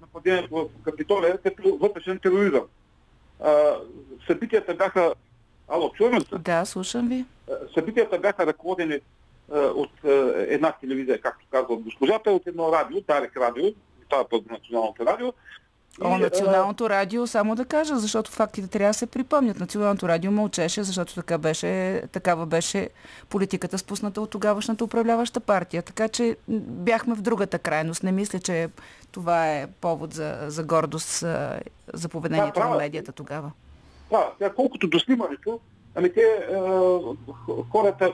нападението 0.00 0.56
в 0.56 0.84
Капитолия 0.84 1.38
като 1.38 1.78
вътрешен 1.80 2.18
тероризъм. 2.18 2.64
Събитията 4.26 4.74
бяха... 4.74 5.14
Ало, 5.68 5.92
чуваме 5.92 6.20
се? 6.20 6.38
Да, 6.38 6.64
слушам 6.64 7.08
ви. 7.08 7.24
Събитията 7.74 8.18
бяха 8.18 8.46
ръководени 8.46 8.98
от 9.52 9.90
една 10.34 10.72
телевизия, 10.72 11.20
както 11.20 11.46
казва 11.50 11.76
госпожата, 11.76 12.30
от 12.30 12.46
едно 12.46 12.72
радио, 12.72 13.00
Дарик 13.00 13.36
радио, 13.36 13.64
това 14.08 14.24
е 14.32 14.52
националното 14.52 15.06
радио, 15.06 15.32
О, 16.00 16.18
Националното 16.18 16.90
радио, 16.90 17.26
само 17.26 17.54
да 17.54 17.64
кажа, 17.64 17.98
защото 17.98 18.30
фактите 18.30 18.68
трябва 18.68 18.90
да 18.90 18.94
се 18.94 19.06
припомнят. 19.06 19.60
Националното 19.60 20.08
радио 20.08 20.30
мълчеше, 20.30 20.82
защото 20.82 21.14
така 21.14 21.38
беше, 21.38 22.02
такава 22.12 22.46
беше 22.46 22.88
политиката 23.28 23.78
спусната 23.78 24.20
от 24.20 24.30
тогавашната 24.30 24.84
управляваща 24.84 25.40
партия. 25.40 25.82
Така 25.82 26.08
че 26.08 26.36
бяхме 26.48 27.14
в 27.14 27.20
другата 27.20 27.58
крайност. 27.58 28.02
Не 28.02 28.12
мисля, 28.12 28.38
че 28.38 28.68
това 29.12 29.50
е 29.50 29.66
повод 29.66 30.14
за, 30.14 30.38
за 30.46 30.64
гордост 30.64 31.24
за 31.92 32.08
поведението 32.10 32.60
да, 32.60 32.68
на 32.68 32.76
медията 32.76 33.12
тогава. 33.12 33.50
Да, 34.40 34.54
колкото 34.54 34.88
до 34.88 34.98
снимането, 35.00 35.60
ами 35.94 36.12
те 36.12 36.20
е, 36.20 36.56
хората 37.70 38.12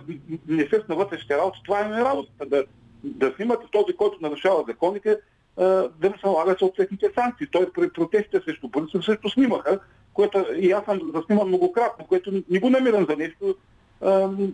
са 0.70 0.85
на 0.89 0.97
вътрешните 0.97 1.37
работи, 1.37 1.61
това 1.64 1.81
е 1.81 1.91
работата. 1.91 2.47
Да, 2.47 2.64
да 3.05 3.33
снимате 3.37 3.66
този, 3.72 3.97
който 3.97 4.18
нарушава 4.20 4.64
законите, 4.68 5.18
да 5.57 6.11
му 6.11 6.19
се 6.21 6.27
налагат 6.27 6.59
съответните 6.59 7.11
санкции. 7.15 7.47
Той 7.53 7.73
при 7.73 7.91
протестите 7.91 8.41
срещу 8.45 8.69
Борисов 8.69 9.05
също 9.05 9.31
снимаха, 9.31 9.81
което 10.15 10.45
и 10.57 10.73
аз 10.73 10.85
съм 10.85 11.01
заснимал 11.15 11.47
многократно, 11.47 12.07
което 12.07 12.43
не 12.51 12.59
го 12.59 12.71
намирам 12.71 13.07
за 13.11 13.17
нещо 13.17 13.55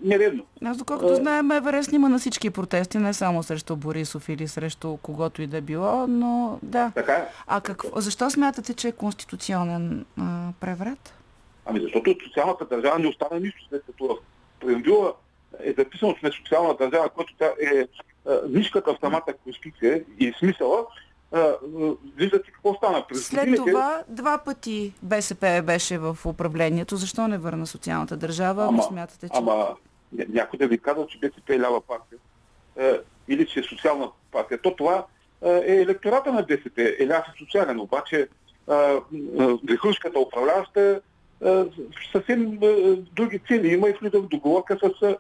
нередно. 0.05 0.45
Аз 0.65 0.77
доколкото 0.77 1.15
знаем, 1.15 1.47
МВР 1.47 1.85
снима 1.85 2.09
на 2.09 2.19
всички 2.19 2.51
протести, 2.51 2.99
не 2.99 3.15
само 3.15 3.43
срещу 3.43 3.77
Борисов 3.77 4.29
или 4.29 4.49
срещу 4.49 4.97
когото 4.97 5.43
и 5.43 5.47
да 5.47 5.61
било, 5.61 6.07
но 6.07 6.59
да. 6.63 6.93
Така 6.95 7.13
е. 7.13 7.29
А 7.47 7.61
какво, 7.61 8.01
защо 8.01 8.31
смятате, 8.31 8.75
че 8.75 8.89
е 8.89 8.93
конституционен 8.93 10.05
а, 10.21 10.49
преврат? 10.61 11.15
Ами 11.67 11.81
защото 11.81 12.11
от 12.11 12.23
социалната 12.23 12.65
държава 12.67 12.99
не 12.99 13.09
остана 13.09 13.41
нищо, 13.41 13.65
след 13.69 13.83
като 13.87 14.05
в 14.05 14.61
преамбюла 14.61 15.15
е 15.61 15.75
записано, 15.79 16.13
че 16.15 16.21
сме 16.21 16.31
социална 16.31 16.75
държава, 16.75 17.09
която 17.09 17.35
тя 17.39 17.47
е 17.47 17.87
нишката 18.49 18.93
в 18.93 18.99
самата 19.01 19.35
конституция 19.45 20.05
и 20.19 20.33
смисъла, 20.39 20.87
виждате 22.17 22.51
какво 22.51 22.75
стана. 22.75 23.05
През 23.09 23.27
След 23.27 23.41
годините... 23.41 23.71
това 23.71 24.03
два 24.09 24.39
пъти 24.39 24.93
БСП 25.03 25.63
беше 25.65 25.99
в 25.99 26.17
управлението. 26.25 26.97
Защо 26.97 27.29
не 27.29 27.39
върна 27.39 27.67
социалната 27.67 28.17
държава, 28.17 28.67
ама, 28.69 28.83
смятате, 28.83 29.29
че... 29.29 29.39
Ама 29.39 29.77
някой 30.29 30.59
да 30.59 30.69
ви 30.69 30.79
казва, 30.79 31.07
че 31.07 31.19
БСП 31.19 31.55
е 31.55 31.61
лява 31.61 31.81
партия 31.81 32.19
е, 32.77 33.01
или 33.29 33.47
че 33.47 33.61
е 33.61 33.63
социална 33.63 34.09
партия. 34.33 34.59
То 34.63 34.77
това 34.77 35.05
е 35.43 35.75
електората 35.75 36.33
на 36.33 36.43
БСП, 36.43 36.95
е 37.01 37.09
ляв 37.09 37.25
и 37.35 37.39
социален. 37.39 37.81
Обаче 37.81 38.29
Грехушката 39.65 40.19
управляваща 40.19 41.01
е, 41.45 41.65
съвсем 42.13 42.59
е, 42.63 42.97
други 42.97 43.41
цели 43.49 43.75
има 43.75 43.89
и 43.89 43.93
влиза 43.93 44.21
в 44.21 44.29
договорка 44.29 44.79
с 44.83 45.17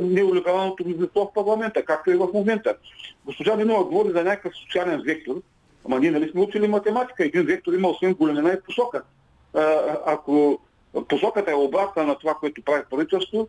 неолибералното 0.00 0.84
мнозинство 0.84 1.20
в 1.20 1.34
парламента, 1.34 1.84
както 1.84 2.10
и 2.10 2.16
в 2.16 2.28
момента. 2.34 2.74
Госпожа 3.26 3.56
Нинова 3.56 3.84
говори 3.84 4.12
за 4.12 4.24
някакъв 4.24 4.52
социален 4.56 5.02
вектор, 5.06 5.34
ама 5.84 6.00
ние 6.00 6.10
нали 6.10 6.30
сме 6.30 6.40
учили 6.40 6.68
математика. 6.68 7.24
Един 7.24 7.42
вектор 7.42 7.72
има 7.72 7.88
освен 7.88 8.14
големина 8.14 8.52
и 8.52 8.60
посока. 8.60 9.02
Ако 10.06 10.58
посоката 11.08 11.50
е 11.50 11.54
обратна 11.54 12.04
на 12.04 12.18
това, 12.18 12.34
което 12.34 12.62
прави 12.62 12.82
правителство, 12.90 13.48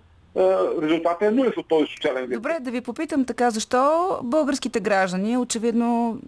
резултатът 0.82 1.22
е 1.22 1.32
нулев 1.32 1.58
от 1.58 1.68
този 1.68 1.86
социален 1.86 2.22
вектор. 2.22 2.36
Добре, 2.36 2.58
да 2.62 2.72
ви 2.72 2.82
попитам 2.82 3.26
така, 3.26 3.52
защо 3.52 4.10
българските 4.24 4.80
граждани, 4.80 5.38
очевидно 5.38 6.20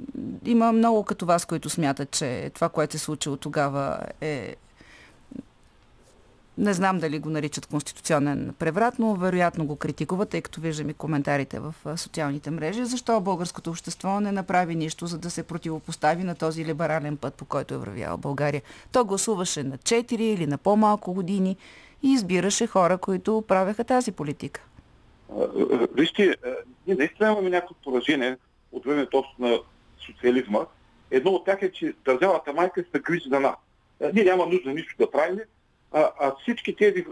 има 0.46 0.72
много 0.72 1.04
като 1.04 1.26
вас, 1.26 1.46
които 1.46 1.70
смятат, 1.70 2.12
че 2.12 2.52
това, 2.54 2.70
което 2.70 2.92
се 2.92 3.00
случило 3.00 3.38
тогава 3.38 4.00
е 4.22 4.56
не 6.58 6.74
знам 6.74 7.00
дали 7.00 7.20
го 7.20 7.30
наричат 7.30 7.66
конституционен 7.66 8.54
преврат, 8.60 9.00
но 9.00 9.16
вероятно 9.16 9.66
го 9.66 9.76
критикуват, 9.76 10.30
тъй 10.30 10.42
като 10.42 10.62
виждам 10.62 10.90
и 10.90 10.94
коментарите 10.94 11.60
в 11.60 11.76
социалните 11.98 12.52
мрежи. 12.52 12.86
Защо 12.86 13.22
българското 13.22 13.70
общество 13.70 14.20
не 14.20 14.32
направи 14.32 14.76
нищо, 14.76 15.08
за 15.08 15.18
да 15.18 15.30
се 15.30 15.44
противопостави 15.44 16.24
на 16.24 16.36
този 16.36 16.66
либерален 16.66 17.18
път, 17.18 17.34
по 17.34 17.46
който 17.46 17.74
е 17.74 17.78
вървяла 17.78 18.18
България? 18.18 18.62
То 18.92 19.06
гласуваше 19.06 19.64
на 19.64 19.78
4 19.78 20.14
или 20.14 20.48
на 20.48 20.58
по-малко 20.58 21.14
години 21.14 21.58
и 22.04 22.12
избираше 22.12 22.68
хора, 22.68 22.98
които 22.98 23.44
правеха 23.48 23.84
тази 23.84 24.12
политика. 24.12 24.62
Вижте, 25.96 26.36
ние 26.88 26.96
наистина 26.96 27.32
имаме 27.32 27.50
някакво 27.50 27.76
поражение 27.84 28.38
от 28.72 28.86
времето 28.86 29.24
на 29.40 29.60
социализма. 30.06 30.60
Едно 31.12 31.32
от 31.32 31.46
тях 31.46 31.62
е, 31.62 31.72
че 31.72 31.94
държавата 32.06 32.54
майка 32.54 32.84
се 32.96 33.00
грижи 33.00 33.30
за 33.30 33.40
нас. 33.40 33.56
Ние 34.14 34.24
няма 34.24 34.46
нужда 34.46 34.74
нищо 34.74 34.96
да 35.00 35.12
правим, 35.12 35.40
а, 35.92 36.12
а 36.20 36.36
всички 36.42 36.76
тези 36.76 37.06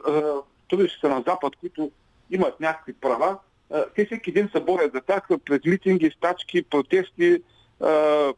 трудещи 0.70 1.08
на 1.08 1.24
Запад, 1.28 1.56
които 1.56 1.92
имат 2.32 2.60
някакви 2.60 2.94
права, 2.94 3.38
а, 3.74 3.86
те 3.96 4.06
всеки 4.06 4.32
ден 4.32 4.50
се 4.52 4.60
борят 4.60 4.94
за 4.94 5.02
тях 5.02 5.28
през 5.46 5.60
митинги, 5.66 6.12
стачки, 6.18 6.64
протести, 6.64 7.44
а, 7.82 8.34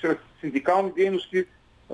чрез 0.00 0.16
синдикални 0.40 0.92
дейности. 0.92 1.44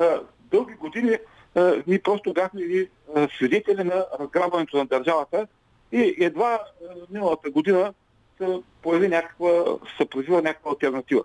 А, 0.01 0.21
дълги 0.51 0.75
години 0.75 1.19
а, 1.55 1.83
ние 1.87 2.03
просто 2.03 2.33
бяхме 2.33 2.61
и 2.61 2.89
свидетели 3.37 3.85
на 3.85 4.07
разграбването 4.21 4.77
на 4.77 4.87
държавата 4.87 5.47
и 5.93 6.15
едва 6.19 6.53
а, 6.55 6.95
миналата 7.11 7.51
година 7.51 7.95
се 8.39 8.63
появи 8.83 9.09
някаква, 9.09 9.65
се 9.99 10.05
появила 10.05 10.43
някаква 10.43 10.71
альтернатива. 10.71 11.25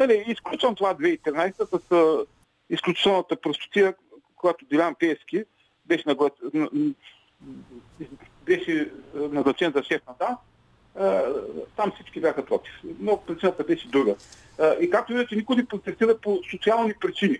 Нали, 0.00 0.24
изключвам 0.26 0.74
това 0.74 0.94
2013 0.94 1.78
с 1.78 1.92
а, 1.92 2.26
изключителната 2.70 3.36
простотия, 3.36 3.94
която 4.36 4.64
Дилян 4.64 4.94
Пески 4.94 5.44
беше, 5.92 6.08
наглас... 6.08 6.32
беше 8.46 8.90
назначен 9.14 9.72
за 9.76 9.82
шеф 9.82 10.00
на 10.08 10.14
ДАН, 10.18 10.36
там 11.76 11.92
всички 11.94 12.20
бяха 12.20 12.44
против. 12.44 12.72
Но 13.00 13.20
причината 13.26 13.64
беше 13.64 13.88
друга. 13.88 14.14
И 14.80 14.90
както 14.90 15.12
виждате, 15.12 15.36
никой 15.36 15.56
не 15.56 15.64
протестира 15.64 16.18
по 16.18 16.38
социални 16.50 16.94
причини. 17.00 17.38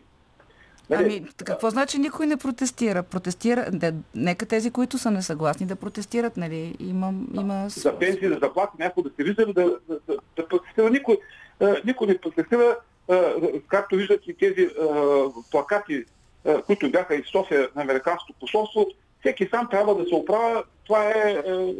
Нали? 0.90 1.04
Ами, 1.04 1.26
какво 1.44 1.70
значи 1.70 1.98
никой 1.98 2.26
не 2.26 2.36
протестира? 2.36 3.02
Протестира, 3.02 3.70
да, 3.72 3.92
нека 4.14 4.46
тези, 4.46 4.70
които 4.70 4.98
са 4.98 5.10
несъгласни 5.10 5.66
да 5.66 5.76
протестират, 5.76 6.36
нали? 6.36 6.76
Има, 6.80 7.12
има... 7.34 7.68
За 7.68 7.98
пенсии, 7.98 8.28
за 8.28 8.38
заплати, 8.42 8.72
някой 8.78 9.02
да 9.02 9.10
се 9.16 9.24
вижда, 9.24 9.46
да, 9.46 9.52
да, 9.52 9.78
да, 9.88 10.16
да 10.36 10.48
протестира 10.48 10.90
никой. 10.90 11.18
никой 11.84 12.06
не 12.06 12.18
протестира, 12.18 12.76
както 13.68 13.96
виждате 13.96 14.34
тези 14.40 14.68
плакати, 15.50 16.04
които 16.66 16.90
бяха 16.90 17.14
из 17.14 17.26
София 17.26 17.68
на 17.76 17.82
Американското 17.82 18.34
посолство, 18.40 18.86
всеки 19.20 19.48
сам 19.50 19.68
трябва 19.70 19.94
да 19.94 20.04
се 20.08 20.14
оправя. 20.14 20.62
Това 20.84 21.04
е... 21.04 21.42
е 21.46 21.74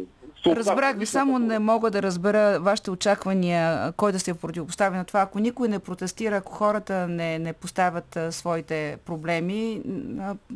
Разбрах 0.45 0.97
ви, 0.97 1.05
само 1.05 1.39
не 1.39 1.59
мога 1.59 1.91
да 1.91 2.01
разбера 2.01 2.59
вашите 2.59 2.91
очаквания, 2.91 3.91
кой 3.91 4.11
да 4.11 4.19
се 4.19 4.33
противопостави 4.33 4.97
на 4.97 5.05
това. 5.05 5.21
Ако 5.21 5.39
никой 5.39 5.67
не 5.67 5.79
протестира, 5.79 6.35
ако 6.35 6.53
хората 6.53 7.07
не, 7.07 7.39
не 7.39 7.53
поставят 7.53 8.15
а, 8.15 8.31
своите 8.31 8.97
проблеми, 9.05 9.81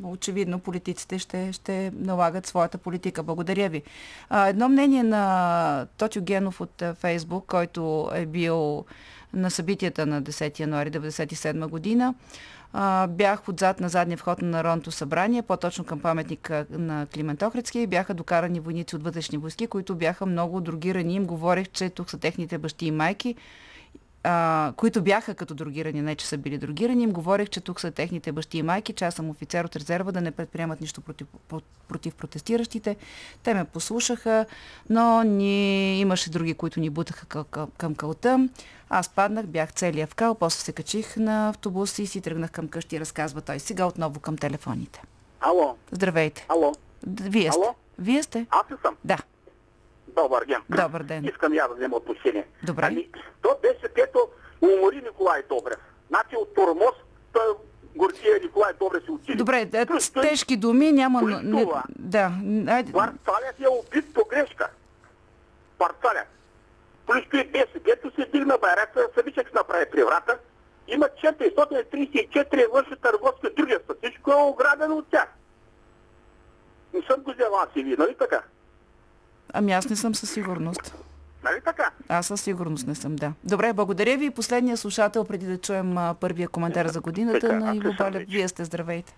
очевидно 0.04 0.60
политиците 0.60 1.20
ще, 1.20 1.54
ще 1.54 1.92
налагат 1.96 2.48
своята 2.48 2.78
политика. 2.78 3.24
Благодаря 3.24 3.70
ви. 3.70 3.84
Едно 4.48 4.70
мнение 4.70 5.04
на 5.04 5.88
Тотю 5.98 6.22
Генов 6.22 6.62
от 6.62 6.84
Фейсбук, 6.96 7.46
който 7.46 8.10
е 8.14 8.26
бил 8.26 8.86
на 9.34 9.52
събитията 9.52 10.06
на 10.06 10.24
10 10.24 10.60
януари 10.60 10.92
1997 10.92 11.68
година 11.68 12.14
а, 12.74 13.08
бях 13.08 13.50
отзад 13.50 13.80
на 13.80 13.90
задния 13.90 14.18
вход 14.18 14.42
на 14.42 14.48
Народното 14.48 14.92
събрание, 14.92 15.42
по-точно 15.42 15.86
към 15.86 16.00
паметника 16.00 16.66
на 16.70 17.08
Климент 17.14 17.42
Охридски 17.42 17.88
бяха 17.88 18.14
докарани 18.14 18.60
войници 18.60 18.96
от 18.96 19.04
вътрешни 19.04 19.38
войски, 19.38 19.68
които 19.68 19.96
бяха 19.96 20.26
много 20.26 20.62
другирани. 20.62 21.16
Им 21.16 21.26
говорех, 21.26 21.68
че 21.70 21.90
тук 21.90 22.10
са 22.10 22.18
техните 22.18 22.58
бащи 22.58 22.86
и 22.86 22.92
майки 22.92 23.36
а, 24.30 24.74
които 24.78 25.02
бяха 25.02 25.36
като 25.36 25.56
другирани, 25.56 26.02
не 26.02 26.16
че 26.16 26.28
са 26.28 26.38
били 26.38 26.58
другирани, 26.58 27.04
им 27.04 27.12
говорех, 27.12 27.50
че 27.50 27.62
тук 27.62 27.82
са 27.82 27.92
техните 27.92 28.32
бащи 28.32 28.58
и 28.58 28.64
майки, 28.64 28.94
че 28.94 29.06
аз 29.06 29.14
съм 29.14 29.30
офицер 29.30 29.66
от 29.66 29.76
резерва, 29.76 30.12
да 30.12 30.22
не 30.22 30.32
предприемат 30.32 30.82
нищо 30.82 31.02
против, 31.02 31.28
против 31.88 32.16
протестиращите. 32.16 32.96
Те 33.44 33.54
ме 33.54 33.66
послушаха, 33.66 34.46
но 34.90 35.24
ни, 35.24 36.00
имаше 36.00 36.30
други, 36.30 36.54
които 36.54 36.80
ни 36.80 36.90
бутаха 36.90 37.26
към, 37.26 37.46
към, 37.52 37.70
към 37.78 37.96
кълта. 37.96 38.50
Аз 38.90 39.10
паднах, 39.10 39.46
бях 39.46 39.74
целия 39.74 40.08
в 40.08 40.16
кал, 40.16 40.36
после 40.36 40.60
се 40.60 40.72
качих 40.72 41.18
на 41.18 41.50
автобус 41.50 42.00
и 42.00 42.08
си 42.08 42.22
тръгнах 42.22 42.52
към 42.52 42.68
къщи, 42.68 43.00
разказва 43.00 43.42
той. 43.42 43.60
Сега 43.60 43.86
отново 43.86 44.20
към 44.20 44.38
телефоните. 44.38 45.02
Ало. 45.42 45.76
Здравейте. 45.92 46.46
Ало. 46.50 46.74
Вие 47.08 47.52
сте. 47.52 47.60
Ало? 47.66 47.76
Вие 48.00 48.24
сте? 48.24 48.46
Аз 48.50 48.66
съм? 48.82 48.96
Да. 49.04 49.18
Добър 50.18 50.46
ден. 50.46 50.62
Добър 50.70 51.04
ден. 51.04 51.26
Искам 51.26 51.54
я 51.54 51.68
да 51.68 51.76
взема 51.76 51.96
отношение. 51.96 52.48
Добре. 52.64 52.86
Ами, 52.86 53.10
то 53.42 53.58
беше 53.62 53.94
пето 53.94 54.28
умори 54.62 54.96
Николай 54.96 55.44
Добрев. 55.50 55.78
Значи 56.08 56.36
от 56.36 56.56
Тормоз, 56.56 56.96
той 57.34 57.48
гордия 57.96 58.40
Николай 58.42 58.74
Добрев 58.80 59.04
се 59.04 59.12
учили. 59.12 59.38
Добре, 59.38 59.66
да, 59.66 60.00
с 60.00 60.12
тежки 60.12 60.58
думи 60.58 60.92
няма... 60.92 61.22
Не, 61.22 61.66
да, 61.90 62.32
айде. 62.68 62.92
Парцалят 62.92 63.60
е 63.60 63.68
убит 63.68 64.14
по 64.14 64.26
грешка. 64.30 64.70
Парцалят. 65.78 66.28
Плюс 67.06 67.24
той 67.32 67.44
БСП-то 67.44 68.12
се 68.16 68.30
дигна 68.34 68.58
байрака, 68.62 69.08
Савичък 69.16 69.54
направи 69.54 69.86
преврата. 69.92 70.38
Има 70.88 71.06
434 71.06 72.72
външни 72.72 72.96
търговски 72.96 73.48
дружества. 73.58 73.96
Всичко 74.04 74.32
е 74.32 74.36
оградено 74.36 74.98
от 74.98 75.08
тях. 75.12 75.28
Не 76.94 77.02
съм 77.02 77.22
го 77.22 77.32
взел 77.32 77.56
аз 77.56 77.70
и 77.76 77.84
ви, 77.84 77.96
нали 77.98 78.16
така? 78.20 78.42
Ами 79.54 79.74
аз 79.74 79.90
не 79.90 79.96
съм 79.96 80.16
със 80.16 80.32
сигурност. 80.32 80.96
Нали 81.44 81.62
така? 81.66 81.92
Аз 82.10 82.28
със 82.28 82.42
сигурност 82.42 82.88
не 82.88 82.96
съм, 82.96 83.16
да. 83.16 83.34
Добре, 83.44 83.74
благодаря 83.74 84.18
ви. 84.18 84.30
Последния 84.30 84.78
слушател, 84.78 85.26
преди 85.26 85.46
да 85.46 85.58
чуем 85.58 85.98
а, 85.98 86.16
първия 86.20 86.48
коментар 86.48 86.88
за 86.88 87.02
годината 87.02 87.40
Така, 87.40 87.60
на 87.60 87.76
Иво 87.76 87.94
Балев. 87.98 88.28
Вие 88.30 88.48
сте, 88.48 88.64
здравейте. 88.66 89.14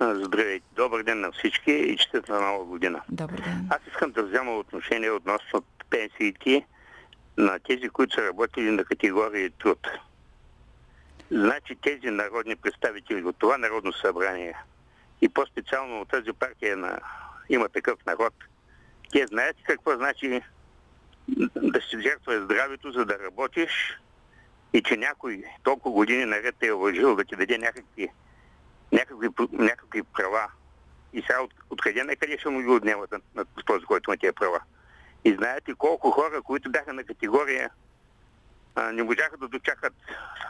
Здравейте, 0.00 0.66
добър 0.76 1.02
ден 1.02 1.20
на 1.20 1.32
всички 1.32 1.72
и 1.72 1.96
честита 1.96 2.40
нова 2.40 2.64
година. 2.64 3.00
Добър 3.08 3.40
ден. 3.40 3.66
Аз 3.70 3.78
искам 3.88 4.12
да 4.12 4.22
взема 4.22 4.52
отношение 4.52 5.10
относно 5.10 5.62
пенсиите 5.90 6.66
на 7.36 7.58
тези, 7.58 7.88
които 7.88 8.14
са 8.14 8.22
работили 8.22 8.70
на 8.70 8.84
категории 8.84 9.50
труд. 9.50 9.88
Значи 11.30 11.76
тези 11.82 12.10
народни 12.10 12.56
представители 12.56 13.24
от 13.24 13.36
това 13.38 13.58
Народно 13.58 13.92
събрание 13.92 14.54
и 15.20 15.28
по-специално 15.28 16.00
от 16.00 16.08
тази 16.08 16.32
партия 16.32 16.76
на 16.76 16.98
има 17.48 17.68
такъв 17.68 18.06
народ, 18.06 18.34
те 19.12 19.26
знаят 19.26 19.56
какво 19.66 19.96
значи 19.96 20.42
да 21.56 21.80
си 21.80 22.00
жертваш 22.00 22.42
здравето, 22.42 22.92
за 22.92 23.04
да 23.04 23.18
работиш 23.18 23.98
и 24.72 24.82
че 24.82 24.96
някой 24.96 25.44
толкова 25.62 25.94
години 25.94 26.24
наред 26.24 26.54
те 26.60 26.66
е 26.66 26.70
лъжил 26.70 27.16
да 27.16 27.24
ти 27.24 27.36
даде 27.36 27.58
някакви, 27.58 28.08
някакви, 28.92 29.28
някакви 29.52 30.02
права. 30.02 30.46
И 31.12 31.20
сега 31.20 31.40
от, 31.40 31.54
откъде 31.70 32.04
на 32.04 32.16
къде 32.16 32.38
ще 32.38 32.48
му 32.48 32.60
ги 32.60 32.68
отнемат 32.68 33.12
на, 33.12 33.20
на 33.34 33.44
този, 33.66 33.84
който 33.84 34.10
има 34.10 34.16
тия 34.16 34.32
права. 34.32 34.60
И 35.24 35.34
знаете 35.34 35.74
колко 35.74 36.10
хора, 36.10 36.42
които 36.42 36.70
бяха 36.70 36.92
на 36.92 37.04
категория, 37.04 37.70
а, 38.74 38.92
не 38.92 39.02
можаха 39.02 39.36
да 39.36 39.48
дочакат 39.48 39.94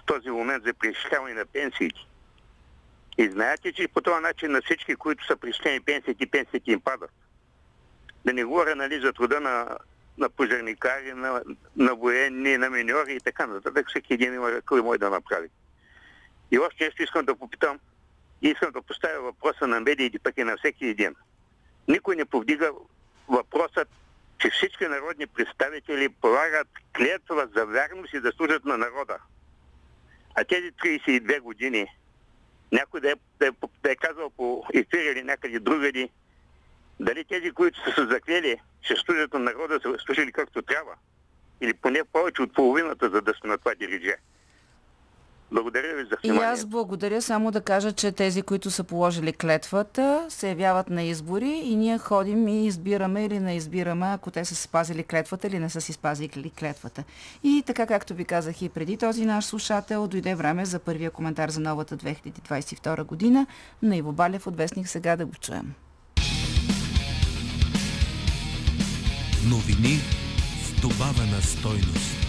този 0.07 0.31
момент 0.31 0.65
за 0.65 0.75
преизчисляване 0.75 1.35
на 1.35 1.47
пенсиите. 1.47 2.01
И 3.19 3.31
знаете, 3.31 3.73
че 3.73 3.89
по 3.89 4.01
този 4.01 4.23
начин 4.23 4.53
на 4.53 4.63
всички, 4.63 4.97
които 4.97 5.27
са 5.27 5.37
причислени 5.37 5.81
пенсиите, 5.81 6.27
пенсиите 6.27 6.73
им 6.73 6.81
падат. 6.81 7.11
Да 8.27 8.33
не 8.33 8.45
говоря 8.45 8.77
нали, 8.77 9.01
за 9.01 9.12
труда 9.12 9.41
на, 9.41 9.79
на 10.18 10.31
пожарникари, 10.31 11.12
на, 11.12 11.43
на 11.77 11.95
военни, 11.95 12.57
на 12.57 12.70
миньори 12.70 13.12
и 13.12 13.20
така 13.20 13.47
нататък. 13.47 13.89
Всеки 13.89 14.14
един 14.14 14.35
има 14.35 14.51
какво 14.51 14.83
може 14.83 14.99
да 14.99 15.11
направи. 15.11 15.49
И 16.51 16.59
още 16.59 16.85
нещо 16.85 17.03
искам 17.03 17.24
да 17.24 17.37
попитам. 17.37 17.79
И 18.43 18.49
искам 18.49 18.72
да 18.72 18.83
поставя 18.83 19.20
въпроса 19.20 19.66
на 19.66 19.81
медиите, 19.81 20.18
пък 20.18 20.35
и 20.39 20.45
на 20.45 20.57
всеки 20.57 20.87
един. 20.87 21.14
Никой 21.89 22.16
не 22.16 22.24
повдига 22.24 22.70
въпросът, 23.29 23.89
че 24.39 24.51
всички 24.51 24.87
народни 24.87 25.27
представители 25.27 26.09
полагат 26.09 26.68
клетва 26.97 27.49
за 27.57 27.66
вярност 27.66 28.14
и 28.14 28.20
да 28.20 28.33
служат 28.33 28.64
на 28.64 28.79
народа. 28.79 29.18
А 30.35 30.45
тези 30.45 30.72
32 30.72 31.41
години, 31.41 31.87
някой 32.72 33.01
да 33.01 33.11
е, 33.11 33.14
да 33.39 33.47
е, 33.47 33.51
да 33.83 33.93
е 33.93 33.97
казал 33.97 34.31
по 34.31 34.64
ефир 34.74 35.12
или 35.12 35.22
някъде 35.22 35.59
другади, 35.59 36.11
дали 37.01 37.25
тези, 37.25 37.51
които 37.51 37.85
са 37.85 37.95
се 37.95 38.07
заклели, 38.07 38.57
ще 38.83 38.97
служат 38.97 39.33
на 39.35 39.41
народа, 39.41 39.81
са 39.83 39.95
служили 40.07 40.33
както 40.33 40.63
трябва. 40.63 40.93
Или 41.61 41.75
поне 41.75 42.01
повече 42.13 42.43
от 42.43 42.55
половината, 42.55 43.11
за 43.11 43.21
да 43.21 43.35
сме 43.35 43.51
на 43.51 43.59
това 43.59 43.75
диридже. 43.75 44.17
Благодаря 45.53 45.97
ви 45.97 46.05
за 46.05 46.17
И 46.23 46.29
вниманието. 46.29 46.53
аз 46.53 46.67
благодаря 46.67 47.23
само 47.23 47.51
да 47.51 47.61
кажа, 47.61 47.93
че 47.93 48.13
тези, 48.13 48.43
които 48.43 48.71
са 48.71 48.85
положили 48.85 49.33
клетвата, 49.33 50.27
се 50.29 50.49
явяват 50.49 50.91
на 50.91 51.03
избори 51.03 51.49
и 51.49 51.77
ние 51.77 51.99
ходим 51.99 52.49
и 52.49 52.67
избираме 52.67 53.25
или 53.25 53.41
не 53.41 53.57
избираме, 53.57 54.07
ако 54.07 54.31
те 54.31 54.45
са 54.45 54.55
си 54.55 54.63
спазили 54.63 55.05
клетвата 55.05 55.47
или 55.47 55.59
не 55.59 55.71
са 55.71 55.81
си 55.81 55.93
спазили 55.93 56.51
клетвата. 56.51 57.05
И 57.43 57.63
така 57.67 57.87
както 57.87 58.15
ви 58.15 58.25
казах 58.25 58.63
и 58.63 58.69
преди 58.69 58.97
този 58.97 59.25
наш 59.25 59.45
слушател, 59.45 60.07
дойде 60.07 60.35
време 60.35 60.65
за 60.65 60.79
първия 60.79 61.11
коментар 61.11 61.49
за 61.49 61.61
новата 61.61 61.97
2022 61.97 63.05
година 63.05 63.47
на 63.83 63.97
Иво 63.97 64.13
Балев 64.13 64.47
от 64.47 64.57
Вестник. 64.57 64.89
Сега 64.89 65.17
да 65.17 65.27
го 65.27 65.35
чуем. 65.35 65.75
Новини 69.47 70.01
с 70.65 70.81
добавена 70.81 71.43
стойност. 71.43 72.26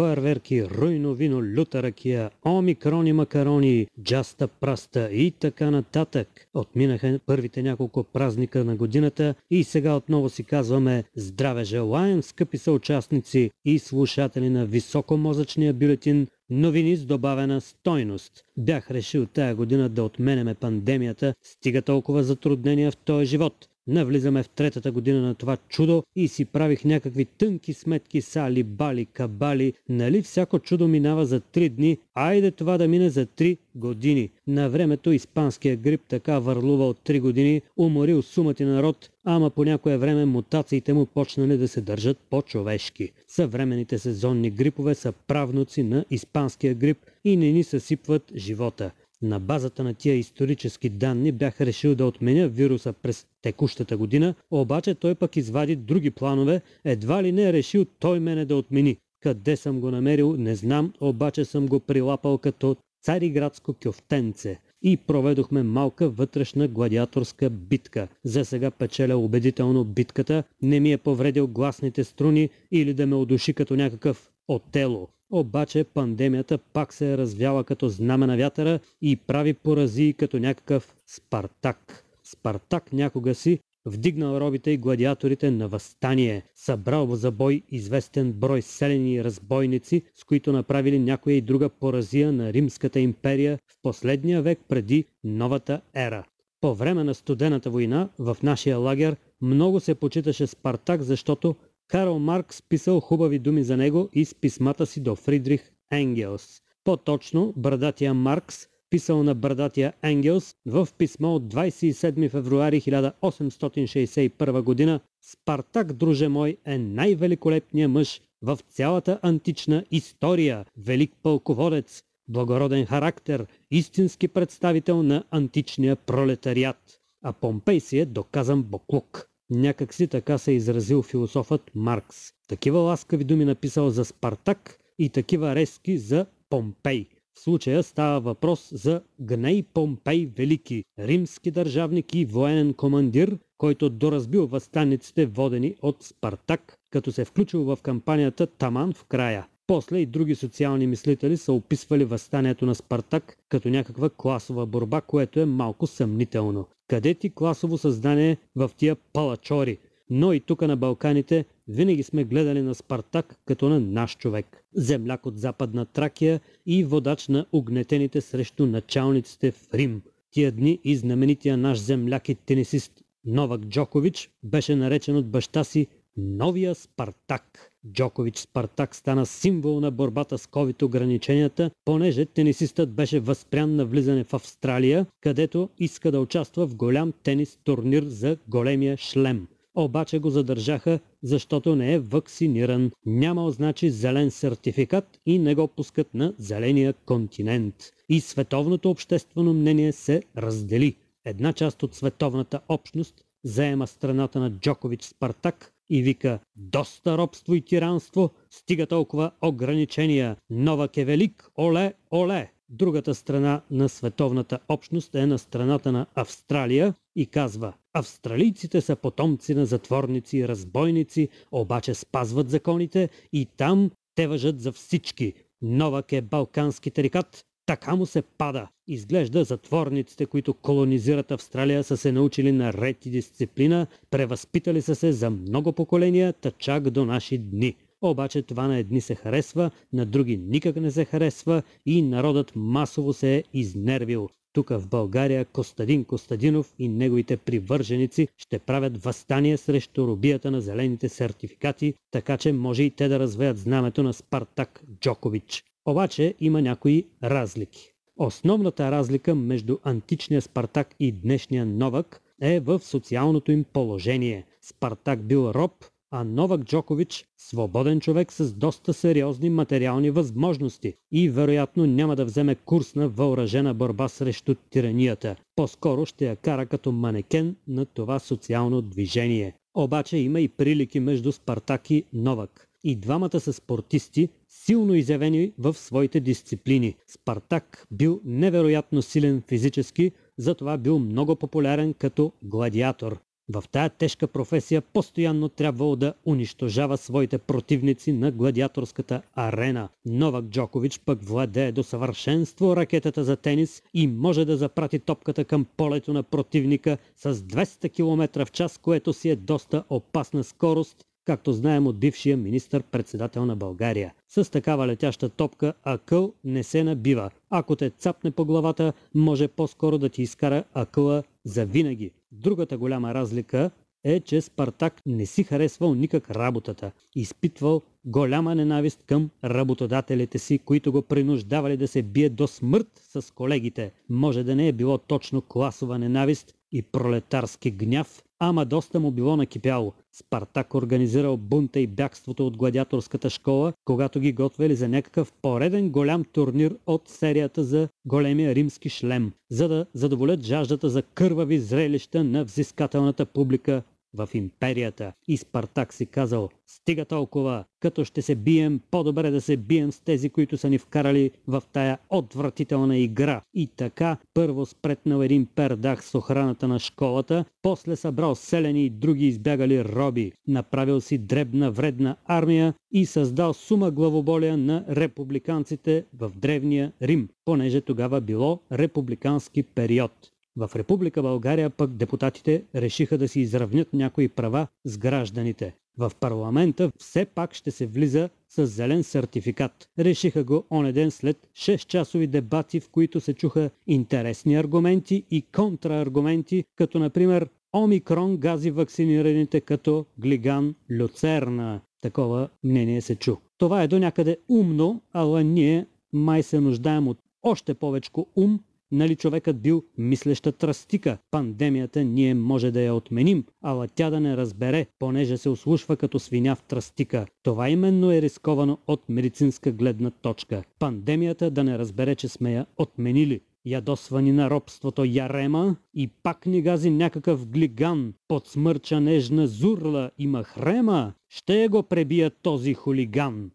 Фойерверки, 0.00 0.64
руйно 0.64 1.14
вино, 1.14 1.42
люта 1.42 1.82
ракия, 1.82 2.30
омикрони 2.46 3.12
макарони, 3.12 3.86
джаста 4.02 4.48
праста 4.48 5.12
и 5.12 5.30
така 5.30 5.70
нататък. 5.70 6.28
Отминаха 6.54 7.20
първите 7.26 7.62
няколко 7.62 8.04
празника 8.04 8.64
на 8.64 8.76
годината 8.76 9.34
и 9.50 9.64
сега 9.64 9.96
отново 9.96 10.28
си 10.28 10.44
казваме 10.44 11.04
здраве 11.16 11.64
желаем, 11.64 12.22
скъпи 12.22 12.58
съучастници 12.58 13.50
и 13.64 13.78
слушатели 13.78 14.50
на 14.50 14.66
високомозъчния 14.66 15.74
бюлетин 15.74 16.26
Новини 16.50 16.96
с 16.96 17.04
добавена 17.04 17.60
стойност. 17.60 18.32
Бях 18.56 18.90
решил 18.90 19.26
тая 19.26 19.54
година 19.54 19.88
да 19.88 20.02
отменеме 20.02 20.54
пандемията, 20.54 21.34
стига 21.42 21.82
толкова 21.82 22.22
затруднения 22.22 22.90
в 22.90 22.96
този 22.96 23.26
живот. 23.26 23.68
Навлизаме 23.90 24.42
в 24.42 24.48
третата 24.48 24.92
година 24.92 25.22
на 25.22 25.34
това 25.34 25.56
чудо 25.68 26.02
и 26.16 26.28
си 26.28 26.44
правих 26.44 26.84
някакви 26.84 27.24
тънки 27.24 27.72
сметки 27.72 28.20
сали, 28.22 28.62
бали, 28.62 29.06
кабали. 29.06 29.72
Нали 29.88 30.22
всяко 30.22 30.58
чудо 30.58 30.88
минава 30.88 31.26
за 31.26 31.40
три 31.40 31.68
дни, 31.68 31.98
айде 32.14 32.50
това 32.50 32.78
да 32.78 32.88
мине 32.88 33.10
за 33.10 33.26
три 33.26 33.56
години. 33.74 34.30
На 34.46 34.68
времето 34.68 35.12
испанския 35.12 35.76
грип 35.76 36.00
така 36.08 36.38
върлува 36.38 36.88
от 36.88 36.98
три 37.04 37.20
години, 37.20 37.62
уморил 37.76 38.22
сумати 38.22 38.64
народ, 38.64 39.10
ама 39.24 39.50
по 39.50 39.64
някое 39.64 39.96
време 39.96 40.24
мутациите 40.24 40.92
му 40.92 41.06
почнали 41.06 41.56
да 41.56 41.68
се 41.68 41.80
държат 41.80 42.18
по-човешки. 42.30 43.12
Съвременните 43.28 43.98
сезонни 43.98 44.50
грипове 44.50 44.94
са 44.94 45.12
правнуци 45.12 45.82
на 45.82 46.04
испанския 46.10 46.74
грип 46.74 46.98
и 47.24 47.36
не 47.36 47.52
ни 47.52 47.64
съсипват 47.64 48.32
живота. 48.36 48.90
На 49.22 49.40
базата 49.40 49.84
на 49.84 49.94
тия 49.94 50.14
исторически 50.14 50.88
данни 50.88 51.32
бях 51.32 51.60
решил 51.60 51.94
да 51.94 52.06
отменя 52.06 52.48
вируса 52.48 52.92
през 52.92 53.26
текущата 53.42 53.96
година, 53.96 54.34
обаче 54.50 54.94
той 54.94 55.14
пък 55.14 55.36
извади 55.36 55.76
други 55.76 56.10
планове, 56.10 56.60
едва 56.84 57.22
ли 57.22 57.32
не 57.32 57.42
е 57.42 57.52
решил 57.52 57.84
той 57.84 58.20
мене 58.20 58.44
да 58.44 58.56
отмени. 58.56 58.96
Къде 59.20 59.56
съм 59.56 59.80
го 59.80 59.90
намерил, 59.90 60.36
не 60.36 60.54
знам, 60.54 60.92
обаче 61.00 61.44
съм 61.44 61.66
го 61.66 61.80
прилапал 61.80 62.38
като 62.38 62.76
цариградско 63.02 63.74
кюфтенце. 63.82 64.58
и 64.82 64.96
проведохме 64.96 65.62
малка 65.62 66.10
вътрешна 66.10 66.68
гладиаторска 66.68 67.50
битка. 67.50 68.08
За 68.24 68.44
сега 68.44 68.70
печеля 68.70 69.16
убедително 69.16 69.84
битката, 69.84 70.44
не 70.62 70.80
ми 70.80 70.92
е 70.92 70.98
повредил 70.98 71.46
гласните 71.46 72.04
струни 72.04 72.50
или 72.70 72.94
да 72.94 73.06
ме 73.06 73.14
удуши 73.14 73.54
като 73.54 73.76
някакъв 73.76 74.30
отело. 74.48 75.08
Обаче 75.30 75.84
пандемията 75.84 76.58
пак 76.58 76.92
се 76.92 77.12
е 77.12 77.18
развяла 77.18 77.64
като 77.64 77.88
знаме 77.88 78.26
на 78.26 78.36
вятъра 78.36 78.80
и 79.02 79.16
прави 79.16 79.54
поразии 79.54 80.12
като 80.12 80.38
някакъв 80.38 80.94
Спартак. 81.06 82.04
Спартак 82.24 82.92
някога 82.92 83.34
си 83.34 83.58
вдигнал 83.86 84.36
робите 84.36 84.70
и 84.70 84.76
гладиаторите 84.76 85.50
на 85.50 85.68
възстание, 85.68 86.42
събрал 86.54 87.14
за 87.14 87.30
бой 87.30 87.62
известен 87.70 88.32
брой 88.32 88.62
селени 88.62 89.24
разбойници, 89.24 90.02
с 90.14 90.24
които 90.24 90.52
направили 90.52 90.98
някоя 90.98 91.36
и 91.36 91.40
друга 91.40 91.68
поразия 91.68 92.32
на 92.32 92.52
Римската 92.52 93.00
империя 93.00 93.58
в 93.66 93.76
последния 93.82 94.42
век 94.42 94.60
преди 94.68 95.04
новата 95.24 95.80
ера. 95.94 96.24
По 96.60 96.74
време 96.74 97.04
на 97.04 97.14
студената 97.14 97.70
война 97.70 98.08
в 98.18 98.36
нашия 98.42 98.78
лагер 98.78 99.16
много 99.40 99.80
се 99.80 99.94
почиташе 99.94 100.46
Спартак, 100.46 101.02
защото 101.02 101.54
Карл 101.90 102.18
Маркс 102.18 102.62
писал 102.62 103.00
хубави 103.00 103.38
думи 103.38 103.62
за 103.64 103.76
него 103.76 104.08
и 104.12 104.24
с 104.24 104.34
писмата 104.34 104.86
си 104.86 105.00
до 105.00 105.16
Фридрих 105.16 105.72
Енгелс. 105.90 106.62
По-точно, 106.84 107.54
брадатия 107.56 108.14
Маркс 108.14 108.66
писал 108.90 109.22
на 109.22 109.34
брадатия 109.34 109.92
Енгелс 110.02 110.54
в 110.66 110.88
писмо 110.98 111.34
от 111.34 111.42
27 111.42 112.30
февруари 112.30 112.80
1861 112.80 114.62
година 114.62 115.00
Спартак, 115.22 115.92
друже 115.92 116.28
мой, 116.28 116.56
е 116.64 116.78
най-великолепният 116.78 117.90
мъж 117.90 118.20
в 118.42 118.58
цялата 118.68 119.18
антична 119.22 119.84
история, 119.90 120.64
велик 120.76 121.12
пълководец, 121.22 122.02
благороден 122.28 122.86
характер, 122.86 123.46
истински 123.70 124.28
представител 124.28 125.02
на 125.02 125.24
античния 125.30 125.96
пролетариат. 125.96 127.00
А 127.24 127.32
Помпей 127.32 127.80
си 127.80 127.98
е 127.98 128.06
доказан 128.06 128.62
боклук. 128.62 129.29
Някак 129.50 129.94
си 129.94 130.08
така 130.08 130.38
се 130.38 130.50
е 130.50 130.54
изразил 130.54 131.02
философът 131.02 131.70
Маркс. 131.74 132.32
Такива 132.48 132.78
ласкави 132.78 133.24
думи 133.24 133.44
написал 133.44 133.90
за 133.90 134.04
Спартак 134.04 134.78
и 134.98 135.08
такива 135.08 135.54
резки 135.54 135.98
за 135.98 136.26
Помпей. 136.50 137.06
В 137.34 137.40
случая 137.40 137.82
става 137.82 138.20
въпрос 138.20 138.68
за 138.72 139.02
Гней 139.20 139.62
Помпей 139.62 140.26
Велики, 140.36 140.84
римски 140.98 141.50
държавник 141.50 142.14
и 142.14 142.24
военен 142.24 142.74
командир, 142.74 143.38
който 143.58 143.90
доразбил 143.90 144.46
възстанниците 144.46 145.26
водени 145.26 145.74
от 145.82 146.02
Спартак, 146.02 146.76
като 146.90 147.12
се 147.12 147.24
включил 147.24 147.64
в 147.64 147.78
кампанията 147.82 148.46
Таман 148.46 148.92
в 148.92 149.04
края. 149.04 149.48
После 149.70 149.98
и 149.98 150.06
други 150.06 150.34
социални 150.34 150.86
мислители 150.86 151.36
са 151.36 151.52
описвали 151.52 152.04
възстанието 152.04 152.66
на 152.66 152.74
Спартак 152.74 153.36
като 153.48 153.68
някаква 153.68 154.10
класова 154.10 154.66
борба, 154.66 155.00
което 155.00 155.40
е 155.40 155.44
малко 155.44 155.86
съмнително. 155.86 156.66
Къде 156.88 157.14
ти 157.14 157.34
класово 157.34 157.78
създание 157.78 158.36
в 158.56 158.70
тия 158.76 158.96
палачори? 158.96 159.78
Но 160.10 160.32
и 160.32 160.40
тук 160.40 160.62
на 160.62 160.76
Балканите 160.76 161.44
винаги 161.68 162.02
сме 162.02 162.24
гледали 162.24 162.62
на 162.62 162.74
Спартак 162.74 163.36
като 163.44 163.68
на 163.68 163.80
наш 163.80 164.16
човек. 164.16 164.64
Земляк 164.74 165.26
от 165.26 165.38
западна 165.38 165.86
Тракия 165.86 166.40
и 166.66 166.84
водач 166.84 167.28
на 167.28 167.46
огнетените 167.52 168.20
срещу 168.20 168.66
началниците 168.66 169.50
в 169.50 169.74
Рим. 169.74 170.02
Тия 170.30 170.52
дни 170.52 170.78
и 170.84 170.96
знаменития 170.96 171.56
наш 171.56 171.78
земляк 171.78 172.28
и 172.28 172.34
тенисист 172.34 172.92
Новак 173.24 173.60
Джокович 173.60 174.30
беше 174.42 174.76
наречен 174.76 175.16
от 175.16 175.30
баща 175.30 175.64
си 175.64 175.86
Новия 176.16 176.74
Спартак. 176.74 177.72
Джокович 177.92 178.38
Спартак 178.38 178.94
стана 178.94 179.26
символ 179.26 179.80
на 179.80 179.90
борбата 179.90 180.38
с 180.38 180.46
COVID 180.46 180.82
ограниченията, 180.82 181.70
понеже 181.84 182.26
тенисистът 182.26 182.92
беше 182.92 183.20
възпрян 183.20 183.76
на 183.76 183.84
влизане 183.84 184.24
в 184.24 184.34
Австралия, 184.34 185.06
където 185.20 185.68
иска 185.78 186.12
да 186.12 186.20
участва 186.20 186.66
в 186.66 186.76
голям 186.76 187.12
тенис 187.22 187.58
турнир 187.64 188.02
за 188.02 188.36
големия 188.48 188.96
шлем. 188.96 189.46
Обаче 189.74 190.18
го 190.18 190.30
задържаха, 190.30 191.00
защото 191.22 191.76
не 191.76 191.94
е 191.94 191.98
вакциниран. 191.98 192.90
Няма 193.06 193.50
значи 193.50 193.90
зелен 193.90 194.30
сертификат 194.30 195.20
и 195.26 195.38
не 195.38 195.54
го 195.54 195.68
пускат 195.68 196.14
на 196.14 196.34
зеления 196.38 196.94
континент. 197.06 197.74
И 198.08 198.20
световното 198.20 198.90
обществено 198.90 199.54
мнение 199.54 199.92
се 199.92 200.22
раздели. 200.36 200.96
Една 201.24 201.52
част 201.52 201.82
от 201.82 201.94
световната 201.94 202.60
общност 202.68 203.24
заема 203.44 203.86
страната 203.86 204.40
на 204.40 204.50
Джокович 204.50 205.02
Спартак, 205.02 205.72
и 205.90 206.02
вика 206.02 206.38
«Доста 206.56 207.18
робство 207.18 207.54
и 207.54 207.60
тиранство, 207.60 208.30
стига 208.50 208.86
толкова 208.86 209.30
ограничения, 209.42 210.36
Новак 210.50 210.96
е 210.96 211.04
велик, 211.04 211.50
оле, 211.58 211.94
оле!» 212.12 212.52
Другата 212.68 213.14
страна 213.14 213.62
на 213.70 213.88
световната 213.88 214.58
общност 214.68 215.14
е 215.14 215.26
на 215.26 215.38
страната 215.38 215.92
на 215.92 216.06
Австралия 216.14 216.94
и 217.16 217.26
казва 217.26 217.72
Австралийците 217.92 218.80
са 218.80 218.96
потомци 218.96 219.54
на 219.54 219.66
затворници 219.66 220.38
и 220.38 220.48
разбойници, 220.48 221.28
обаче 221.52 221.94
спазват 221.94 222.50
законите 222.50 223.08
и 223.32 223.46
там 223.56 223.90
те 224.14 224.26
въжат 224.26 224.60
за 224.60 224.72
всички. 224.72 225.34
Новак 225.62 226.12
е 226.12 226.22
балкански 226.22 226.90
тарикат, 226.90 227.44
така 227.70 227.96
му 227.96 228.06
се 228.06 228.22
пада. 228.22 228.68
Изглежда 228.88 229.44
затворниците, 229.44 230.26
които 230.26 230.54
колонизират 230.54 231.30
Австралия, 231.30 231.84
са 231.84 231.96
се 231.96 232.12
научили 232.12 232.52
на 232.52 232.72
ред 232.72 233.06
и 233.06 233.10
дисциплина, 233.10 233.86
превъзпитали 234.10 234.82
са 234.82 234.94
се 234.94 235.12
за 235.12 235.30
много 235.30 235.72
поколения, 235.72 236.32
та 236.32 236.50
чак 236.50 236.90
до 236.90 237.04
наши 237.04 237.38
дни. 237.38 237.74
Обаче 238.02 238.42
това 238.42 238.66
на 238.68 238.78
едни 238.78 239.00
се 239.00 239.14
харесва, 239.14 239.70
на 239.92 240.06
други 240.06 240.36
никак 240.36 240.76
не 240.76 240.90
се 240.90 241.04
харесва 241.04 241.62
и 241.86 242.02
народът 242.02 242.52
масово 242.56 243.12
се 243.12 243.36
е 243.36 243.44
изнервил. 243.54 244.28
Тук 244.52 244.68
в 244.68 244.86
България 244.88 245.44
Костадин 245.44 246.04
Костадинов 246.04 246.74
и 246.78 246.88
неговите 246.88 247.36
привърженици 247.36 248.28
ще 248.36 248.58
правят 248.58 249.02
възстание 249.04 249.56
срещу 249.56 250.06
робията 250.06 250.50
на 250.50 250.60
зелените 250.60 251.08
сертификати, 251.08 251.94
така 252.10 252.36
че 252.36 252.52
може 252.52 252.82
и 252.82 252.90
те 252.90 253.08
да 253.08 253.18
развеят 253.18 253.58
знамето 253.58 254.02
на 254.02 254.12
Спартак 254.12 254.84
Джокович. 255.00 255.64
Обаче 255.90 256.34
има 256.40 256.62
някои 256.62 257.04
разлики. 257.24 257.92
Основната 258.16 258.90
разлика 258.90 259.34
между 259.34 259.78
античния 259.84 260.42
Спартак 260.42 260.94
и 261.00 261.12
днешния 261.12 261.66
Новак 261.66 262.22
е 262.42 262.60
в 262.60 262.78
социалното 262.78 263.52
им 263.52 263.64
положение. 263.64 264.44
Спартак 264.62 265.22
бил 265.22 265.50
роб, 265.54 265.72
а 266.10 266.24
Новак 266.24 266.60
Джокович– 266.60 267.24
свободен 267.38 268.00
човек 268.00 268.32
с 268.32 268.52
доста 268.52 268.94
сериозни 268.94 269.50
материални 269.50 270.10
възможности 270.10 270.94
и 271.12 271.28
вероятно 271.28 271.86
няма 271.86 272.16
да 272.16 272.24
вземе 272.24 272.54
курс 272.54 272.94
на 272.94 273.08
въоръжена 273.08 273.74
борба 273.74 274.08
срещу 274.08 274.54
тиранията. 274.54 275.36
По-скоро 275.56 276.06
ще 276.06 276.26
я 276.26 276.36
кара 276.36 276.66
като 276.66 276.92
манекен 276.92 277.56
на 277.68 277.86
това 277.86 278.18
социално 278.18 278.82
движение. 278.82 279.54
Обаче 279.74 280.16
има 280.16 280.40
и 280.40 280.48
прилики 280.48 281.00
между 281.00 281.32
Спартак 281.32 281.90
и 281.90 282.04
Новак. 282.12 282.66
И 282.84 282.96
двамата 282.96 283.40
са 283.40 283.52
спортисти, 283.52 284.28
силно 284.70 284.94
изявени 284.94 285.52
в 285.58 285.74
своите 285.74 286.20
дисциплини. 286.20 286.96
Спартак 287.06 287.86
бил 287.90 288.20
невероятно 288.24 289.02
силен 289.02 289.42
физически, 289.48 290.12
затова 290.38 290.78
бил 290.78 290.98
много 290.98 291.36
популярен 291.36 291.94
като 291.94 292.32
гладиатор. 292.42 293.18
В 293.52 293.64
тая 293.72 293.90
тежка 293.90 294.26
професия 294.26 294.80
постоянно 294.80 295.48
трябвало 295.48 295.96
да 295.96 296.14
унищожава 296.26 296.96
своите 296.96 297.38
противници 297.38 298.12
на 298.12 298.30
гладиаторската 298.30 299.22
арена. 299.34 299.88
Новак 300.06 300.44
Джокович 300.44 301.00
пък 301.00 301.22
владее 301.22 301.72
до 301.72 301.82
съвършенство 301.82 302.76
ракетата 302.76 303.24
за 303.24 303.36
тенис 303.36 303.82
и 303.94 304.06
може 304.06 304.44
да 304.44 304.56
запрати 304.56 304.98
топката 304.98 305.44
към 305.44 305.66
полето 305.76 306.12
на 306.12 306.22
противника 306.22 306.98
с 307.16 307.34
200 307.34 307.92
км 307.92 308.44
в 308.46 308.52
час, 308.52 308.78
което 308.78 309.12
си 309.12 309.30
е 309.30 309.36
доста 309.36 309.84
опасна 309.90 310.44
скорост 310.44 311.04
както 311.24 311.52
знаем 311.52 311.86
от 311.86 311.98
бившия 311.98 312.36
министър-председател 312.36 313.46
на 313.46 313.56
България. 313.56 314.14
С 314.28 314.50
такава 314.50 314.86
летяща 314.86 315.28
топка 315.28 315.72
акъл 315.84 316.32
не 316.44 316.62
се 316.62 316.84
набива. 316.84 317.30
Ако 317.50 317.76
те 317.76 317.90
цапне 317.90 318.30
по 318.30 318.44
главата, 318.44 318.92
може 319.14 319.48
по-скоро 319.48 319.98
да 319.98 320.08
ти 320.08 320.22
изкара 320.22 320.64
акъла 320.74 321.22
за 321.44 321.66
винаги. 321.66 322.10
Другата 322.32 322.78
голяма 322.78 323.14
разлика 323.14 323.70
е, 324.04 324.20
че 324.20 324.40
Спартак 324.40 325.02
не 325.06 325.26
си 325.26 325.44
харесвал 325.44 325.94
никак 325.94 326.30
работата. 326.30 326.92
Изпитвал 327.16 327.82
голяма 328.04 328.54
ненавист 328.54 329.04
към 329.06 329.30
работодателите 329.44 330.38
си, 330.38 330.58
които 330.58 330.92
го 330.92 331.02
принуждавали 331.02 331.76
да 331.76 331.88
се 331.88 332.02
бие 332.02 332.28
до 332.28 332.46
смърт 332.46 332.88
с 332.94 333.34
колегите. 333.34 333.92
Може 334.08 334.44
да 334.44 334.56
не 334.56 334.68
е 334.68 334.72
било 334.72 334.98
точно 334.98 335.42
класова 335.42 335.98
ненавист 335.98 336.54
и 336.72 336.82
пролетарски 336.82 337.70
гняв, 337.70 338.22
ама 338.40 338.64
доста 338.64 339.00
му 339.00 339.10
било 339.10 339.36
накипяло. 339.36 339.92
Спартак 340.12 340.74
организирал 340.74 341.36
бунта 341.36 341.80
и 341.80 341.86
бягството 341.86 342.46
от 342.46 342.56
гладиаторската 342.56 343.30
школа, 343.30 343.72
когато 343.84 344.20
ги 344.20 344.32
готвели 344.32 344.74
за 344.74 344.88
някакъв 344.88 345.32
пореден 345.42 345.90
голям 345.90 346.24
турнир 346.24 346.76
от 346.86 347.08
серията 347.08 347.64
за 347.64 347.88
големия 348.04 348.54
римски 348.54 348.88
шлем, 348.88 349.32
за 349.50 349.68
да 349.68 349.86
задоволят 349.94 350.42
жаждата 350.42 350.88
за 350.88 351.02
кървави 351.02 351.58
зрелища 351.58 352.24
на 352.24 352.44
взискателната 352.44 353.26
публика 353.26 353.82
в 354.14 354.28
империята. 354.34 355.12
И 355.28 355.36
Спартак 355.36 355.94
си 355.94 356.06
казал, 356.06 356.48
стига 356.66 357.04
толкова, 357.04 357.64
като 357.80 358.04
ще 358.04 358.22
се 358.22 358.34
бием, 358.34 358.80
по-добре 358.90 359.30
да 359.30 359.40
се 359.40 359.56
бием 359.56 359.92
с 359.92 360.00
тези, 360.00 360.30
които 360.30 360.58
са 360.58 360.70
ни 360.70 360.78
вкарали 360.78 361.30
в 361.48 361.62
тая 361.72 361.98
отвратителна 362.10 362.98
игра. 362.98 363.42
И 363.54 363.66
така, 363.66 364.16
първо 364.34 364.66
спретнал 364.66 365.22
един 365.22 365.46
пердах 365.46 366.04
с 366.04 366.14
охраната 366.14 366.68
на 366.68 366.78
школата, 366.78 367.44
после 367.62 367.96
събрал 367.96 368.34
селени 368.34 368.84
и 368.84 368.90
други 368.90 369.26
избягали 369.26 369.84
роби, 369.84 370.32
направил 370.48 371.00
си 371.00 371.18
дребна 371.18 371.70
вредна 371.70 372.16
армия 372.26 372.74
и 372.92 373.06
създал 373.06 373.54
сума 373.54 373.90
главоболия 373.90 374.56
на 374.56 374.84
републиканците 374.88 376.04
в 376.18 376.32
древния 376.36 376.92
Рим, 377.02 377.28
понеже 377.44 377.80
тогава 377.80 378.20
било 378.20 378.60
републикански 378.72 379.62
период. 379.62 380.12
В 380.56 380.70
Република 380.76 381.22
България 381.22 381.70
пък 381.70 381.90
депутатите 381.90 382.64
решиха 382.74 383.18
да 383.18 383.28
си 383.28 383.40
изравнят 383.40 383.92
някои 383.92 384.28
права 384.28 384.66
с 384.84 384.98
гражданите. 384.98 385.74
В 385.98 386.12
парламента 386.20 386.92
все 386.98 387.24
пак 387.24 387.54
ще 387.54 387.70
се 387.70 387.86
влиза 387.86 388.28
с 388.48 388.66
зелен 388.66 389.02
сертификат. 389.02 389.88
Решиха 389.98 390.44
го 390.44 390.64
оне 390.70 390.92
ден 390.92 391.10
след 391.10 391.48
6-часови 391.56 392.26
дебати, 392.26 392.80
в 392.80 392.90
които 392.90 393.20
се 393.20 393.34
чуха 393.34 393.70
интересни 393.86 394.56
аргументи 394.56 395.24
и 395.30 395.42
контрааргументи, 395.42 396.64
като 396.76 396.98
например 396.98 397.48
Омикрон 397.76 398.36
гази 398.36 398.70
вакцинираните 398.70 399.60
като 399.60 400.06
глиган 400.18 400.74
люцерна. 400.90 401.80
Такова 402.00 402.48
мнение 402.64 403.00
се 403.00 403.16
чу. 403.16 403.36
Това 403.58 403.82
е 403.82 403.88
до 403.88 403.98
някъде 403.98 404.36
умно, 404.48 405.02
ала 405.12 405.44
ние 405.44 405.86
май 406.12 406.42
се 406.42 406.60
нуждаем 406.60 407.08
от 407.08 407.18
още 407.42 407.74
повече 407.74 408.10
ум 408.36 408.60
Нали 408.92 409.16
човекът 409.16 409.62
бил 409.62 409.84
мислеща 409.98 410.52
тръстика? 410.52 411.18
Пандемията 411.30 412.04
ние 412.04 412.34
може 412.34 412.70
да 412.70 412.80
я 412.80 412.94
отменим, 412.94 413.44
ала 413.62 413.88
тя 413.88 414.10
да 414.10 414.20
не 414.20 414.36
разбере, 414.36 414.86
понеже 414.98 415.36
се 415.36 415.48
ослушва 415.48 415.96
като 415.96 416.18
свиня 416.18 416.56
в 416.56 416.62
тръстика. 416.62 417.26
Това 417.42 417.68
именно 417.68 418.12
е 418.12 418.22
рисковано 418.22 418.78
от 418.86 419.08
медицинска 419.08 419.72
гледна 419.72 420.10
точка. 420.10 420.62
Пандемията 420.78 421.50
да 421.50 421.64
не 421.64 421.78
разбере, 421.78 422.14
че 422.14 422.28
сме 422.28 422.52
я 422.52 422.66
отменили. 422.76 423.40
Ядосвани 423.66 424.32
на 424.32 424.50
робството 424.50 425.04
ярема 425.04 425.76
и 425.94 426.08
пак 426.22 426.46
ни 426.46 426.62
гази 426.62 426.90
някакъв 426.90 427.46
глиган, 427.46 428.14
под 428.28 428.46
смърча 428.46 429.00
нежна 429.00 429.46
зурла 429.46 430.10
и 430.18 430.26
махрема, 430.26 431.12
ще 431.28 431.68
го 431.68 431.82
пребия 431.82 432.30
този 432.42 432.74
хулиган. 432.74 433.50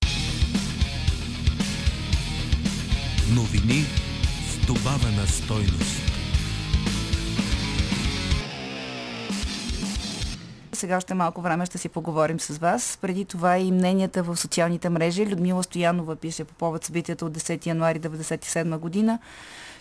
Новини 3.35 4.04
добавена 4.67 5.27
стойност. 5.27 6.01
Сега 10.73 10.97
още 10.97 11.13
малко 11.13 11.41
време 11.41 11.65
ще 11.65 11.77
си 11.77 11.89
поговорим 11.89 12.39
с 12.39 12.57
вас. 12.57 12.97
Преди 13.01 13.25
това 13.25 13.57
и 13.57 13.71
мненията 13.71 14.23
в 14.23 14.37
социалните 14.37 14.89
мрежи. 14.89 15.25
Людмила 15.25 15.63
Стоянова 15.63 16.15
пише 16.15 16.43
по 16.43 16.53
повод 16.53 16.83
събитията 16.83 17.25
от 17.25 17.37
10 17.37 17.65
януари 17.65 17.99
1997 17.99 18.77
година 18.77 19.19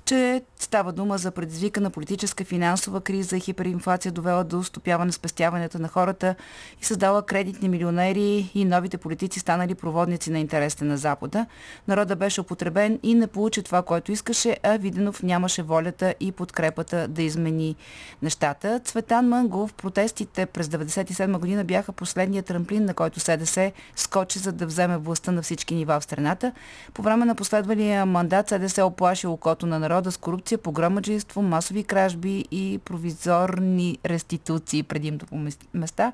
че 0.05 0.43
става 0.59 0.93
дума 0.93 1.19
за 1.19 1.31
предизвикана 1.31 1.91
политическа 1.91 2.45
финансова 2.45 3.01
криза, 3.01 3.39
хиперинфлация 3.39 4.13
довела 4.13 4.45
до 4.45 4.63
стопяване 4.63 5.13
спестяването 5.13 5.79
на 5.79 5.89
хората 5.89 6.35
и 6.81 6.85
създала 6.85 7.23
кредитни 7.23 7.69
милионери 7.69 8.51
и 8.55 8.65
новите 8.65 8.99
политици 8.99 9.41
станали 9.41 9.75
проводници 9.75 10.31
на 10.31 10.39
интересите 10.39 10.85
на 10.85 10.97
Запада. 10.97 11.47
Народа 11.89 12.17
беше 12.17 12.41
употребен 12.41 13.01
и 13.03 13.15
не 13.15 13.27
получи 13.27 13.63
това, 13.63 13.83
което 13.83 14.13
искаше, 14.13 14.57
а 14.63 14.77
Виденов 14.77 15.23
нямаше 15.23 15.63
волята 15.63 16.15
и 16.21 16.33
подкрепата 16.33 17.09
да 17.09 17.23
измени 17.23 17.77
нещата. 18.23 18.81
Цветан 18.85 19.29
Мангов, 19.29 19.75
протестите 19.75 20.47
през 20.47 20.67
1997 20.67 21.39
година 21.39 21.65
бяха 21.65 21.93
последният 21.93 22.47
трамплин, 22.47 22.85
на 22.85 22.95
който 22.95 23.21
СДС 23.21 23.73
скочи 23.97 24.39
за 24.39 24.53
да 24.53 24.67
вземе 24.67 24.97
властта 24.97 25.33
на 25.33 25.43
всички 25.43 25.75
нива 25.75 26.01
в 26.01 26.05
страната. 26.05 26.53
По 26.95 27.03
време 27.03 27.25
на 27.25 27.35
последвалия 27.35 28.07
мандат 28.07 28.49
СДС 28.49 28.85
оплаши 28.85 29.27
окото 29.27 29.67
на 29.67 29.79
народа 29.79 29.94
народа 29.95 30.13
с 30.13 30.17
корупция, 30.17 30.59
погромаджийство, 30.59 31.43
масови 31.43 31.85
кражби 31.85 32.45
и 32.51 32.81
провизорни 32.85 33.99
реституции 34.07 34.83
предимно 34.83 35.19
по 35.19 35.41
места, 35.75 36.13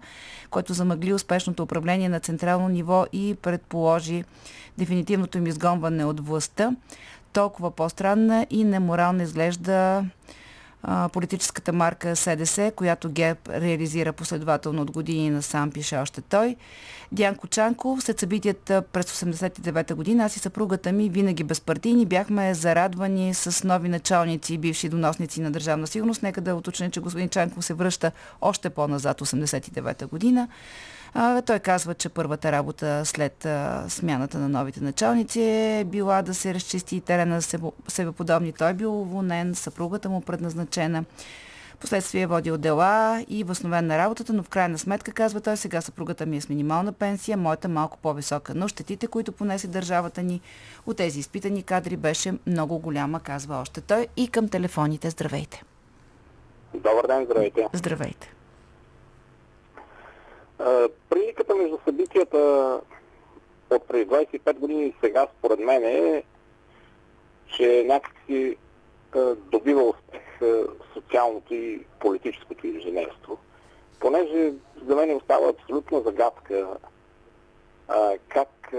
което 0.50 0.72
замъгли 0.72 1.12
успешното 1.12 1.62
управление 1.62 2.08
на 2.08 2.20
централно 2.20 2.68
ниво 2.68 3.06
и 3.12 3.36
предположи 3.42 4.24
дефинитивното 4.78 5.38
им 5.38 5.46
изгонване 5.46 6.04
от 6.04 6.26
властта. 6.26 6.76
Толкова 7.32 7.70
по-странна 7.70 8.46
и 8.50 8.64
неморална 8.64 9.22
изглежда 9.22 10.04
политическата 11.12 11.72
марка 11.72 12.16
СДС, 12.16 12.72
която 12.76 13.10
ГЕРБ 13.10 13.40
реализира 13.48 14.12
последователно 14.12 14.82
от 14.82 14.90
години 14.90 15.30
на 15.30 15.42
сам, 15.42 15.70
пише 15.70 15.96
още 15.96 16.20
той. 16.20 16.56
Дянко 17.12 17.46
Чанков, 17.46 18.02
след 18.02 18.20
събитията 18.20 18.82
през 18.82 19.06
89-та 19.06 19.94
година, 19.94 20.24
аз 20.24 20.36
и 20.36 20.38
съпругата 20.38 20.92
ми, 20.92 21.08
винаги 21.08 21.44
безпартийни, 21.44 22.06
бяхме 22.06 22.54
зарадвани 22.54 23.34
с 23.34 23.64
нови 23.64 23.88
началници 23.88 24.54
и 24.54 24.58
бивши 24.58 24.88
доносници 24.88 25.40
на 25.40 25.50
държавна 25.50 25.86
сигурност. 25.86 26.22
Нека 26.22 26.40
да 26.40 26.54
уточня, 26.54 26.90
че 26.90 27.00
господин 27.00 27.28
Чанков 27.28 27.64
се 27.64 27.74
връща 27.74 28.12
още 28.40 28.70
по-назад, 28.70 29.20
89-та 29.20 30.06
година. 30.06 30.48
А, 31.14 31.42
той 31.42 31.58
казва, 31.58 31.94
че 31.94 32.08
първата 32.08 32.52
работа 32.52 33.04
след 33.04 33.44
а, 33.44 33.84
смяната 33.88 34.38
на 34.38 34.48
новите 34.48 34.80
началници 34.80 35.40
е 35.40 35.84
била 35.86 36.22
да 36.22 36.34
се 36.34 36.54
разчисти 36.54 37.00
терена 37.00 37.40
за 37.40 37.58
себеподобни. 37.88 38.52
Той 38.52 38.70
е 38.70 38.74
бил 38.74 39.00
уволнен, 39.00 39.54
съпругата 39.54 40.08
му 40.08 40.20
предназначена. 40.20 41.04
Последствие 41.80 42.22
е 42.22 42.26
водил 42.26 42.58
дела 42.58 43.24
и 43.28 43.44
възновен 43.44 43.86
на 43.86 43.98
работата, 43.98 44.32
но 44.32 44.42
в 44.42 44.48
крайна 44.48 44.78
сметка, 44.78 45.12
казва 45.12 45.40
той, 45.40 45.56
сега 45.56 45.80
съпругата 45.80 46.26
ми 46.26 46.36
е 46.36 46.40
с 46.40 46.48
минимална 46.48 46.92
пенсия, 46.92 47.36
моята 47.36 47.68
малко 47.68 47.98
по-висока. 47.98 48.52
Но 48.56 48.68
щетите, 48.68 49.06
които 49.06 49.32
понесе 49.32 49.66
държавата 49.68 50.22
ни 50.22 50.40
от 50.86 50.96
тези 50.96 51.20
изпитани 51.20 51.62
кадри, 51.62 51.96
беше 51.96 52.34
много 52.46 52.78
голяма, 52.78 53.20
казва 53.20 53.56
още 53.56 53.80
той. 53.80 54.06
И 54.16 54.28
към 54.28 54.48
телефоните. 54.48 55.10
Здравейте! 55.10 55.62
Добър 56.74 57.06
ден, 57.06 57.24
здравейте! 57.24 57.66
Здравейте! 57.72 58.32
Приликата 61.10 61.54
между 61.54 61.78
събитията 61.84 62.80
от 63.70 63.88
преди 63.88 64.10
25 64.10 64.54
години 64.54 64.86
и 64.86 64.94
сега, 65.00 65.26
според 65.38 65.58
мен 65.58 65.84
е, 65.84 66.22
че 67.56 67.84
някакси 67.86 68.56
добива 69.36 69.82
успех 69.82 70.22
социалното 70.94 71.54
и 71.54 71.84
политическото 72.00 72.66
инженерство. 72.66 73.38
Понеже 74.00 74.52
за 74.86 74.96
мен 74.96 75.16
остава 75.16 75.48
абсолютна 75.48 76.00
загадка 76.00 76.68
как 78.28 78.74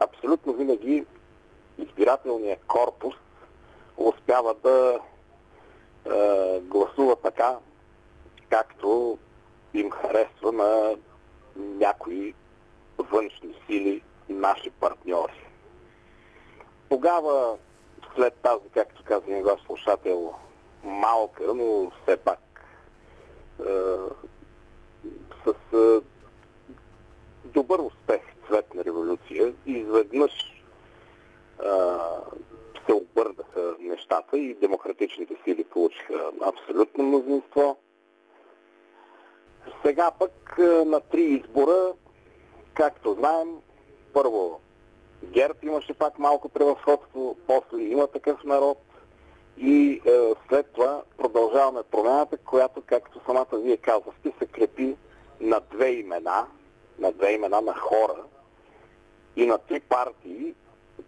абсолютно 0.00 0.52
винаги 0.52 1.04
избирателният 1.78 2.60
корпус 2.66 3.14
успява 3.96 4.54
да 4.54 5.00
гласува 6.60 7.16
така, 7.16 7.56
както 8.48 9.18
им 9.74 9.90
харесва 9.90 10.52
на 10.52 10.96
някои 11.56 12.34
външни 12.98 13.54
сили, 13.66 14.02
наши 14.28 14.70
партньори. 14.70 15.46
Тогава, 16.88 17.56
след 18.16 18.34
тази, 18.34 18.68
както 18.74 19.04
каза 19.04 19.24
един 19.28 19.46
слушател, 19.66 20.34
малка, 20.84 21.54
но 21.54 21.90
все 21.90 22.16
пак 22.16 22.40
е, 23.60 23.64
с 25.44 25.76
е, 25.76 26.00
добър 27.44 27.78
успех 27.78 28.20
цветна 28.46 28.84
революция, 28.84 29.54
изведнъж 29.66 30.32
е, 30.32 30.64
се 32.86 32.94
обърнаха 32.94 33.74
нещата 33.80 34.38
и 34.38 34.54
демократичните 34.54 35.36
сили 35.44 35.64
получиха 35.64 36.30
абсолютно 36.42 37.04
мнозинство. 37.04 37.76
Сега 39.86 40.10
пък 40.18 40.56
е, 40.58 40.62
на 40.62 41.00
три 41.00 41.22
избора, 41.22 41.92
както 42.74 43.14
знаем, 43.14 43.48
първо 44.12 44.60
ГЕРБ 45.24 45.58
имаше 45.62 45.94
пак 45.94 46.18
малко 46.18 46.48
превъзходство, 46.48 47.36
после 47.46 47.82
има 47.82 48.06
такъв 48.06 48.44
народ 48.44 48.78
и 49.56 50.00
е, 50.06 50.34
след 50.48 50.72
това 50.72 51.02
продължаваме 51.16 51.80
промяната, 51.90 52.36
която, 52.36 52.82
както 52.86 53.20
самата 53.26 53.46
вие 53.52 53.76
казахте, 53.76 54.32
се 54.38 54.46
крепи 54.46 54.96
на 55.40 55.60
две 55.72 55.90
имена, 55.90 56.46
на 56.98 57.12
две 57.12 57.32
имена 57.32 57.60
на 57.60 57.74
хора 57.74 58.22
и 59.36 59.46
на 59.46 59.58
три 59.58 59.80
партии, 59.80 60.54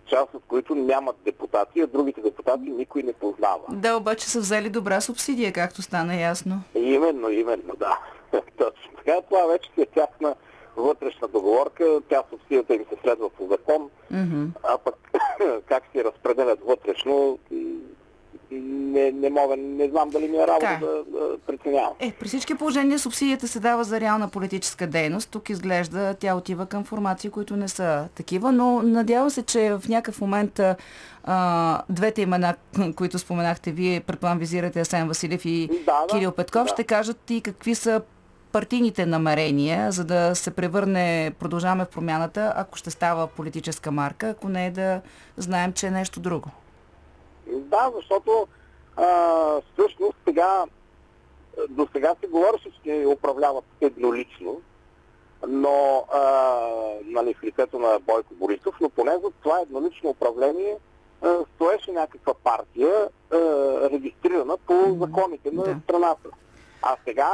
част 0.07 0.35
от 0.35 0.43
които 0.49 0.75
нямат 0.75 1.17
депутати, 1.25 1.81
а 1.81 1.87
другите 1.87 2.21
депутати 2.21 2.63
никой 2.63 3.03
не 3.03 3.13
познава. 3.13 3.65
Да, 3.69 3.97
обаче 3.97 4.31
са 4.31 4.41
взели 4.41 4.71
добра 4.71 5.01
субсидия, 5.01 5.53
както 5.53 5.83
стана 5.83 6.17
ясно. 6.21 6.63
Именно, 6.75 7.31
именно, 7.31 7.75
да. 7.79 7.99
Точно 8.59 8.93
така. 8.97 9.21
Това 9.21 9.47
вече 9.47 9.71
е 9.77 9.87
тяхна 9.87 10.35
вътрешна 10.77 11.29
договорка. 11.29 12.01
Тя 12.09 12.23
субсидията 12.31 12.75
им 12.75 12.85
се 12.89 12.97
следва 13.03 13.31
по 13.31 13.47
закон, 13.47 13.91
mm-hmm. 14.13 14.49
а 14.63 14.79
пък 14.79 14.95
как 15.67 15.83
си 15.93 16.05
разпределят 16.05 16.61
вътрешно, 16.67 17.39
не, 18.51 19.13
не 19.13 19.31
мога, 19.31 19.57
не 19.57 19.89
знам 19.89 20.11
дали 20.11 20.29
ми 20.29 20.37
е 20.37 20.47
работа 20.47 20.71
е. 20.71 20.79
да, 20.79 21.05
да 21.05 21.39
преценявам. 21.47 21.93
Е, 22.01 22.13
при 22.13 22.29
всички 22.29 22.55
положения 22.55 22.99
субсидията 22.99 23.49
се 23.49 23.61
дава 23.61 23.85
за 23.85 24.01
реална 24.01 24.29
политическа 24.29 24.87
дейност. 24.87 25.31
Тук 25.31 25.51
изглежда 25.51 26.15
тя 26.21 26.35
отива 26.35 26.67
към 26.67 26.85
формации, 26.85 27.31
които 27.31 27.57
не 27.57 27.69
са 27.69 28.09
такива, 28.15 28.53
но 28.53 28.83
надявам 28.83 29.31
се, 29.31 29.43
че 29.43 29.73
в 29.73 29.89
някакъв 29.89 30.21
момент 30.21 30.61
а, 31.25 31.83
двете 31.89 32.23
имена, 32.23 32.55
които 32.97 33.19
споменахте 33.19 33.73
вие, 33.73 34.01
предполагам 34.01 34.39
визирате 34.39 34.81
Асен 34.81 35.09
Василев 35.09 35.45
и 35.45 35.69
Да, 35.87 36.01
да, 36.01 36.07
Кирил 36.07 36.33
Петков, 36.33 36.63
да. 36.63 36.69
ще 36.69 36.85
кажат 36.85 37.31
и 37.31 37.41
какви 37.41 37.75
са 37.75 38.03
партийните 38.53 39.07
намерения, 39.07 39.93
за 39.93 40.05
да 40.05 40.35
се 40.35 40.51
превърне, 40.51 41.33
продължаваме 41.39 41.85
в 41.85 41.89
промяната, 41.89 42.53
ако 42.57 42.77
ще 42.77 42.91
става 42.91 43.27
политическа 43.27 43.91
марка, 43.91 44.29
ако 44.29 44.49
не 44.49 44.67
е 44.67 44.71
да 44.71 45.01
знаем, 45.37 45.73
че 45.73 45.87
е 45.87 45.91
нещо 45.91 46.21
друго. 46.21 46.49
Да, 47.47 47.91
защото 47.97 48.47
а, 48.97 49.07
всъщност 49.73 50.17
сега 50.29 50.65
до 51.69 51.89
сега 51.93 52.15
се 52.21 52.27
говореше, 52.27 52.71
че 52.85 53.05
управляват 53.09 53.65
еднолично, 53.81 54.61
но 55.49 56.05
а, 56.15 56.21
нали, 57.05 57.35
в 57.35 57.43
лицето 57.43 57.79
на 57.79 57.99
Бойко 58.01 58.35
Борисов, 58.35 58.75
но 58.81 58.89
поне 58.89 59.13
за 59.13 59.31
това 59.43 59.61
еднолично 59.61 60.11
управление 60.11 60.77
а, 61.23 61.35
стоеше 61.55 61.93
някаква 61.93 62.35
партия, 62.35 63.09
а, 63.33 63.37
регистрирана 63.93 64.57
по 64.67 64.97
законите 65.01 65.51
на 65.51 65.63
Да. 65.63 65.77
страната. 65.85 66.29
А 66.83 66.97
сега 67.05 67.33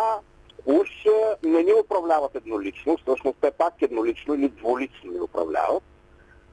уж 0.66 0.88
а, 1.06 1.48
не 1.48 1.62
ни 1.62 1.72
управляват 1.84 2.34
еднолично, 2.34 2.96
всъщност 2.96 3.38
те 3.40 3.50
пак 3.50 3.74
еднолично 3.82 4.34
или 4.34 4.48
дволично 4.48 5.12
ни 5.12 5.20
управляват. 5.20 5.82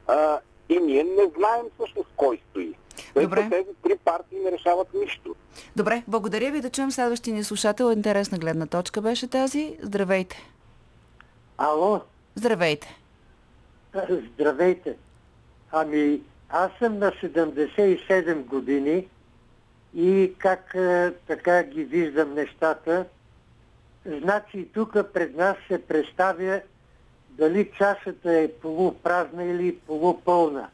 А, 0.08 0.40
и 0.70 0.80
ние 0.80 1.04
не 1.04 1.32
знаем 1.38 1.66
всъщност 1.76 2.10
кой 2.16 2.40
стои. 2.50 2.74
Добре. 3.22 3.48
тези 3.52 3.70
три 3.84 3.98
партии 4.06 4.38
не 4.40 4.52
решават 4.52 4.94
нищо. 4.94 5.36
Добре, 5.76 6.04
благодаря 6.08 6.52
ви 6.52 6.62
да 6.62 6.70
чуем 6.70 6.92
следващия 6.92 7.34
ни 7.34 7.44
слушател. 7.44 7.92
Интересна 7.92 8.38
гледна 8.38 8.66
точка 8.66 9.02
беше 9.02 9.28
тази. 9.28 9.78
Здравейте. 9.82 10.38
Ало, 11.58 12.02
Здравейте. 12.36 13.00
здравейте. 14.34 14.96
Ами, 15.72 16.22
аз 16.50 16.72
съм 16.80 17.00
на 17.00 17.12
77 17.12 18.46
години 18.46 19.08
и 19.96 20.34
как 20.38 20.74
е, 20.76 21.12
така 21.28 21.64
ги 21.64 21.84
виждам 21.84 22.34
нещата. 22.34 23.06
Значи 24.06 24.68
тук 24.74 24.94
пред 25.14 25.36
нас 25.36 25.58
се 25.68 25.86
представя 25.86 26.62
дали 27.30 27.72
чашата 27.78 28.34
е 28.34 28.52
полупразна 28.52 29.44
или 29.44 29.78
полупълна. 29.78 30.70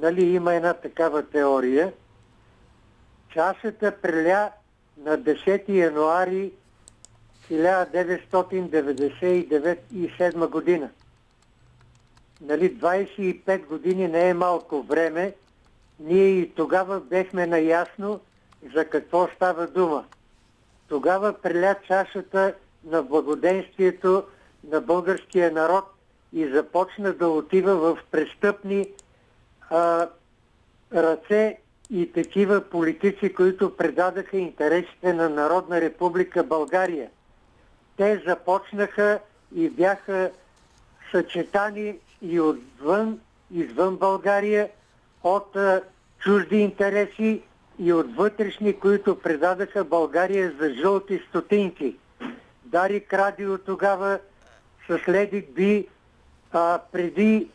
Нали 0.00 0.24
има 0.24 0.54
една 0.54 0.74
такава 0.74 1.26
теория. 1.26 1.92
Чашата 3.28 3.96
преля 4.02 4.50
на 4.96 5.18
10 5.18 5.68
януари 5.68 6.52
1997 7.50 10.48
година. 10.48 10.90
Нали, 12.40 12.76
25 12.76 13.66
години 13.66 14.08
не 14.08 14.28
е 14.28 14.34
малко 14.34 14.82
време. 14.82 15.34
Ние 16.00 16.28
и 16.28 16.54
тогава 16.54 17.00
бехме 17.00 17.46
наясно 17.46 18.20
за 18.74 18.84
какво 18.84 19.28
става 19.36 19.66
дума. 19.66 20.04
Тогава 20.92 21.32
преля 21.32 21.76
чашата 21.86 22.54
на 22.84 23.02
благоденствието 23.02 24.24
на 24.64 24.80
българския 24.80 25.52
народ 25.52 25.84
и 26.32 26.48
започна 26.48 27.12
да 27.12 27.28
отива 27.28 27.76
в 27.76 27.98
престъпни 28.10 28.86
а, 29.70 30.08
ръце 30.94 31.58
и 31.90 32.12
такива 32.12 32.60
политици, 32.60 33.34
които 33.34 33.76
предадаха 33.76 34.36
интересите 34.36 35.12
на 35.12 35.28
Народна 35.28 35.80
република 35.80 36.44
България. 36.44 37.10
Те 37.96 38.22
започнаха 38.26 39.18
и 39.54 39.68
бяха 39.70 40.30
съчетани 41.10 41.98
и 42.22 42.40
отвън, 42.40 43.20
извън 43.54 43.96
България, 43.96 44.68
от 45.24 45.56
а, 45.56 45.82
чужди 46.18 46.56
интереси 46.56 47.42
и 47.78 47.92
от 47.92 48.16
вътрешни, 48.16 48.78
които 48.78 49.18
предадаха 49.18 49.84
България 49.84 50.52
за 50.60 50.74
жълти 50.74 51.22
стотинки. 51.28 51.96
Дарик 52.64 53.12
Радио 53.12 53.58
тогава 53.58 54.18
с 54.88 55.08
Леди 55.08 55.46
Би 55.54 55.88
а, 56.52 56.80
преди 56.92 57.50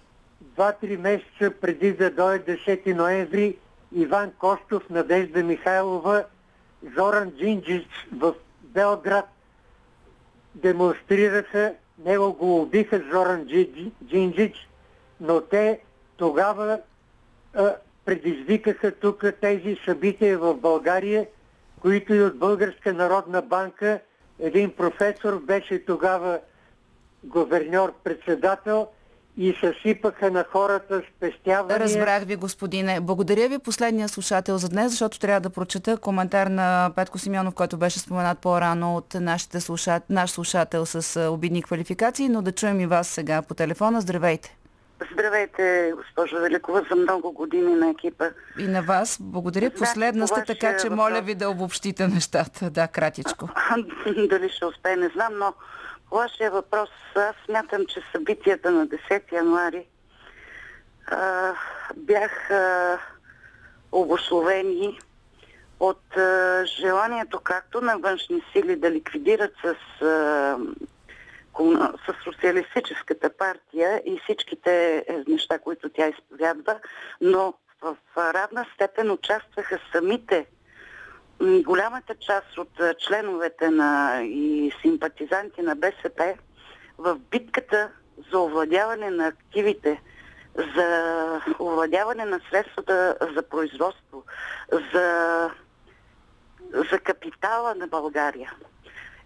2-3 0.57 0.97
месеца 0.97 1.51
преди 1.61 1.93
да 1.93 2.11
дойде 2.11 2.57
10 2.57 2.93
ноември 2.93 3.57
Иван 3.95 4.31
Костов, 4.31 4.89
Надежда 4.89 5.43
Михайлова, 5.43 6.25
Зоран 6.95 7.31
Джинджич 7.31 7.87
в 8.17 8.33
Белград 8.63 9.25
демонстрираха, 10.55 11.73
него 12.05 12.33
го 12.33 12.61
убиха 12.61 13.03
Зоран 13.11 13.45
Джи- 13.45 13.91
Джинджич, 14.05 14.69
но 15.21 15.41
те 15.41 15.79
тогава 16.17 16.79
а, 17.53 17.75
предизвикаха 18.07 18.91
тук 18.91 19.23
тези 19.41 19.77
събития 19.85 20.37
в 20.37 20.53
България, 20.53 21.25
които 21.81 22.13
и 22.13 22.21
от 22.21 22.39
Българска 22.39 22.93
народна 22.93 23.41
банка 23.41 23.99
един 24.39 24.71
професор 24.71 25.39
беше 25.39 25.85
тогава 25.85 26.39
говерньор-председател 27.23 28.87
и 29.37 29.55
съсипаха 29.61 30.31
на 30.31 30.45
хората 30.51 31.01
спестявания. 31.17 31.79
Разбрах 31.79 32.23
ви, 32.23 32.35
господине. 32.35 32.99
Благодаря 33.01 33.49
ви 33.49 33.59
последния 33.59 34.09
слушател 34.09 34.57
за 34.57 34.69
днес, 34.69 34.91
защото 34.91 35.19
трябва 35.19 35.39
да 35.39 35.49
прочета 35.49 35.97
коментар 35.97 36.47
на 36.47 36.91
Петко 36.95 37.17
Симеонов, 37.17 37.53
който 37.53 37.77
беше 37.77 37.99
споменат 37.99 38.39
по-рано 38.39 38.95
от 38.95 39.13
нашите 39.13 39.61
слушат... 39.61 40.03
наш 40.09 40.29
слушател 40.29 40.85
с 40.85 41.29
обидни 41.31 41.63
квалификации, 41.63 42.29
но 42.29 42.41
да 42.41 42.51
чуем 42.51 42.79
и 42.79 42.85
вас 42.85 43.07
сега 43.07 43.41
по 43.41 43.53
телефона. 43.53 44.01
Здравейте. 44.01 44.57
Здравейте, 45.13 45.93
госпожо 45.97 46.35
Великова, 46.39 46.85
за 46.89 46.95
много 46.95 47.31
години 47.31 47.75
на 47.75 47.89
екипа. 47.89 48.25
И 48.59 48.67
на 48.67 48.81
вас. 48.81 49.17
Благодаря. 49.21 49.69
Последна 49.69 50.27
сте, 50.27 50.43
така 50.47 50.77
че 50.77 50.87
въпрос- 50.87 50.95
моля 50.95 51.21
ви 51.21 51.35
да 51.35 51.49
обобщите 51.49 52.07
нещата. 52.07 52.69
Да, 52.69 52.87
кратичко. 52.87 53.49
Дали 54.29 54.49
ще 54.49 54.65
успее, 54.65 54.95
не 54.95 55.09
знам, 55.09 55.37
но 55.37 55.53
по 56.09 56.15
вашия 56.15 56.51
въпрос, 56.51 56.89
аз 57.15 57.35
смятам, 57.45 57.85
че 57.85 58.01
събитията 58.11 58.71
на 58.71 58.87
10 58.87 59.31
януари 59.31 59.85
а, 61.07 61.53
бяха 61.95 62.99
обословени 63.91 64.99
от 65.79 66.17
а, 66.17 66.63
желанието 66.65 67.39
както 67.39 67.81
на 67.81 67.97
външни 67.97 68.41
сили 68.51 68.75
да 68.75 68.91
ликвидират 68.91 69.53
с, 69.63 70.01
а, 70.05 70.57
с 72.05 72.23
социалистическата 72.23 73.29
партия 73.29 74.01
и 74.05 74.19
всичките 74.23 74.97
е, 74.97 75.23
неща, 75.27 75.59
които 75.59 75.89
тя 75.89 76.07
изповядва, 76.07 76.79
но 77.21 77.53
в, 77.81 77.97
равна 78.17 78.65
степен 78.75 79.11
участваха 79.11 79.79
самите 79.91 80.45
голямата 81.41 82.15
част 82.15 82.57
от 82.57 82.79
а, 82.79 82.93
членовете 82.93 83.69
на 83.69 84.21
и 84.23 84.71
симпатизанти 84.81 85.61
на 85.61 85.75
БСП 85.75 86.35
в 86.97 87.19
битката 87.31 87.89
за 88.31 88.39
овладяване 88.39 89.09
на 89.09 89.27
активите, 89.27 90.01
за 90.75 91.41
овладяване 91.59 92.25
на 92.25 92.39
средствата 92.49 93.17
за 93.35 93.43
производство, 93.43 94.23
за, 94.93 95.49
за 96.91 96.99
капитала 96.99 97.75
на 97.75 97.87
България. 97.87 98.53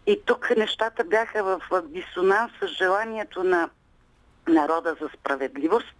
И 0.07 0.21
тук 0.25 0.49
нещата 0.57 1.03
бяха 1.03 1.43
в 1.43 1.81
дисонанс 1.83 2.51
с 2.61 2.67
желанието 2.67 3.43
на 3.43 3.69
народа 4.47 4.95
за 5.01 5.09
справедливост 5.19 5.95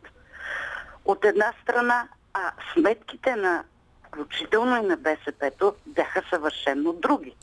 от 1.05 1.25
една 1.25 1.53
страна, 1.63 2.07
а 2.33 2.51
сметките 2.73 3.35
на 3.35 3.63
включително 4.07 4.77
и 4.77 4.87
на 4.87 4.97
БСП-то 4.97 5.75
бяха 5.85 6.23
съвършенно 6.29 6.93
други. 6.93 7.35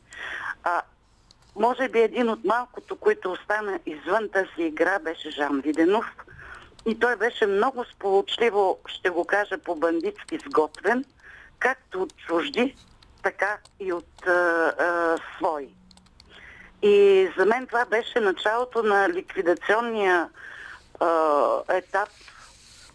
А, 0.65 0.83
може 1.57 1.89
би 1.89 1.99
един 1.99 2.29
от 2.29 2.45
малкото, 2.45 2.97
които 2.97 3.33
остана 3.33 3.81
извън 3.87 4.29
тази 4.33 4.63
игра, 4.63 4.99
беше 4.99 5.31
Жан 5.31 5.61
Виденов. 5.61 6.07
И 6.87 6.99
той 6.99 7.17
беше 7.17 7.47
много 7.47 7.85
сполучливо, 7.85 8.79
ще 8.87 9.11
го 9.11 9.25
кажа 9.25 9.59
по-бандитски, 9.59 10.39
сготвен, 10.47 11.05
както 11.59 12.03
от 12.03 12.17
чужди, 12.17 12.77
така 13.23 13.59
и 13.81 13.93
от 13.93 14.27
а, 14.27 14.31
а, 14.79 15.17
свои. 15.37 15.78
И 16.83 17.29
за 17.39 17.47
мен 17.47 17.67
това 17.67 17.85
беше 17.85 18.21
началото 18.21 18.83
на 18.83 19.09
ликвидационния 19.09 20.29
а, 21.01 21.09
етап 21.69 22.09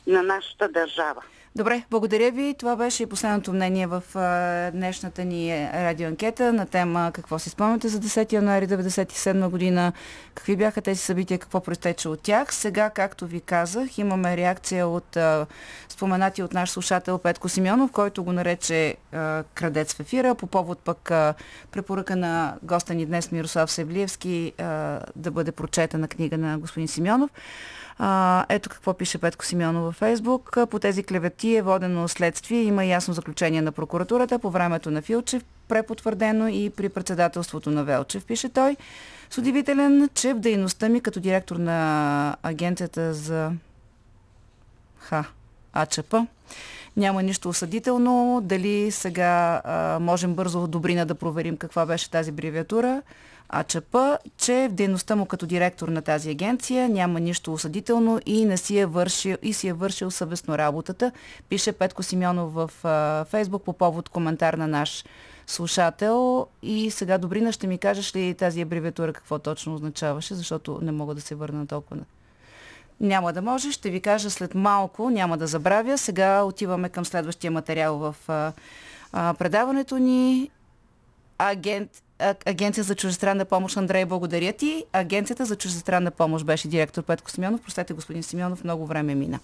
на 0.08 0.24
нашата 0.24 0.68
държава. 0.68 1.22
Добре, 1.56 1.84
благодаря 1.92 2.32
ви. 2.32 2.56
Това 2.60 2.76
беше 2.76 3.08
последното 3.08 3.54
мнение 3.54 3.88
в 3.88 4.04
днешната 4.74 5.26
ни 5.26 5.70
радиоанкета 5.74 6.54
на 6.54 6.66
тема 6.66 7.12
какво 7.14 7.40
си 7.40 7.50
спомняте 7.50 7.88
за 7.88 8.00
10 8.00 8.34
януари 8.34 8.68
1997 8.68 9.50
година, 9.50 9.94
какви 10.36 10.56
бяха 10.56 10.82
тези 10.82 11.00
събития, 11.00 11.40
какво 11.40 11.60
проистече 11.60 12.10
от 12.10 12.22
тях. 12.22 12.54
Сега, 12.54 12.90
както 12.90 13.28
ви 13.28 13.42
казах, 13.42 13.98
имаме 13.98 14.38
реакция 14.38 14.88
от 14.88 15.18
споменати 15.90 16.44
от 16.44 16.54
наш 16.54 16.70
слушател 16.70 17.18
Петко 17.18 17.50
Симеонов, 17.50 17.92
който 17.92 18.24
го 18.24 18.32
нарече 18.32 18.96
крадец 19.54 19.94
в 19.94 20.00
ефира, 20.00 20.36
по 20.36 20.48
повод 20.48 20.80
пък 20.80 21.12
препоръка 21.72 22.16
на 22.16 22.56
госта 22.64 22.94
ни 22.94 23.06
днес 23.06 23.32
Мирослав 23.32 23.72
Севлиевски 23.72 24.54
да 25.16 25.32
бъде 25.32 25.52
прочетена 25.52 26.08
книга 26.08 26.38
на 26.38 26.58
господин 26.58 26.88
Симеонов. 26.88 27.30
А, 28.00 28.46
ето 28.50 28.70
какво 28.70 28.94
пише 28.94 29.18
Петко 29.18 29.46
Симеонов 29.46 29.84
във 29.84 29.96
Фейсбук. 29.96 30.58
По 30.70 30.80
тези 30.80 31.04
клевети 31.04 31.56
е 31.56 31.62
водено 31.62 32.08
следствие. 32.08 32.62
Има 32.62 32.86
ясно 32.86 33.14
заключение 33.14 33.62
на 33.62 33.72
прокуратурата 33.72 34.40
по 34.40 34.50
времето 34.50 34.92
на 34.92 35.02
Филчев, 35.02 35.44
препотвърдено 35.68 36.48
и 36.48 36.70
при 36.70 36.90
председателството 36.90 37.72
на 37.72 37.84
Велчев, 37.84 38.26
пише 38.26 38.50
той. 38.50 38.78
С 39.30 39.38
удивителен, 39.38 40.10
че 40.14 40.34
в 40.34 40.40
дейността 40.40 40.90
ми 40.90 41.02
като 41.02 41.20
директор 41.20 41.56
на 41.56 42.36
агенцията 42.44 43.14
за 43.14 43.52
Ха, 44.98 45.26
АЧП 45.74 46.16
няма 46.98 47.24
нищо 47.24 47.50
осъдително. 47.50 48.42
Дали 48.44 48.92
сега 48.92 49.62
а, 49.64 50.00
можем 50.02 50.34
бързо 50.34 50.68
Добрина 50.68 51.06
да 51.06 51.16
проверим 51.16 51.58
каква 51.58 51.86
беше 51.86 52.12
тази 52.12 52.30
абревиатура. 52.30 53.02
АЧП, 53.54 53.98
че 54.38 54.68
в 54.72 54.74
дейността 54.74 55.16
му 55.16 55.26
като 55.26 55.46
директор 55.46 55.88
на 55.88 56.02
тази 56.02 56.30
агенция 56.30 56.90
няма 56.90 57.20
нищо 57.20 57.54
осъдително 57.54 58.20
и 58.26 58.46
не 58.46 58.58
си 58.58 58.80
е 58.80 58.86
вършил, 58.86 59.38
и 59.42 59.54
си 59.54 59.68
е 59.68 59.74
вършил 59.74 60.12
съвестно 60.12 60.58
работата, 60.58 61.12
пише 61.50 61.72
Петко 61.72 62.04
Симеонов 62.04 62.54
в 62.54 62.72
а, 62.84 63.26
Фейсбук 63.26 63.64
по 63.64 63.74
повод 63.74 64.10
коментар 64.10 64.54
на 64.54 64.68
наш 64.68 65.06
слушател. 65.48 66.48
И 66.62 66.92
сега, 66.92 67.18
Добрина, 67.18 67.52
ще 67.52 67.68
ми 67.68 67.78
кажеш 67.78 68.16
ли 68.16 68.34
тази 68.34 68.62
абревиатура 68.62 69.14
какво 69.14 69.40
точно 69.40 69.74
означаваше, 69.74 70.36
защото 70.36 70.80
не 70.82 70.92
мога 70.92 71.16
да 71.16 71.22
се 71.22 71.36
върна 71.36 71.68
толкова. 71.68 72.02
Няма 73.00 73.34
да 73.34 73.42
може, 73.42 73.72
ще 73.72 73.90
ви 73.90 74.02
кажа 74.02 74.30
след 74.30 74.56
малко, 74.56 75.10
няма 75.10 75.38
да 75.38 75.48
забравя. 75.48 75.98
Сега 75.98 76.44
отиваме 76.44 76.90
към 76.90 77.06
следващия 77.06 77.52
материал 77.52 77.98
в 77.98 78.16
а, 78.28 78.52
а, 79.14 79.34
предаването 79.34 79.98
ни. 79.98 80.50
Агент 81.38 81.90
Агенция 82.46 82.84
за 82.84 82.96
чужестранна 82.96 83.46
помощ. 83.46 83.78
Андрей, 83.78 84.06
благодаря 84.06 84.54
ти. 84.54 84.86
Агенцията 84.94 85.46
за 85.46 85.56
чужестранна 85.56 86.12
помощ 86.12 86.46
беше 86.46 86.68
директор 86.68 87.04
Петко 87.04 87.32
Симеонов. 87.32 87.62
Простете, 87.62 87.94
господин 87.94 88.24
Симеонов, 88.24 88.64
много 88.64 88.86
време 88.86 89.16
мина. 89.16 89.40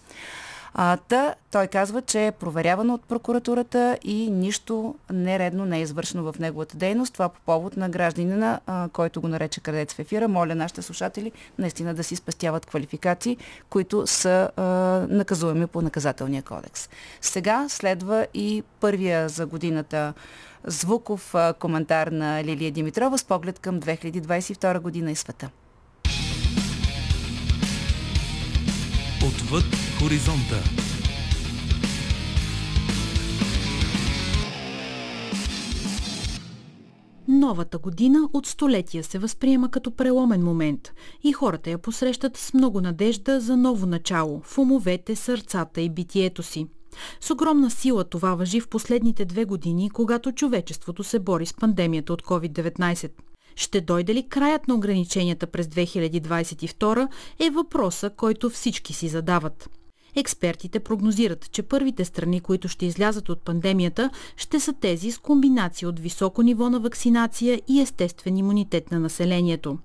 А, 0.74 0.98
та, 0.98 1.36
той 1.52 1.68
казва, 1.68 2.02
че 2.02 2.28
е 2.28 2.32
проверявано 2.32 2.94
от 2.94 3.04
прокуратурата 3.04 3.98
и 4.04 4.32
нищо 4.32 4.96
нередно 5.12 5.66
не 5.66 5.78
е 5.78 5.82
извършено 5.82 6.32
в 6.32 6.40
неговата 6.40 6.78
дейност. 6.78 7.14
Това 7.14 7.30
по 7.30 7.40
повод 7.46 7.78
на 7.78 7.90
гражданина, 7.90 8.60
а, 8.68 8.90
който 8.94 9.22
го 9.22 9.28
нарече 9.28 9.62
крадец 9.62 9.94
в 9.94 10.00
ефира. 10.00 10.28
Моля 10.28 10.56
нашите 10.56 10.82
слушатели 10.82 11.32
наистина 11.58 11.94
да 11.94 12.04
си 12.04 12.16
спестяват 12.16 12.66
квалификации, 12.66 13.38
които 13.70 14.08
са 14.08 14.50
а, 14.56 14.64
наказуеми 15.10 15.68
по 15.68 15.82
наказателния 15.82 16.44
кодекс. 16.44 16.90
Сега 17.22 17.70
следва 17.70 18.28
и 18.34 18.64
първия 18.80 19.30
за 19.30 19.46
годината 19.46 20.14
звуков 20.68 21.36
коментар 21.60 22.08
на 22.08 22.44
Лилия 22.44 22.72
Димитрова 22.72 23.18
с 23.18 23.24
поглед 23.24 23.60
към 23.60 23.80
2022 23.80 24.80
година 24.80 25.12
и 25.12 25.16
света. 25.16 25.50
Отвъд 29.28 29.66
хоризонта. 30.00 30.64
Новата 37.28 37.78
година 37.78 38.30
от 38.34 38.46
столетия 38.46 39.04
се 39.04 39.20
възприема 39.20 39.72
като 39.72 39.92
преломен 39.92 40.44
момент 40.44 40.94
и 41.24 41.34
хората 41.34 41.70
я 41.70 41.78
посрещат 41.78 42.38
с 42.38 42.54
много 42.54 42.82
надежда 42.82 43.42
за 43.42 43.58
ново 43.58 43.86
начало 43.86 44.42
в 44.44 44.58
умовете, 44.58 45.16
сърцата 45.16 45.82
и 45.82 45.90
битието 45.90 46.44
си. 46.44 46.68
С 47.22 47.32
огромна 47.32 47.72
сила 47.72 48.04
това 48.04 48.36
въжи 48.36 48.60
в 48.60 48.68
последните 48.68 49.26
две 49.26 49.46
години, 49.46 49.90
когато 49.90 50.32
човечеството 50.32 51.04
се 51.04 51.20
бори 51.20 51.46
с 51.46 51.54
пандемията 51.54 52.14
от 52.14 52.24
COVID-19. 52.24 53.12
Ще 53.56 53.82
дойде 53.82 54.16
ли 54.16 54.30
краят 54.30 54.68
на 54.68 54.76
ограниченията 54.76 55.48
през 55.48 55.68
2022 55.68 57.08
е 57.40 57.50
въпроса, 57.50 58.10
който 58.10 58.50
всички 58.50 58.94
си 58.94 59.08
задават. 59.08 59.70
Експертите 60.16 60.80
прогнозират, 60.80 61.52
че 61.52 61.64
първите 61.64 62.06
страни, 62.06 62.42
които 62.42 62.68
ще 62.68 62.86
излязат 62.86 63.30
от 63.30 63.42
пандемията, 63.42 64.10
ще 64.38 64.60
са 64.60 64.74
тези 64.74 65.12
с 65.12 65.18
комбинация 65.18 65.90
от 65.90 66.00
високо 66.00 66.42
ниво 66.42 66.70
на 66.70 66.80
вакцинация 66.80 67.62
и 67.68 67.82
естествен 67.82 68.38
имунитет 68.38 68.92
на 68.92 69.00
населението. 69.00 69.78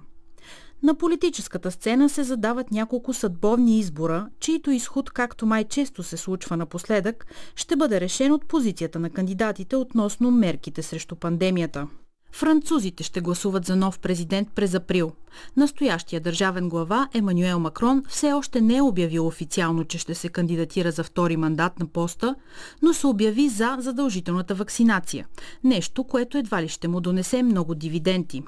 На 0.82 0.94
политическата 0.94 1.70
сцена 1.70 2.08
се 2.08 2.22
задават 2.22 2.70
няколко 2.70 3.12
съдбовни 3.12 3.78
избора, 3.78 4.28
чието 4.40 4.70
изход, 4.70 5.10
както 5.10 5.46
май 5.46 5.64
често 5.64 6.02
се 6.02 6.16
случва 6.16 6.56
напоследък, 6.56 7.26
ще 7.56 7.76
бъде 7.76 8.00
решен 8.00 8.32
от 8.32 8.46
позицията 8.46 8.98
на 8.98 9.10
кандидатите 9.10 9.76
относно 9.76 10.30
мерките 10.30 10.82
срещу 10.82 11.16
пандемията. 11.16 11.86
Французите 12.34 13.02
ще 13.02 13.20
гласуват 13.20 13.64
за 13.64 13.76
нов 13.76 13.98
президент 13.98 14.48
през 14.54 14.74
април. 14.74 15.12
Настоящия 15.56 16.20
държавен 16.20 16.68
глава 16.68 17.08
Емануел 17.14 17.58
Макрон 17.58 18.02
все 18.08 18.32
още 18.32 18.60
не 18.60 18.76
е 18.76 18.82
обявил 18.82 19.26
официално, 19.26 19.84
че 19.84 19.98
ще 19.98 20.14
се 20.14 20.28
кандидатира 20.28 20.90
за 20.90 21.04
втори 21.04 21.36
мандат 21.36 21.78
на 21.78 21.86
поста, 21.86 22.34
но 22.82 22.92
се 22.92 23.06
обяви 23.06 23.48
за 23.48 23.76
задължителната 23.78 24.54
вакцинация. 24.54 25.26
Нещо, 25.64 26.04
което 26.04 26.38
едва 26.38 26.62
ли 26.62 26.68
ще 26.68 26.88
му 26.88 27.00
донесе 27.00 27.42
много 27.42 27.74
дивиденти. 27.74 28.42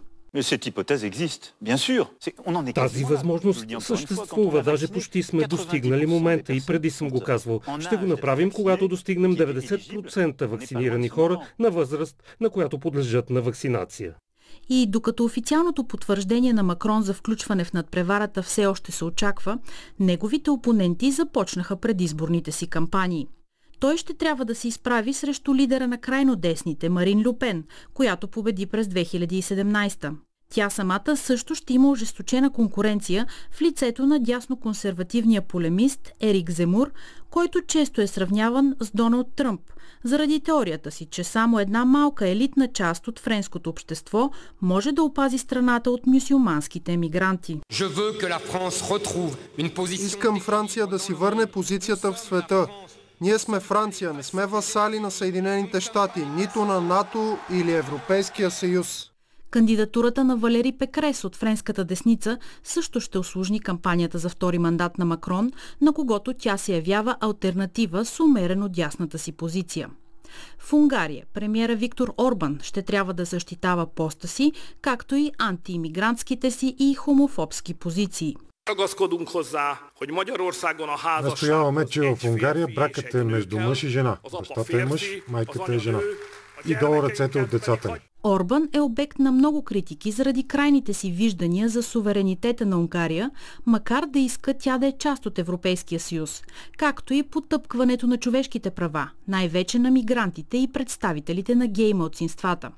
Тази 2.75 3.05
възможност 3.05 3.67
съществува. 3.81 4.63
Даже 4.63 4.89
почти 4.89 5.23
сме 5.23 5.47
достигнали 5.47 6.07
момента 6.07 6.53
и 6.53 6.61
преди 6.67 6.91
съм 6.91 7.09
го 7.09 7.21
казвал. 7.21 7.61
Ще 7.81 7.97
го 7.97 8.07
направим, 8.07 8.51
когато 8.51 8.89
достигнем 8.89 9.37
90% 9.37 10.47
вакцинирани 10.47 11.09
хора 11.09 11.41
на 11.59 11.71
възраст, 11.71 12.23
на 12.41 12.51
която 12.51 12.79
подлежат 12.79 13.31
на 13.31 13.43
вакцинация. 13.43 14.15
И 14.69 14.87
докато 14.87 15.25
официалното 15.25 15.85
потвърждение 15.85 16.53
на 16.53 16.63
Макрон 16.63 17.03
за 17.03 17.15
включване 17.15 17.65
в 17.65 17.73
надпреварата 17.73 18.43
все 18.43 18.67
още 18.67 18.93
се 18.93 19.05
очаква, 19.05 19.59
неговите 20.01 20.51
опоненти 20.51 21.13
започнаха 21.13 21.77
предизборните 21.77 22.53
си 22.53 22.67
кампании. 22.67 23.29
Той 23.81 23.97
ще 23.97 24.15
трябва 24.15 24.45
да 24.45 24.55
се 24.55 24.69
изправи 24.69 25.13
срещу 25.13 25.55
лидера 25.55 25.87
на 25.87 25.99
крайно 25.99 26.37
десните 26.37 26.89
Марин 26.89 27.23
Люпен, 27.27 27.65
която 27.95 28.29
победи 28.29 28.67
през 28.67 28.87
2017. 28.87 30.13
Тя 30.51 30.71
самата 30.71 31.17
също 31.17 31.55
ще 31.55 31.73
има 31.73 31.91
ожесточена 31.91 32.51
конкуренция 32.51 33.27
в 33.51 33.63
лицето 33.63 34.07
на 34.07 34.21
дясно-консервативния 34.21 35.41
полемист 35.41 36.13
Ерик 36.21 36.51
Земур, 36.51 36.91
който 37.31 37.63
често 37.63 38.01
е 38.01 38.07
сравняван 38.07 38.75
с 38.81 38.91
Доналд 38.95 39.27
Тръмп, 39.37 39.61
заради 40.05 40.41
теорията 40.41 40.91
си, 40.91 41.07
че 41.11 41.25
само 41.25 41.59
една 41.59 41.85
малка 41.85 42.29
елитна 42.29 42.69
част 42.73 43.09
от 43.09 43.19
френското 43.19 43.71
общество 43.71 44.31
може 44.63 44.93
да 44.93 45.03
опази 45.03 45.39
страната 45.39 45.91
от 45.91 46.07
мюсюлманските 46.07 46.93
емигранти. 46.93 47.61
Искам 49.91 50.41
Франция 50.41 50.87
да 50.87 50.99
си 50.99 51.13
върне 51.13 51.47
позицията 51.47 52.13
в 52.13 52.21
света. 52.21 52.67
Ние 53.21 53.39
сме 53.39 53.61
Франция, 53.61 54.13
не 54.13 54.23
сме 54.23 54.47
васали 54.47 55.01
на 55.01 55.11
Съединените 55.11 55.81
щати, 55.81 56.27
нито 56.27 56.65
на 56.65 56.81
НАТО 56.81 57.39
или 57.53 57.73
Европейския 57.73 58.51
съюз. 58.51 59.11
Кандидатурата 59.51 60.25
на 60.25 60.37
Валери 60.37 60.73
Пекрес 60.73 61.25
от 61.25 61.37
френската 61.37 61.85
десница 61.85 62.39
също 62.65 63.01
ще 63.01 63.19
осложни 63.19 63.61
кампанията 63.61 64.19
за 64.19 64.29
втори 64.29 64.59
мандат 64.59 64.99
на 64.99 65.05
Макрон, 65.05 65.53
на 65.81 65.93
когото 65.93 66.35
тя 66.39 66.57
се 66.57 66.75
явява 66.75 67.17
альтернатива 67.21 68.05
с 68.05 68.21
умерено 68.21 68.69
дясната 68.69 69.19
си 69.19 69.33
позиция. 69.33 69.91
В 70.59 70.73
Унгария 70.73 71.25
премиера 71.35 71.75
Виктор 71.75 72.15
Орбан 72.19 72.59
ще 72.63 72.83
трябва 72.83 73.15
да 73.15 73.25
защитава 73.25 73.87
поста 73.87 74.29
си, 74.29 74.53
както 74.83 75.17
и 75.17 75.33
антиимигрантските 75.39 76.51
си 76.51 76.77
и 76.79 76.95
хомофобски 76.95 77.75
позиции. 77.75 78.37
Настояваме, 81.23 81.87
че 81.87 82.01
в 82.01 82.19
Унгария 82.25 82.67
бракът 82.75 83.15
е 83.15 83.25
между 83.25 83.59
мъж 83.59 83.83
и 83.83 83.89
жена. 83.89 84.17
Бащата 84.39 84.81
е 84.81 84.85
мъж, 84.85 85.11
майката 85.29 85.75
е 85.75 85.79
жена. 85.79 86.01
И 86.69 86.77
долу 86.81 87.03
ръцете 87.03 87.43
от 87.43 87.51
децата 87.51 87.93
ни. 87.93 87.99
Орбан 88.25 88.69
е 88.73 88.81
обект 88.81 89.19
на 89.19 89.33
много 89.33 89.63
критики 89.65 90.11
заради 90.11 90.49
крайните 90.49 90.95
си 90.95 91.11
виждания 91.11 91.69
за 91.69 91.83
суверенитета 91.83 92.67
на 92.67 92.79
Унгария, 92.79 93.31
макар 93.67 94.07
да 94.07 94.19
иска 94.19 94.55
тя 94.59 94.79
да 94.79 94.87
е 94.87 94.93
част 94.99 95.27
от 95.27 95.39
Европейския 95.39 96.01
съюз, 96.01 96.43
както 96.77 97.15
и 97.15 97.23
потъпкването 97.23 98.07
на 98.07 98.17
човешките 98.17 98.71
права, 98.71 99.11
най-вече 99.29 99.79
на 99.79 99.91
мигрантите 99.91 100.57
и 100.57 100.73
представителите 100.73 101.55
на 101.55 101.67
гей 101.67 101.95
младсинствата. 101.95 102.71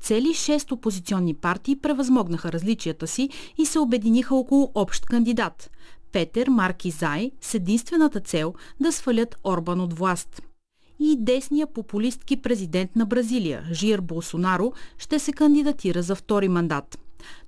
Цели 0.00 0.34
шест 0.34 0.72
опозиционни 0.72 1.34
партии 1.34 1.76
превъзмогнаха 1.76 2.52
различията 2.52 3.06
си 3.06 3.28
и 3.58 3.66
се 3.66 3.78
обединиха 3.78 4.34
около 4.34 4.72
общ 4.74 5.06
кандидат– 5.06 5.70
Петър 6.12 6.48
Марки 6.48 6.90
Зай 6.90 7.30
с 7.40 7.54
единствената 7.54 8.20
цел 8.20 8.54
да 8.80 8.92
свалят 8.92 9.36
Орбан 9.44 9.80
от 9.80 9.98
власт– 9.98 10.42
и 11.00 11.16
десния 11.18 11.66
популистки 11.66 12.36
президент 12.36 12.96
на 12.96 13.06
Бразилия, 13.06 13.64
Жир 13.72 14.00
Болсонаро, 14.00 14.72
ще 14.98 15.18
се 15.18 15.32
кандидатира 15.32 16.02
за 16.02 16.14
втори 16.14 16.48
мандат. 16.48 16.98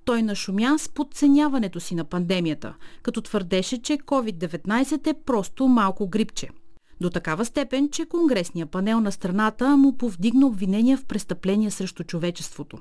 Той 0.05 0.23
нашумя 0.23 0.79
с 0.79 0.89
подценяването 0.89 1.81
си 1.81 1.95
на 1.95 2.05
пандемията, 2.05 2.75
като 3.03 3.21
твърдеше, 3.21 3.83
че 3.83 3.99
COVID-19 3.99 5.07
е 5.07 5.15
просто 5.15 5.69
малко 5.69 6.09
грипче. 6.09 6.49
До 7.01 7.11
такава 7.11 7.45
степен, 7.45 7.89
че 7.91 8.07
Конгресния 8.07 8.67
панел 8.67 9.01
на 9.01 9.13
страната 9.13 9.77
му 9.77 9.97
повдигна 9.97 10.47
обвинения 10.47 10.99
в 10.99 11.05
престъпления 11.05 11.71
срещу 11.71 12.05
човечеството. 12.05 12.79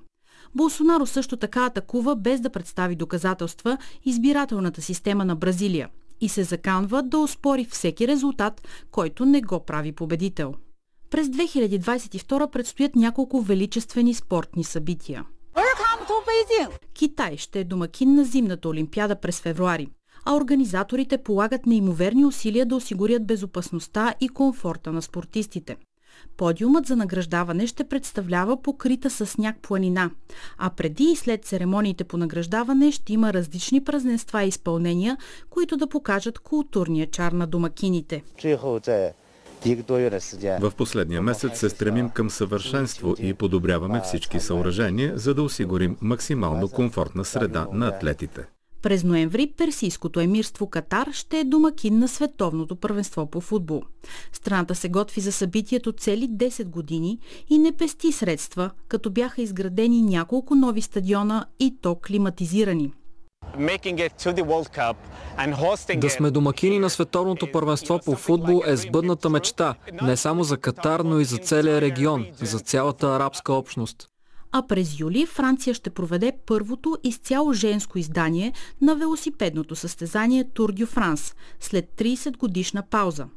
Болсонаро 0.55 1.05
също 1.05 1.37
така 1.37 1.65
атакува 1.65 2.15
без 2.15 2.41
да 2.41 2.49
представи 2.49 2.95
доказателства 2.95 3.77
избирателната 4.05 4.81
система 4.81 5.25
на 5.25 5.35
Бразилия– 5.35 5.89
и 6.21 6.29
се 6.29 6.43
заканва 6.43 7.03
да 7.03 7.17
оспори 7.17 7.65
всеки 7.65 8.07
резултат, 8.07 8.67
който 8.91 9.25
не 9.25 9.41
го 9.41 9.59
прави 9.59 9.91
победител. 9.91 10.53
През 11.09 11.27
2022 11.27 12.51
предстоят 12.51 12.95
няколко 12.95 13.41
величествени 13.41 14.13
спортни 14.13 14.63
събития. 14.63 15.25
Китай 16.93 17.37
ще 17.37 17.59
е 17.59 17.63
домакин 17.63 18.15
на 18.15 18.23
зимната 18.23 18.69
олимпиада 18.69 19.15
през 19.15 19.41
февруари, 19.41 19.87
а 20.25 20.35
организаторите 20.35 21.17
полагат 21.17 21.65
неимоверни 21.65 22.25
усилия 22.25 22.65
да 22.65 22.75
осигурят 22.75 23.27
безопасността 23.27 24.13
и 24.21 24.29
комфорта 24.29 24.91
на 24.91 25.01
спортистите. 25.01 25.77
Подиумът 26.37 26.85
за 26.85 26.95
награждаване 26.95 27.67
ще 27.67 27.83
представлява 27.83 28.61
покрита 28.61 29.09
с 29.09 29.25
сняг 29.25 29.57
планина, 29.61 30.09
а 30.57 30.69
преди 30.69 31.03
и 31.03 31.15
след 31.15 31.45
церемониите 31.45 32.03
по 32.03 32.17
награждаване 32.17 32.91
ще 32.91 33.13
има 33.13 33.33
различни 33.33 33.83
празненства 33.83 34.43
и 34.43 34.47
изпълнения, 34.47 35.17
които 35.49 35.77
да 35.77 35.87
покажат 35.87 36.39
културния 36.39 37.07
чар 37.07 37.31
на 37.31 37.47
домакините. 37.47 38.23
В 40.59 40.71
последния 40.77 41.21
месец 41.21 41.59
се 41.59 41.69
стремим 41.69 42.09
към 42.09 42.29
съвършенство 42.29 43.15
и 43.19 43.33
подобряваме 43.33 44.01
всички 44.01 44.39
съоръжения, 44.39 45.17
за 45.17 45.33
да 45.33 45.43
осигурим 45.43 45.97
максимално 46.01 46.69
комфортна 46.69 47.25
среда 47.25 47.67
на 47.73 47.87
атлетите. 47.87 48.45
През 48.85 49.03
ноември 49.03 49.47
Персийското 49.57 50.19
емирство 50.19 50.69
Катар 50.69 51.07
ще 51.11 51.39
е 51.39 51.43
домакин 51.43 51.99
на 51.99 52.07
световното 52.07 52.75
първенство 52.75 53.25
по 53.25 53.41
футбол. 53.41 53.83
Страната 54.33 54.75
се 54.75 54.89
готви 54.89 55.21
за 55.21 55.31
събитието 55.31 55.91
цели 55.91 56.29
10 56.29 56.65
години 56.65 57.19
и 57.49 57.57
не 57.57 57.71
пести 57.71 58.11
средства, 58.11 58.71
като 58.87 59.09
бяха 59.09 59.41
изградени 59.41 60.01
няколко 60.01 60.55
нови 60.55 60.81
стадиона 60.81 61.45
и 61.59 61.75
то 61.81 61.95
климатизирани. 61.95 62.91
Да 65.97 66.09
сме 66.09 66.31
домакини 66.31 66.79
на 66.79 66.89
световното 66.89 67.51
първенство 67.51 67.99
по 68.05 68.15
футбол 68.15 68.61
е 68.65 68.75
сбъдната 68.75 69.29
мечта, 69.29 69.75
не 70.01 70.17
само 70.17 70.43
за 70.43 70.57
Катар, 70.57 70.99
но 70.99 71.19
и 71.19 71.25
за 71.25 71.37
целия 71.37 71.81
регион, 71.81 72.25
за 72.41 72.59
цялата 72.59 73.07
арабска 73.07 73.53
общност 73.53 74.09
а 74.51 74.67
през 74.67 74.99
юли 74.99 75.25
Франция 75.25 75.73
ще 75.73 75.89
проведе 75.89 76.31
първото 76.45 76.97
изцяло 77.03 77.53
женско 77.53 77.99
издание 77.99 78.53
на 78.81 78.95
велосипедното 78.95 79.75
състезание 79.75 80.43
Тур 80.43 80.71
дю 80.71 80.85
Франс 80.85 81.35
след 81.59 81.85
30 81.97 82.37
годишна 82.37 82.83
пауза. 82.83 83.27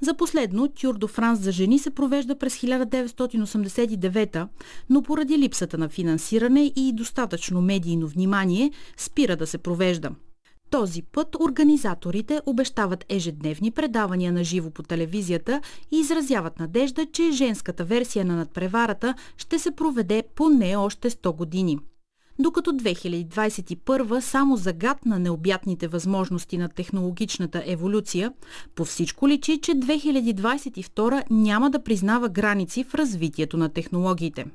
За 0.00 0.14
последно, 0.14 0.68
Тюр 0.68 0.98
до 0.98 1.08
Франс 1.08 1.40
за 1.40 1.52
жени 1.52 1.78
се 1.78 1.90
провежда 1.90 2.38
през 2.38 2.56
1989, 2.56 4.48
но 4.90 5.02
поради 5.02 5.38
липсата 5.38 5.78
на 5.78 5.88
финансиране 5.88 6.72
и 6.76 6.92
достатъчно 6.92 7.60
медийно 7.60 8.06
внимание 8.08 8.70
спира 8.96 9.36
да 9.36 9.46
се 9.46 9.58
провежда. 9.58 10.10
Този 10.70 11.02
път 11.02 11.36
организаторите 11.40 12.40
обещават 12.46 13.04
ежедневни 13.08 13.70
предавания 13.70 14.32
на 14.32 14.44
живо 14.44 14.70
по 14.70 14.82
телевизията 14.82 15.60
и 15.90 15.98
изразяват 15.98 16.58
надежда, 16.58 17.06
че 17.12 17.30
женската 17.30 17.84
версия 17.84 18.24
на 18.24 18.36
надпреварата 18.36 19.14
ще 19.36 19.58
се 19.58 19.70
проведе 19.70 20.22
поне 20.34 20.76
още 20.76 21.10
100 21.10 21.36
години. 21.36 21.78
Докато 22.38 22.72
2021 22.72 24.20
само 24.20 24.56
загадна 24.56 25.18
необятните 25.18 25.88
възможности 25.88 26.58
на 26.58 26.68
технологичната 26.68 27.62
еволюция, 27.66 28.32
по 28.74 28.84
всичко 28.84 29.28
личи, 29.28 29.60
че 29.60 29.72
2022 29.72 31.24
няма 31.30 31.70
да 31.70 31.82
признава 31.82 32.28
граници 32.28 32.84
в 32.84 32.94
развитието 32.94 33.56
на 33.56 33.68
технологиите. 33.68 34.46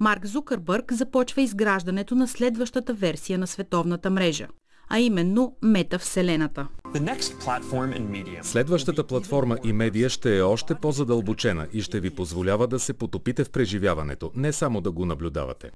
Марк 0.00 0.26
Зукърбърг 0.26 0.92
започва 0.92 1.42
изграждането 1.42 2.14
на 2.14 2.28
следващата 2.28 2.94
версия 2.94 3.38
на 3.38 3.46
световната 3.46 4.10
мрежа– 4.10 4.48
а 4.90 4.98
именно 4.98 5.56
метавселената. 5.62 6.68
Следващата 8.42 9.04
платформа 9.04 9.58
и 9.64 9.72
медия 9.72 10.08
ще 10.08 10.38
е 10.38 10.42
още 10.42 10.74
по-задълбочена 10.74 11.66
и 11.72 11.82
ще 11.82 12.00
ви 12.00 12.10
позволява 12.10 12.66
да 12.66 12.78
се 12.78 12.92
потопите 12.92 13.44
в 13.44 13.50
преживяването, 13.50 14.30
не 14.34 14.52
само 14.52 14.80
да 14.80 14.90
го 14.90 15.06
наблюдавате. 15.06 15.70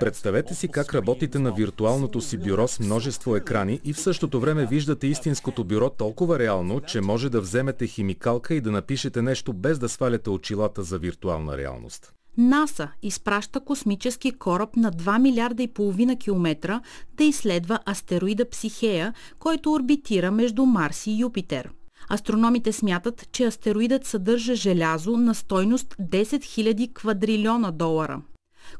Представете 0.00 0.54
си 0.54 0.68
как 0.68 0.94
работите 0.94 1.38
на 1.38 1.52
виртуалното 1.52 2.20
си 2.20 2.38
бюро 2.38 2.68
с 2.68 2.80
множество 2.80 3.36
екрани 3.36 3.80
и 3.84 3.92
в 3.92 4.00
същото 4.00 4.40
време 4.40 4.66
виждате 4.66 5.06
истинското 5.06 5.64
бюро 5.64 5.90
толкова 5.90 6.38
реално, 6.38 6.80
че 6.80 7.00
може 7.00 7.30
да 7.30 7.40
вземете 7.40 7.86
химикалка 7.86 8.54
и 8.54 8.60
да 8.60 8.70
напишете 8.70 9.22
нещо 9.22 9.52
без 9.52 9.78
да 9.78 9.88
сваляте 9.88 10.30
очилата 10.30 10.82
за 10.82 10.98
виртуална 10.98 11.56
реалност. 11.56 12.12
НАСА 12.38 12.88
изпраща 13.02 13.60
космически 13.60 14.32
кораб 14.32 14.76
на 14.76 14.92
2 14.92 15.18
милиарда 15.18 15.62
и 15.62 15.68
половина 15.68 16.16
километра 16.16 16.80
да 17.16 17.24
изследва 17.24 17.78
астероида 17.86 18.50
Психея, 18.50 19.14
който 19.38 19.72
орбитира 19.72 20.30
между 20.30 20.66
Марс 20.66 21.06
и 21.06 21.20
Юпитер. 21.20 21.70
Астрономите 22.12 22.72
смятат, 22.72 23.28
че 23.32 23.44
астероидът 23.44 24.06
съдържа 24.06 24.54
желязо 24.54 25.16
на 25.16 25.34
стойност 25.34 25.96
10 26.00 26.24
000 26.24 26.92
квадрилиона 26.92 27.70
долара. 27.70 28.22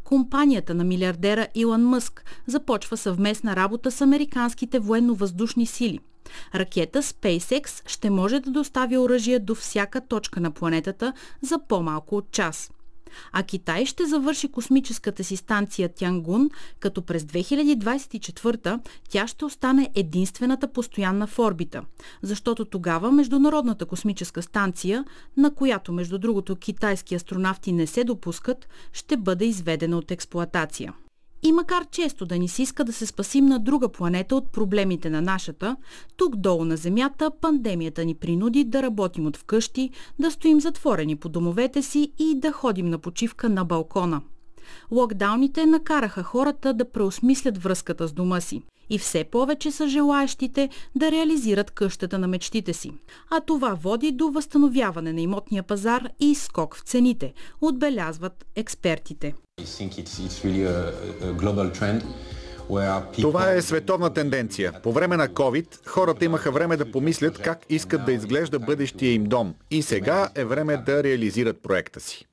Компанията 0.05 0.75
на 0.75 0.85
милиардера 0.85 1.47
Илон 1.55 1.85
Мъск 1.85 2.25
започва 2.47 2.97
съвместна 2.97 3.57
работа 3.57 3.91
с 3.91 4.01
американските 4.01 4.79
военно-въздушни 4.79 5.67
сили. 5.67 5.99
Ракета 6.55 7.03
SpaceX 7.03 7.89
ще 7.89 8.11
може 8.11 8.41
да 8.41 8.51
достави 8.51 8.99
оръжие 8.99 9.39
до 9.39 9.55
всяка 9.55 10.01
точка 10.01 10.41
на 10.41 10.51
планетата 10.51 11.13
за 11.43 11.59
по-малко 11.69 12.17
от 12.17 12.31
час– 12.31 12.71
а 13.33 13.43
Китай 13.43 13.87
ще 13.87 14.07
завърши 14.07 14.49
космическата 14.49 15.25
си 15.25 15.37
станция 15.37 15.89
Тянгун, 15.89 16.51
като 16.81 17.03
през 17.03 17.23
2024 17.23 18.81
тя 19.09 19.27
ще 19.27 19.45
остане 19.45 19.91
единствената 19.95 20.73
постоянна 20.73 21.27
в 21.27 21.39
орбита, 21.39 21.83
защото 22.23 22.65
тогава 22.65 23.13
Международната 23.13 23.87
космическа 23.87 24.43
станция, 24.43 25.05
на 25.37 25.55
която 25.55 25.93
между 25.93 26.19
другото 26.19 26.57
китайски 26.57 27.15
астронавти 27.15 27.73
не 27.73 27.87
се 27.87 28.05
допускат, 28.05 28.69
ще 28.93 29.17
бъде 29.17 29.45
изведена 29.45 29.99
от 29.99 30.11
експлоатация. 30.11 30.93
И 31.43 31.53
макар 31.53 31.87
често 31.91 32.27
да 32.27 32.39
ни 32.39 32.49
се 32.49 32.63
иска 32.63 32.85
да 32.85 32.93
се 32.93 33.07
спасим 33.07 33.47
на 33.47 33.59
друга 33.59 33.89
планета 33.89 34.37
от 34.37 34.53
проблемите 34.53 35.11
на 35.11 35.23
нашата, 35.23 35.77
тук 36.17 36.37
долу 36.37 36.65
на 36.65 36.77
Земята 36.77 37.31
пандемията 37.41 38.05
ни 38.05 38.15
принуди 38.15 38.65
да 38.65 38.83
работим 38.83 39.27
от 39.27 39.37
вкъщи, 39.37 39.91
да 40.19 40.31
стоим 40.31 40.61
затворени 40.61 41.17
по 41.17 41.29
домовете 41.29 41.83
си 41.83 42.13
и 42.19 42.35
да 42.41 42.53
ходим 42.53 42.91
на 42.91 42.99
почивка 42.99 43.49
на 43.49 43.65
балкона. 43.65 44.23
Локдауните 44.91 45.67
накараха 45.67 46.23
хората 46.23 46.75
да 46.75 46.91
преосмислят 46.91 47.59
връзката 47.59 48.09
с 48.09 48.13
дома 48.13 48.41
си 48.41 48.63
и 48.91 48.99
все 48.99 49.25
повече 49.25 49.71
са 49.71 49.89
желаящите 49.89 50.69
да 50.97 51.11
реализират 51.11 51.71
къщата 51.71 52.19
на 52.19 52.29
мечтите 52.29 52.73
си. 52.73 52.93
А 53.31 53.41
това 53.41 53.75
води 53.75 54.13
до 54.13 54.29
възстановяване 54.31 55.13
на 55.13 55.21
имотния 55.21 55.63
пазар 55.63 56.09
и 56.21 56.35
скок 56.35 56.77
в 56.77 56.81
цените, 56.81 57.33
отбелязват 57.61 58.47
експертите. 58.57 59.35
Това 63.21 63.53
е 63.53 63.63
световна 63.63 64.11
тенденция. 64.11 64.73
По 64.83 64.93
време 64.93 65.17
на 65.17 65.29
COVID 65.29 65.89
хората 65.89 66.25
имаха 66.25 66.53
време 66.53 66.77
да 66.77 66.91
помислят 66.91 67.39
как 67.39 67.67
искат 67.69 68.05
да 68.05 68.13
изглежда 68.13 68.59
бъдещия 68.59 69.13
им 69.13 69.25
дом. 69.25 69.55
И 69.71 69.83
сега 69.83 70.29
е 70.35 70.45
време 70.45 70.77
да 70.77 71.03
реализират 71.03 71.63
проекта 71.63 72.01
си. 72.01 72.27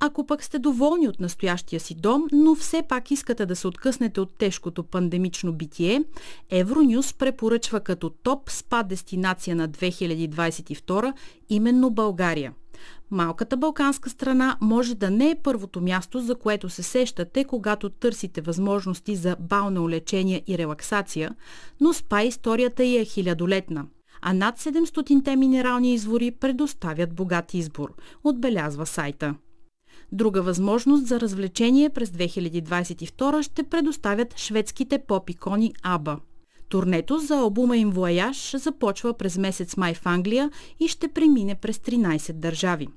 Ако 0.00 0.26
пък 0.26 0.44
сте 0.44 0.58
доволни 0.58 1.08
от 1.08 1.20
настоящия 1.20 1.80
си 1.80 1.94
дом, 1.94 2.22
но 2.32 2.54
все 2.54 2.82
пак 2.88 3.10
искате 3.10 3.46
да 3.46 3.56
се 3.56 3.68
откъснете 3.68 4.20
от 4.20 4.38
тежкото 4.38 4.84
пандемично 4.84 5.52
битие, 5.52 6.04
Евронюс 6.50 7.14
препоръчва 7.14 7.80
като 7.80 8.10
топ 8.10 8.50
спа 8.50 8.82
дестинация 8.82 9.56
на 9.56 9.68
2022 9.68 11.12
именно 11.48 11.90
България. 11.90 12.52
Малката 13.10 13.56
балканска 13.56 14.10
страна 14.10 14.56
може 14.60 14.94
да 14.94 15.10
не 15.10 15.30
е 15.30 15.36
първото 15.42 15.80
място, 15.80 16.20
за 16.20 16.34
което 16.34 16.68
се 16.68 16.82
сещате, 16.82 17.44
когато 17.44 17.90
търсите 17.90 18.40
възможности 18.40 19.16
за 19.16 19.36
бално 19.40 19.88
лечение 19.88 20.42
и 20.46 20.58
релаксация, 20.58 21.34
но 21.80 21.92
спа 21.92 22.22
историята 22.22 22.84
й 22.84 22.96
е 22.96 23.04
хилядолетна 23.04 23.84
а 24.26 24.32
над 24.32 24.58
700-те 24.58 25.36
минерални 25.36 25.94
извори 25.94 26.30
предоставят 26.30 27.14
богат 27.14 27.54
избор, 27.54 27.94
отбелязва 28.24 28.86
сайта. 28.86 29.34
Друга 30.12 30.42
възможност 30.42 31.06
за 31.06 31.20
развлечение 31.20 31.90
през 31.90 32.10
2022 32.10 33.42
ще 33.42 33.62
предоставят 33.62 34.38
шведските 34.38 34.98
поп-икони 34.98 35.72
АБА. 35.82 36.18
Турнето 36.74 37.18
за 37.18 37.36
албума 37.36 37.76
им 37.76 37.90
Вояж 37.90 38.56
започва 38.56 39.14
през 39.14 39.38
месец 39.38 39.76
май 39.76 39.94
в 39.94 40.06
Англия 40.06 40.50
и 40.80 40.88
ще 40.88 41.08
премине 41.08 41.54
през 41.54 41.78
13 41.78 42.32
държави. 42.32 42.88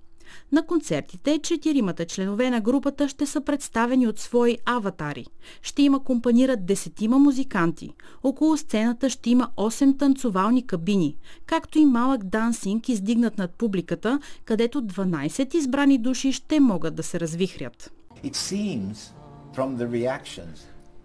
На 0.52 0.66
концертите 0.66 1.40
четиримата 1.40 2.06
членове 2.06 2.50
на 2.50 2.62
групата 2.62 3.10
ще 3.10 3.26
са 3.26 3.42
представени 3.42 4.08
от 4.08 4.20
свои 4.20 4.58
аватари. 4.66 5.26
Ще 5.62 5.82
има 5.82 6.04
компанират 6.04 6.66
десетима 6.66 7.20
музиканти. 7.20 7.94
Около 8.24 8.58
сцената 8.58 9.10
ще 9.10 9.30
има 9.30 9.50
8 9.58 10.00
танцовални 10.00 10.68
кабини, 10.68 11.18
както 11.46 11.80
и 11.80 11.86
малък 11.86 12.24
дансинг 12.24 12.90
издигнат 12.90 13.38
над 13.38 13.52
публиката, 13.52 14.20
където 14.46 14.82
12 14.82 15.56
избрани 15.56 15.98
души 15.98 16.32
ще 16.32 16.60
могат 16.60 16.96
да 16.96 17.04
се 17.04 17.20
развихрят. 17.20 17.92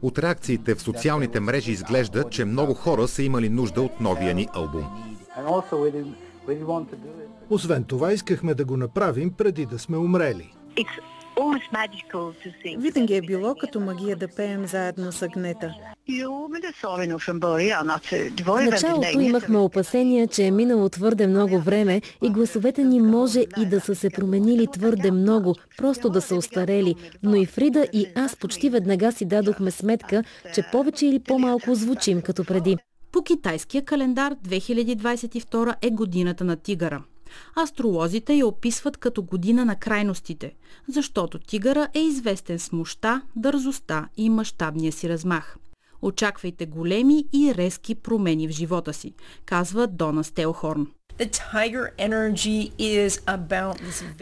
От 0.02 0.18
реакциите 0.18 0.74
в 0.74 0.82
социалните 0.82 1.40
мрежи 1.40 1.72
изглежда, 1.72 2.24
че 2.30 2.44
много 2.44 2.74
хора 2.74 3.08
са 3.08 3.22
имали 3.22 3.48
нужда 3.48 3.82
от 3.82 4.00
новия 4.00 4.34
ни 4.34 4.48
албум. 4.52 4.84
Освен 7.50 7.84
това, 7.84 8.12
искахме 8.12 8.54
да 8.54 8.64
го 8.64 8.76
направим 8.76 9.32
преди 9.32 9.66
да 9.66 9.78
сме 9.78 9.96
умрели. 9.96 10.52
Винаги 12.78 13.16
е 13.16 13.20
било 13.20 13.54
като 13.54 13.80
магия 13.80 14.16
да 14.16 14.28
пеем 14.28 14.66
заедно 14.66 15.12
с 15.12 15.22
Агнета. 15.22 15.74
В 18.44 18.60
началото 18.70 19.20
имахме 19.20 19.58
опасения, 19.58 20.28
че 20.28 20.46
е 20.46 20.50
минало 20.50 20.88
твърде 20.88 21.26
много 21.26 21.58
време 21.58 22.00
и 22.22 22.30
гласовете 22.30 22.84
ни 22.84 23.00
може 23.00 23.40
и 23.58 23.66
да 23.66 23.80
са 23.80 23.94
се 23.94 24.10
променили 24.10 24.66
твърде 24.72 25.10
много, 25.10 25.54
просто 25.78 26.08
да 26.08 26.20
са 26.20 26.36
устарели. 26.36 26.94
Но 27.22 27.36
и 27.36 27.46
Фрида 27.46 27.86
и 27.92 28.06
аз 28.14 28.36
почти 28.36 28.70
веднага 28.70 29.12
си 29.12 29.24
дадохме 29.24 29.70
сметка, 29.70 30.24
че 30.54 30.62
повече 30.72 31.06
или 31.06 31.18
по-малко 31.18 31.74
звучим 31.74 32.22
като 32.22 32.44
преди. 32.44 32.76
По 33.12 33.22
китайския 33.22 33.84
календар 33.84 34.34
2022 34.34 35.74
е 35.82 35.90
годината 35.90 36.44
на 36.44 36.56
тигъра. 36.56 37.02
Астролозите 37.56 38.34
я 38.34 38.46
описват 38.46 38.96
като 38.96 39.22
година 39.22 39.64
на 39.64 39.76
крайностите, 39.76 40.54
защото 40.88 41.38
тигъра 41.38 41.88
е 41.94 42.00
известен 42.00 42.58
с 42.58 42.72
мощта, 42.72 43.22
дързостта 43.36 44.08
и 44.16 44.30
мащабния 44.30 44.92
си 44.92 45.08
размах. 45.08 45.56
Очаквайте 46.02 46.66
големи 46.66 47.24
и 47.32 47.54
резки 47.54 47.94
промени 47.94 48.48
в 48.48 48.50
живота 48.50 48.92
си, 48.92 49.14
казва 49.44 49.86
Дона 49.86 50.24
Стелхорн. 50.24 50.86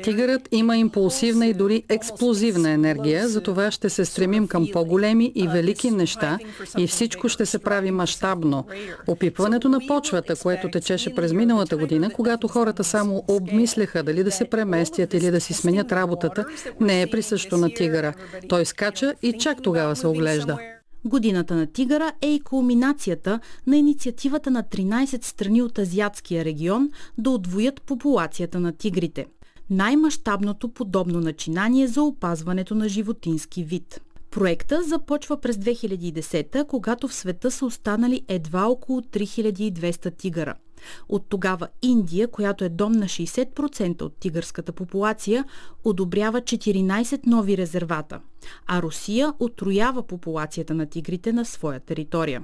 Тигърът 0.03 0.49
има 0.51 0.77
импулсивна 0.77 1.47
и 1.47 1.55
дори 1.55 1.83
експлозивна 1.89 2.71
енергия, 2.71 3.29
затова 3.29 3.71
ще 3.71 3.91
се 3.91 4.05
стремим 4.05 4.49
към 4.49 4.67
по-големи 4.73 5.33
и 5.35 5.49
велики 5.49 5.91
неща 5.91 6.39
и 6.79 6.87
всичко 6.87 7.29
ще 7.29 7.47
се 7.47 7.59
прави 7.59 7.91
мащабно. 7.91 8.67
Опипването 9.07 9.69
на 9.69 9.81
почвата, 9.89 10.37
което 10.37 10.71
течеше 10.71 11.15
през 11.15 11.33
миналата 11.33 11.77
година, 11.77 12.11
когато 12.11 12.49
хората 12.49 12.85
само 12.85 13.25
обмисляха 13.29 14.03
дали 14.03 14.25
да 14.25 14.31
се 14.31 14.45
преместят 14.45 15.15
или 15.15 15.31
да 15.31 15.41
си 15.41 15.55
сменят 15.55 15.93
работата, 15.93 16.45
не 16.81 17.03
е 17.03 17.11
присъщо 17.11 17.57
на 17.57 17.75
тигъра. 17.75 18.15
Той 18.49 18.65
скача 18.65 19.15
и 19.23 19.33
чак 19.33 19.63
тогава 19.63 19.97
се 19.97 20.07
оглежда. 20.07 20.59
Годината 21.05 21.55
на 21.55 21.67
тигъра 21.67 22.13
е 22.21 22.35
и 22.35 22.41
кулминацията 22.41 23.41
на 23.67 23.77
инициативата 23.77 24.51
на 24.51 24.63
13 24.63 25.25
страни 25.25 25.63
от 25.63 25.79
азиатския 25.79 26.45
регион 26.45 26.91
да 27.19 27.31
отвоят 27.31 27.83
популацията 27.83 28.61
на 28.61 28.73
тигрите. 28.73 29.27
Най-мащабното 29.71 30.69
подобно 30.69 31.21
начинание 31.21 31.87
за 31.87 32.03
опазването 32.03 32.75
на 32.75 32.89
животински 32.89 33.65
вид. 33.65 34.01
Проекта 34.31 34.83
започва 34.83 35.41
през 35.41 35.57
2010, 35.57 36.67
когато 36.67 37.09
в 37.09 37.15
света 37.15 37.51
са 37.51 37.67
останали 37.67 38.25
едва 38.29 38.67
около 38.67 39.01
3200 39.01 40.17
тигъра– 40.17 40.55
от 41.09 41.27
тогава 41.29 41.69
Индия, 41.83 42.29
която 42.29 42.65
е 42.65 42.69
дом 42.69 42.93
на 42.93 43.05
60% 43.05 44.03
от 44.03 44.17
тигърската 44.17 44.73
популация, 44.73 45.45
одобрява 45.85 46.41
14 46.41 47.27
нови 47.27 47.57
резервата, 47.57 48.21
а 48.67 48.83
Русия 48.83 49.33
отроява 49.39 50.03
популацията 50.03 50.75
на 50.75 50.87
тигрите 50.87 51.33
на 51.33 51.45
своя 51.45 51.81
територия. 51.81 52.43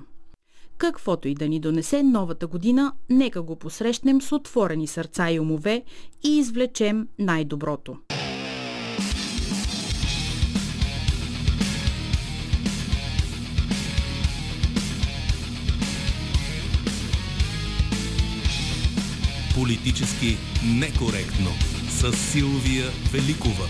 Каквото 0.79 1.29
и 1.29 1.35
да 1.35 1.49
ни 1.49 1.61
донесе 1.61 2.03
новата 2.03 2.47
година, 2.47 2.93
нека 3.11 3.43
го 3.43 3.57
посрещнем 3.57 4.23
с 4.23 4.33
отворени 4.33 4.87
сърца 4.87 5.31
и 5.31 5.41
умове 5.41 5.83
и 6.25 6.39
извлечем 6.39 7.09
най-доброто. 7.19 7.97
Политически 19.57 20.37
некоректно 20.65 21.51
с 21.89 22.13
Силвия 22.13 22.85
Великова. 23.13 23.67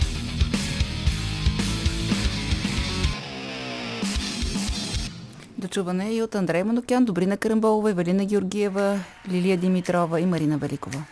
Дочуване 5.59 6.15
и 6.15 6.23
от 6.23 6.35
Андрей 6.35 6.63
Манокян, 6.63 7.05
Добрина 7.05 7.37
Карамболова, 7.37 7.91
Евелина 7.91 8.25
Георгиева, 8.25 9.01
Лилия 9.29 9.57
Димитрова 9.57 10.21
и 10.21 10.27
Марина 10.27 10.59
Великова. 10.59 11.05